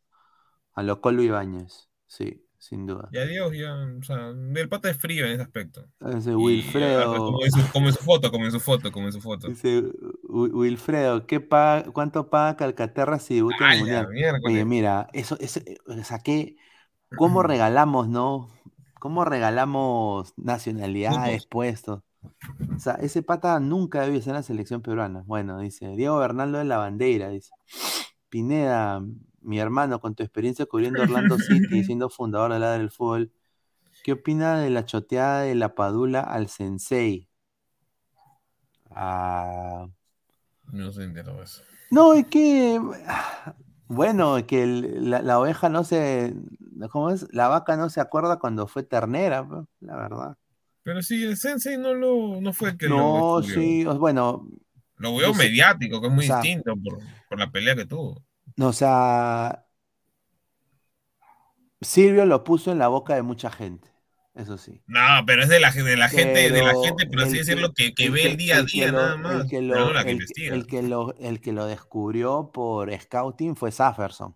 [0.74, 1.90] A lo Colo Ibáñez.
[2.06, 3.10] Sí, sin duda.
[3.12, 5.88] Ya Dios, ya, o sea, el pata es frío en ese aspecto.
[6.02, 7.14] Ese Y, Wilfredo.
[7.16, 9.22] ah, como, en su, como en su foto, como en su foto, como en su
[9.22, 9.48] foto.
[9.50, 9.84] Dice
[10.30, 14.42] Wi- Wilfredo, ¿qué paga, ¿cuánto paga Calcaterra si debuta en ¡Hala, el Mundial?
[14.46, 16.56] Oye, mira, eso, eso, o sea, ¿qué-
[17.16, 18.50] ¿cómo regalamos, no?
[19.00, 22.00] ¿Cómo regalamos nacionalidades, puestos?
[22.76, 25.24] O sea, ese pata nunca debió ser en la selección peruana.
[25.26, 27.54] Bueno, dice, Diego Bernaldo de la Bandera, dice.
[28.30, 29.04] Pineda,
[29.44, 33.32] mi hermano, con tu experiencia cubriendo Orlando City y siendo fundador de la del fútbol,
[34.04, 37.28] ¿qué opina de la choteada de la Padula al Sensei?
[38.92, 39.88] Ah,
[40.72, 41.62] No se enteró eso.
[41.92, 42.80] no, es que.
[43.88, 46.34] Bueno, es que el- la, la oveja no se.
[46.92, 47.28] ¿Cómo es?
[47.34, 50.38] La vaca no se acuerda cuando fue ternera, pues, la verdad.
[50.84, 54.48] Pero sí, el Sensei no, lo, no fue el que lo No, sí, bueno.
[54.98, 57.00] Lo veo mediático, que es muy o sea, distinto por,
[57.30, 58.22] por la pelea que tuvo.
[58.58, 59.60] No, o sea.
[61.82, 63.90] Silvio lo puso en la boca de mucha gente,
[64.36, 64.82] eso sí.
[64.88, 67.94] No, pero es de la, de la gente, de la gente, por así decirlo, que,
[67.94, 69.94] que el ve el día a día lo- nada el más, que pero lo- no
[69.94, 70.12] la que
[70.48, 74.34] el- que lo- el que lo descubrió por scouting fue Safferson.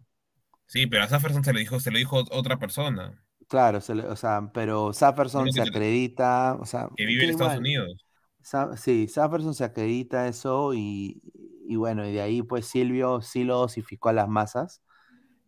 [0.68, 4.06] Sí, pero a Safferson se le dijo, se lo dijo otra persona Claro, se le-
[4.06, 8.06] o sea, pero Safferson se acredita, o sea, que vive en Estados Unidos.
[8.41, 11.22] Sa- sí, Safferson se acredita eso y,
[11.68, 14.81] y bueno, y de ahí pues Silvio sí lo dosificó a las masas,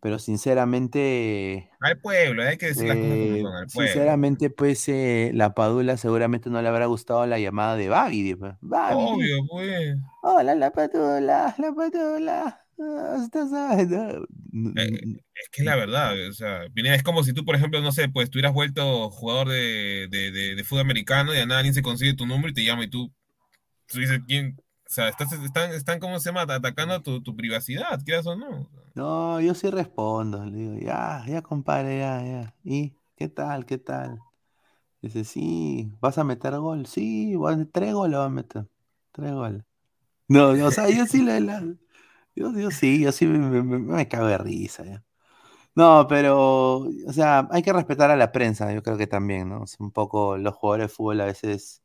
[0.02, 3.88] pero sinceramente, Al pueblo, hay que decir las cosas eh, son, al pueblo.
[3.92, 9.46] sinceramente pues eh, la Padula seguramente no le habrá gustado la llamada de Babi, Obvio,
[9.50, 9.98] pues.
[10.24, 13.28] hola la Padula, la Padula, ah,
[14.52, 14.72] no".
[14.76, 18.10] Es que es la verdad, o sea, es como si tú, por ejemplo, no sé,
[18.10, 21.82] pues tú hubieras vuelto jugador de, de, de, de fútbol americano y a alguien se
[21.82, 23.12] consigue tu número y te llama y tú,
[23.88, 24.58] tú dices quién,
[24.90, 26.42] o sea, estás, están, están, ¿cómo se llama?
[26.54, 28.70] Atacando tu, tu privacidad, quieras o no.
[28.96, 32.56] No, yo sí respondo, le digo, ya, ya compadre, ya, ya.
[32.64, 34.20] ¿Y qué tal, qué tal?
[35.02, 36.86] Dice, sí, ¿vas a meter gol?
[36.88, 37.36] Sí,
[37.74, 38.68] tres goles vas a meter,
[39.14, 39.64] tres goles.
[40.28, 41.62] No, no, o sea, yo sí le, la-
[42.36, 45.06] yo, yo sí, yo sí me- me- me cago de risa, ya.
[45.76, 49.64] No, pero, o sea, hay que respetar a la prensa, yo creo que también, ¿no?
[49.66, 51.84] Es un poco los jugadores de fútbol a veces...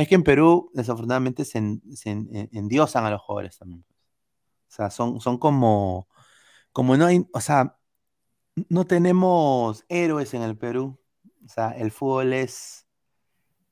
[0.00, 3.84] Es que en Perú, desafortunadamente, se, en- se en- en- endiosan a los jugadores también.
[4.68, 6.08] O sea, son, son como,
[6.72, 7.76] como no hay, o sea,
[8.68, 10.98] no tenemos héroes en el Perú.
[11.44, 12.86] O sea, el fútbol es,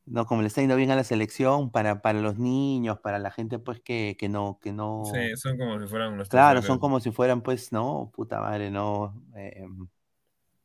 [0.06, 3.30] no, como le está yendo bien a la selección, para, para los niños, para la
[3.30, 5.02] gente, pues, que, que no, que no.
[5.04, 8.70] Sí, son como si fueran nuestros Claro, son como si fueran, pues, no, puta madre,
[8.70, 9.14] no.
[9.36, 9.66] eh,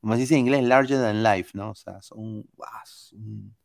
[0.01, 1.71] como se dice en inglés, larger than life, ¿no?
[1.71, 3.55] O sea, son, guau, son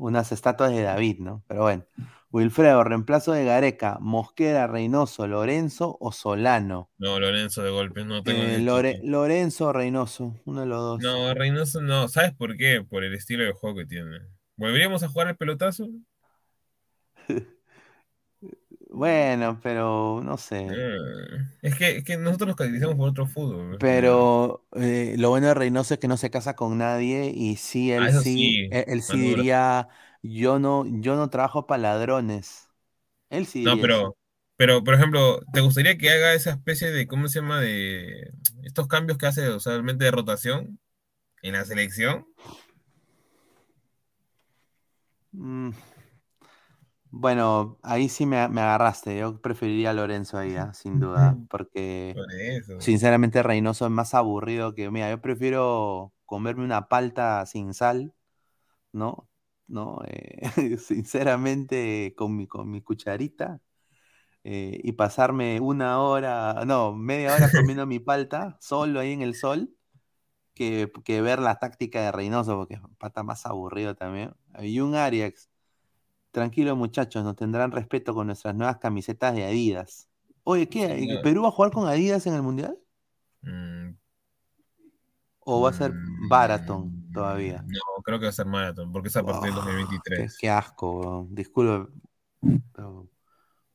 [0.00, 1.44] unas estatuas de David, ¿no?
[1.46, 1.84] Pero bueno.
[2.32, 6.88] Wilfredo, reemplazo de Gareca, Mosquera, Reynoso, Lorenzo o Solano.
[6.96, 9.00] No, Lorenzo de golpe, no tengo Eh, Lore-.
[9.02, 11.00] Lorenzo o Reynoso, uno de los dos.
[11.00, 12.84] No, Reynoso no, ¿sabes por qué?
[12.88, 14.20] Por el estilo de juego que tiene.
[14.56, 15.88] ¿Volveríamos a jugar el pelotazo?
[18.92, 20.82] Bueno, pero no sé.
[20.82, 23.78] Eh, es, que, es que nosotros nos caracterizamos por otro fútbol.
[23.78, 27.90] Pero eh, lo bueno de Reynoso es que no se casa con nadie y sí,
[27.92, 29.88] él Ah, eso sí, sí, él, él sí diría,
[30.22, 32.68] yo no, yo no trabajo para ladrones.
[33.30, 34.00] Él sí No, diría eso.
[34.00, 34.16] pero,
[34.56, 37.60] pero, por ejemplo, ¿te gustaría que haga esa especie de, ¿cómo se llama?
[37.60, 38.30] De
[38.62, 40.80] estos cambios que hace usualmente de rotación
[41.42, 42.26] en la selección?
[45.36, 45.70] Mm,
[47.10, 49.18] Bueno, ahí sí me, me agarraste.
[49.18, 52.26] Yo preferiría a Lorenzo ahí, ah, sin duda, porque Por
[52.78, 58.14] sinceramente Reynoso es más aburrido que, mira, yo prefiero comerme una palta sin sal,
[58.92, 59.28] ¿no?
[59.68, 60.00] ¿no?
[60.08, 60.42] Eh,
[60.78, 63.60] sinceramente, con mi, con mi cucharita
[64.44, 69.34] eh, y pasarme una hora, no, media hora comiendo mi palta, solo ahí en el
[69.34, 69.70] sol,
[70.54, 74.34] que, que ver la táctica de Reynoso, porque pata más aburrido también.
[74.60, 75.49] Y un Arias,
[76.30, 80.08] tranquilo muchachos, nos tendrán respeto con nuestras nuevas camisetas de Adidas.
[80.44, 81.20] Oye, ¿qué?
[81.22, 82.78] ¿Perú va a jugar con Adidas en el Mundial?
[83.42, 83.90] Mm,
[85.40, 85.92] ¿O va a ser
[86.28, 87.62] Baraton todavía?
[87.66, 90.36] No, creo que va a ser Marathon, porque es a partir del Ah, 2023.
[90.36, 91.90] Qué, qué asco, disculpe.
[92.72, 93.08] pero,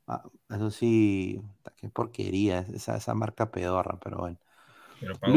[0.08, 1.42] ah, eso sí,
[1.78, 4.38] qué porquería, esa, esa marca pedorra, pero bueno.
[5.00, 5.36] Pero pagó,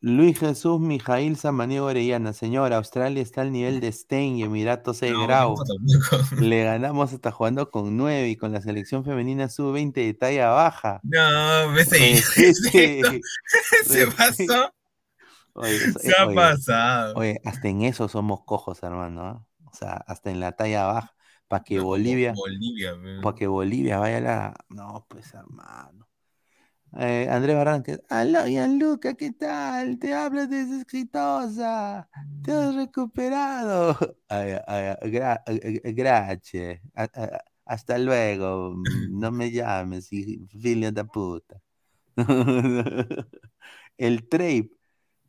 [0.00, 5.10] Luis, Jesús Mijail Samaniego Orellana, señor, Australia está al nivel de Stein y Emiratos de
[5.12, 5.54] No, Grau.
[5.56, 5.64] no,
[6.10, 6.40] tampoco.
[6.42, 11.00] Le ganamos hasta jugando con 9 y con la selección femenina sub-20 de talla baja.
[11.04, 11.72] No.
[11.74, 12.22] Respete-
[13.84, 14.72] Se pasó.
[15.54, 17.14] Oye, eso- Se ha oye, pasado.
[17.16, 19.22] Oye, hasta en eso somos cojos, hermano.
[19.24, 19.44] ¿ah?
[19.64, 21.14] O sea, hasta en la talla baja,
[21.48, 22.34] para que Bolivia,
[23.22, 24.54] para que Bolivia vaya a la.
[24.68, 26.05] No, pues hermano.
[26.98, 29.98] Eh, Andrés Barranquez, aló, Gianluca, ¿qué tal?
[29.98, 32.08] Te hablas de exitosa.
[32.42, 33.96] Te has recuperado.
[34.28, 34.96] Ay, ay,
[35.46, 36.80] eh, gracias.
[37.64, 38.72] Hasta luego.
[38.76, 41.60] Mm, No me llames, filho da puta.
[43.98, 44.70] El Trape,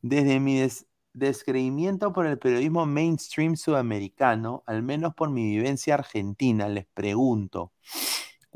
[0.01, 6.69] desde mi des- descreimiento por el periodismo mainstream sudamericano, al menos por mi vivencia argentina,
[6.69, 7.71] les pregunto,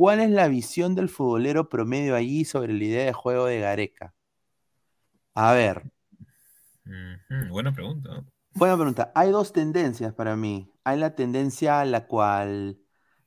[0.01, 4.15] ¿cuál es la visión del futbolero promedio allí sobre la idea de juego de Gareca?
[5.35, 5.83] A ver,
[7.49, 8.23] Buena pregunta.
[8.53, 9.11] buena pregunta.
[9.15, 10.71] Hay dos tendencias para mí.
[10.83, 12.79] Hay la tendencia a la cual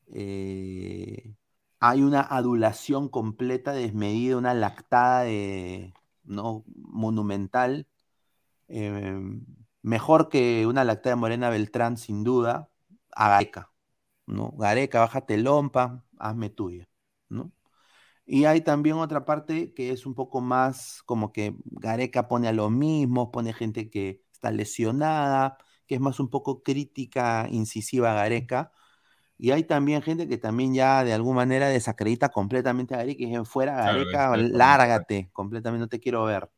[0.09, 1.35] eh,
[1.81, 5.95] hay una adulación completa, desmedida, una lactada de,
[6.25, 6.65] ¿no?
[6.77, 7.87] monumental.
[8.69, 9.21] eh,
[9.83, 12.71] mejor que una lactada de Morena Beltrán, sin duda,
[13.13, 13.74] a Gareca.
[14.27, 14.53] ¿No?
[14.53, 16.89] Gareca, bájate lompa, hazme tuya.
[17.29, 17.53] ¿no?
[18.27, 22.53] Y hay también otra parte que es un poco más como que Gareca pone a
[22.53, 28.15] lo mismo, pone gente que está lesionada, que es más un poco crítica incisiva a
[28.15, 28.73] Gareca.
[29.39, 33.27] Y hay también gente que también ya de alguna manera desacredita completamente a Gareca y
[33.27, 36.51] dice, fuera Claro, Gareca, por lárgate, completamente no te quiero ver.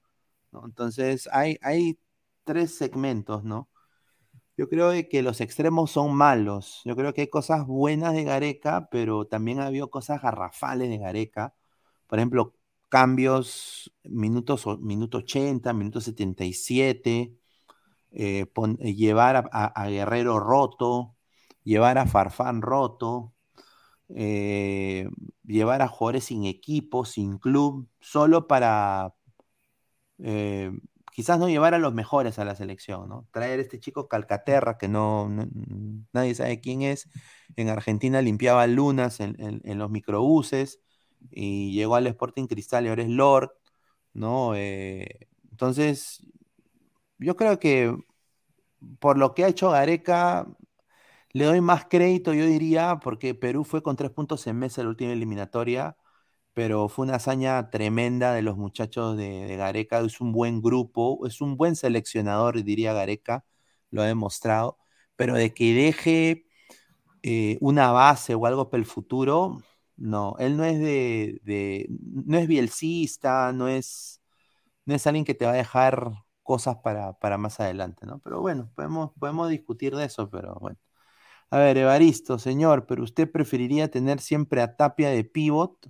[0.52, 0.64] ¿no?
[0.66, 1.98] Entonces hay, hay
[2.44, 3.68] tres segmentos, ¿no?
[4.56, 6.80] Yo creo que los extremos son malos.
[6.84, 10.98] Yo creo que hay cosas buenas de Gareca, pero también ha habido cosas garrafales de
[10.98, 11.54] Gareca.
[12.06, 12.54] Por ejemplo,
[12.88, 17.34] cambios, minutos, minuto 80, minuto 77,
[18.12, 21.16] eh, pon- eh, llevar a Guerrero roto,
[21.64, 23.34] llevar a Farfán roto,
[24.10, 25.08] eh,
[25.44, 29.14] llevar a jugadores sin equipo, sin club, solo para,
[30.18, 30.70] eh,
[31.16, 33.26] quizás no llevar a los mejores a la selección, ¿no?
[33.32, 35.30] Traer este chico Calcaterra, que no,
[36.12, 37.08] nadie sabe quién es,
[37.56, 40.80] en Argentina limpiaba lunas en los microbuses
[41.30, 43.50] y llegó al Sporting Cristal y ahora es Lord,
[44.12, 44.54] ¿no?
[44.56, 46.20] Eh, entonces,
[47.18, 47.96] yo creo que
[49.00, 50.46] por lo que ha hecho Gareca,
[51.32, 54.90] le doy más crédito, yo diría, porque Perú fue con tres puntos en mesa la
[54.90, 55.96] última eliminatoria,
[56.56, 60.00] pero fue una hazaña tremenda de los muchachos de, Gareca.
[60.00, 63.44] Es un buen grupo, es un buen seleccionador, diría Gareca,
[63.92, 64.78] lo ha demostrado,
[65.16, 66.46] pero de que deje
[67.22, 69.62] eh, una base o algo para el futuro,
[69.96, 74.22] no, él no es de, de- no es bielcista, no es,
[74.86, 76.12] no es alguien que te va a dejar
[76.44, 78.20] cosas para, para más adelante, ¿no?
[78.20, 80.78] Pero bueno, podemos, podemos discutir de eso, pero bueno.
[81.50, 85.88] A ver, Evaristo, señor, pero usted preferiría tener siempre a Tapia de pivot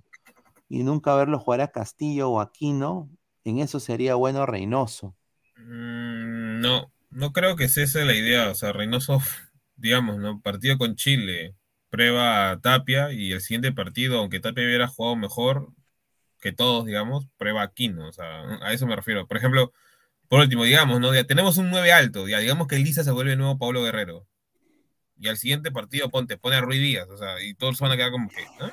[0.69, 3.09] y nunca verlo jugar a Castillo o Aquino.
[3.43, 5.15] En eso sería bueno Reynoso.
[5.57, 8.49] Mm, no, no creo que sea esa la idea.
[8.49, 9.21] O sea, Reynoso,
[9.75, 10.41] digamos, ¿no?
[10.41, 11.55] Partido con Chile,
[11.89, 15.69] prueba a Tapia y el siguiente partido, aunque Tapia hubiera jugado mejor
[16.39, 18.07] que todos, digamos, prueba a Aquino.
[18.07, 19.27] O sea, a eso me refiero.
[19.27, 19.73] Por ejemplo,
[20.27, 21.13] por último, digamos, ¿no?
[21.13, 24.27] Ya tenemos un 9 alto, ya digamos que Elisa se vuelve nuevo Pablo Guerrero.
[25.19, 27.97] Y al siguiente partido ponte, pone a Ruiz Díaz, o sea, y todos van a
[27.97, 28.71] quedar como que, ¿ah?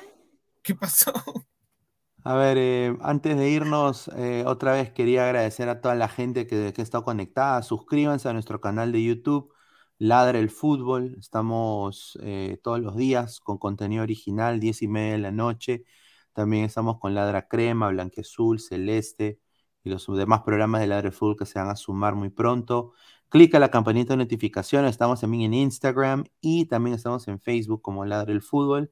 [0.61, 1.13] ¿Qué pasó?
[2.27, 6.47] A ver, eh, antes de irnos, eh, otra vez quería agradecer a toda la gente
[6.47, 7.61] que, que estado conectada.
[7.61, 9.53] Suscríbanse a nuestro canal de YouTube,
[9.99, 11.15] Ladra el Fútbol.
[11.19, 15.83] Estamos eh, todos los días con contenido original, 10 y media de la noche.
[16.33, 19.39] También estamos con Ladra Crema, Blanquezul, Celeste
[19.83, 22.93] y los demás programas de Ladra el Fútbol que se van a sumar muy pronto.
[23.29, 24.91] Clica la campanita de notificaciones.
[24.91, 28.89] Estamos también en Instagram y también estamos en Facebook como Ladra el Fútbol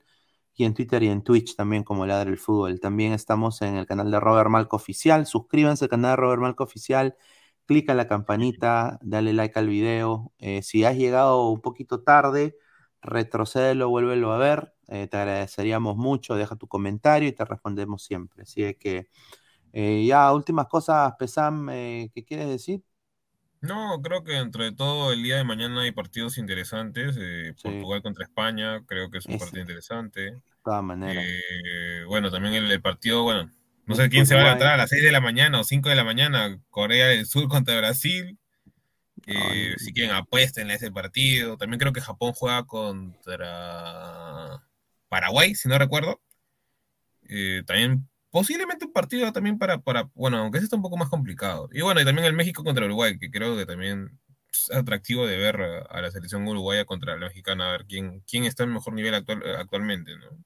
[0.55, 2.79] y en Twitter y en Twitch también como Ladra el Fútbol.
[2.79, 5.25] También estamos en el canal de Robert Malco Oficial.
[5.25, 7.15] Suscríbanse al canal de Robert Malco Oficial.
[7.65, 10.31] Clica la campanita, dale like al video.
[10.39, 12.55] Eh, si has llegado un poquito tarde,
[13.01, 14.73] retrocédelo, vuélvelo a ver.
[14.87, 16.35] Eh, te agradeceríamos mucho.
[16.35, 18.43] Deja tu comentario y te respondemos siempre.
[18.43, 19.07] Así que
[19.73, 22.83] eh, ya, últimas cosas, Pesam, ¿qué quieres decir?
[23.63, 27.15] No, creo que dentro de todo el día de mañana hay partidos interesantes.
[27.19, 27.63] eh, Sí.
[27.63, 29.45] Portugal contra España, creo que es un Ese.
[29.45, 30.21] partido interesante.
[30.21, 31.23] De todas maneras.
[31.25, 33.49] Eh, bueno, también el, el partido, bueno,
[33.85, 35.89] no sé quién se va a levantar a las 6 de la mañana o 5
[35.89, 38.37] de la mañana, Corea del Sur contra Brasil.
[39.25, 41.55] Eh, si quieren, apuesten a ese partido.
[41.57, 44.61] También creo que Japón juega contra
[45.07, 46.21] Paraguay, si no recuerdo.
[47.29, 51.07] Eh, también posiblemente un partido también para, para, bueno, aunque ese está un poco más
[51.09, 51.69] complicado.
[51.71, 54.19] Y bueno, y también el México contra Uruguay, que creo que también
[54.51, 58.23] es atractivo de ver a, a la selección uruguaya contra la mexicana, a ver quién,
[58.27, 60.43] quién está en mejor nivel actual, actualmente, ¿no?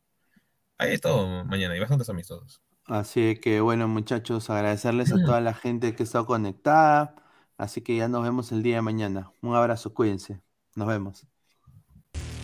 [0.77, 2.61] Ahí es todo mañana y bastantes amistosos.
[2.87, 7.15] Así que bueno, muchachos, agradecerles a toda la gente que está conectada.
[7.57, 9.31] Así que ya nos vemos el día de mañana.
[9.41, 10.41] Un abrazo, cuídense.
[10.75, 11.25] Nos vemos.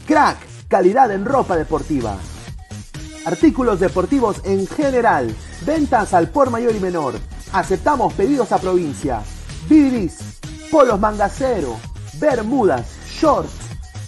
[0.07, 0.37] Crack,
[0.69, 2.17] calidad en ropa deportiva.
[3.25, 5.33] Artículos deportivos en general.
[5.65, 7.13] Ventas al por mayor y menor.
[7.53, 9.21] Aceptamos pedidos a provincia.
[9.69, 10.39] Bidris,
[10.69, 11.77] polos mangacero,
[12.19, 13.53] bermudas, shorts,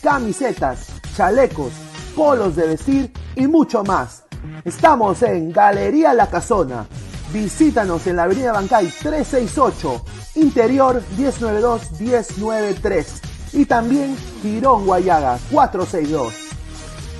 [0.02, 1.72] camisetas, chalecos,
[2.14, 4.24] polos de vestir y mucho más.
[4.66, 6.86] Estamos en Galería La Casona.
[7.32, 10.04] Visítanos en la Avenida Bancay 368,
[10.36, 13.06] Interior 1092-1093
[13.54, 16.34] y también Girón Guayaga 462.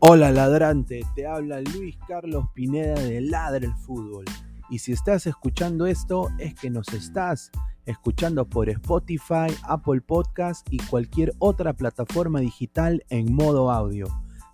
[0.00, 4.24] Hola ladrante, te habla Luis Carlos Pineda de Ladre el Fútbol.
[4.70, 7.50] Y si estás escuchando esto es que nos estás
[7.84, 14.06] escuchando por Spotify, Apple Podcast y cualquier otra plataforma digital en modo audio.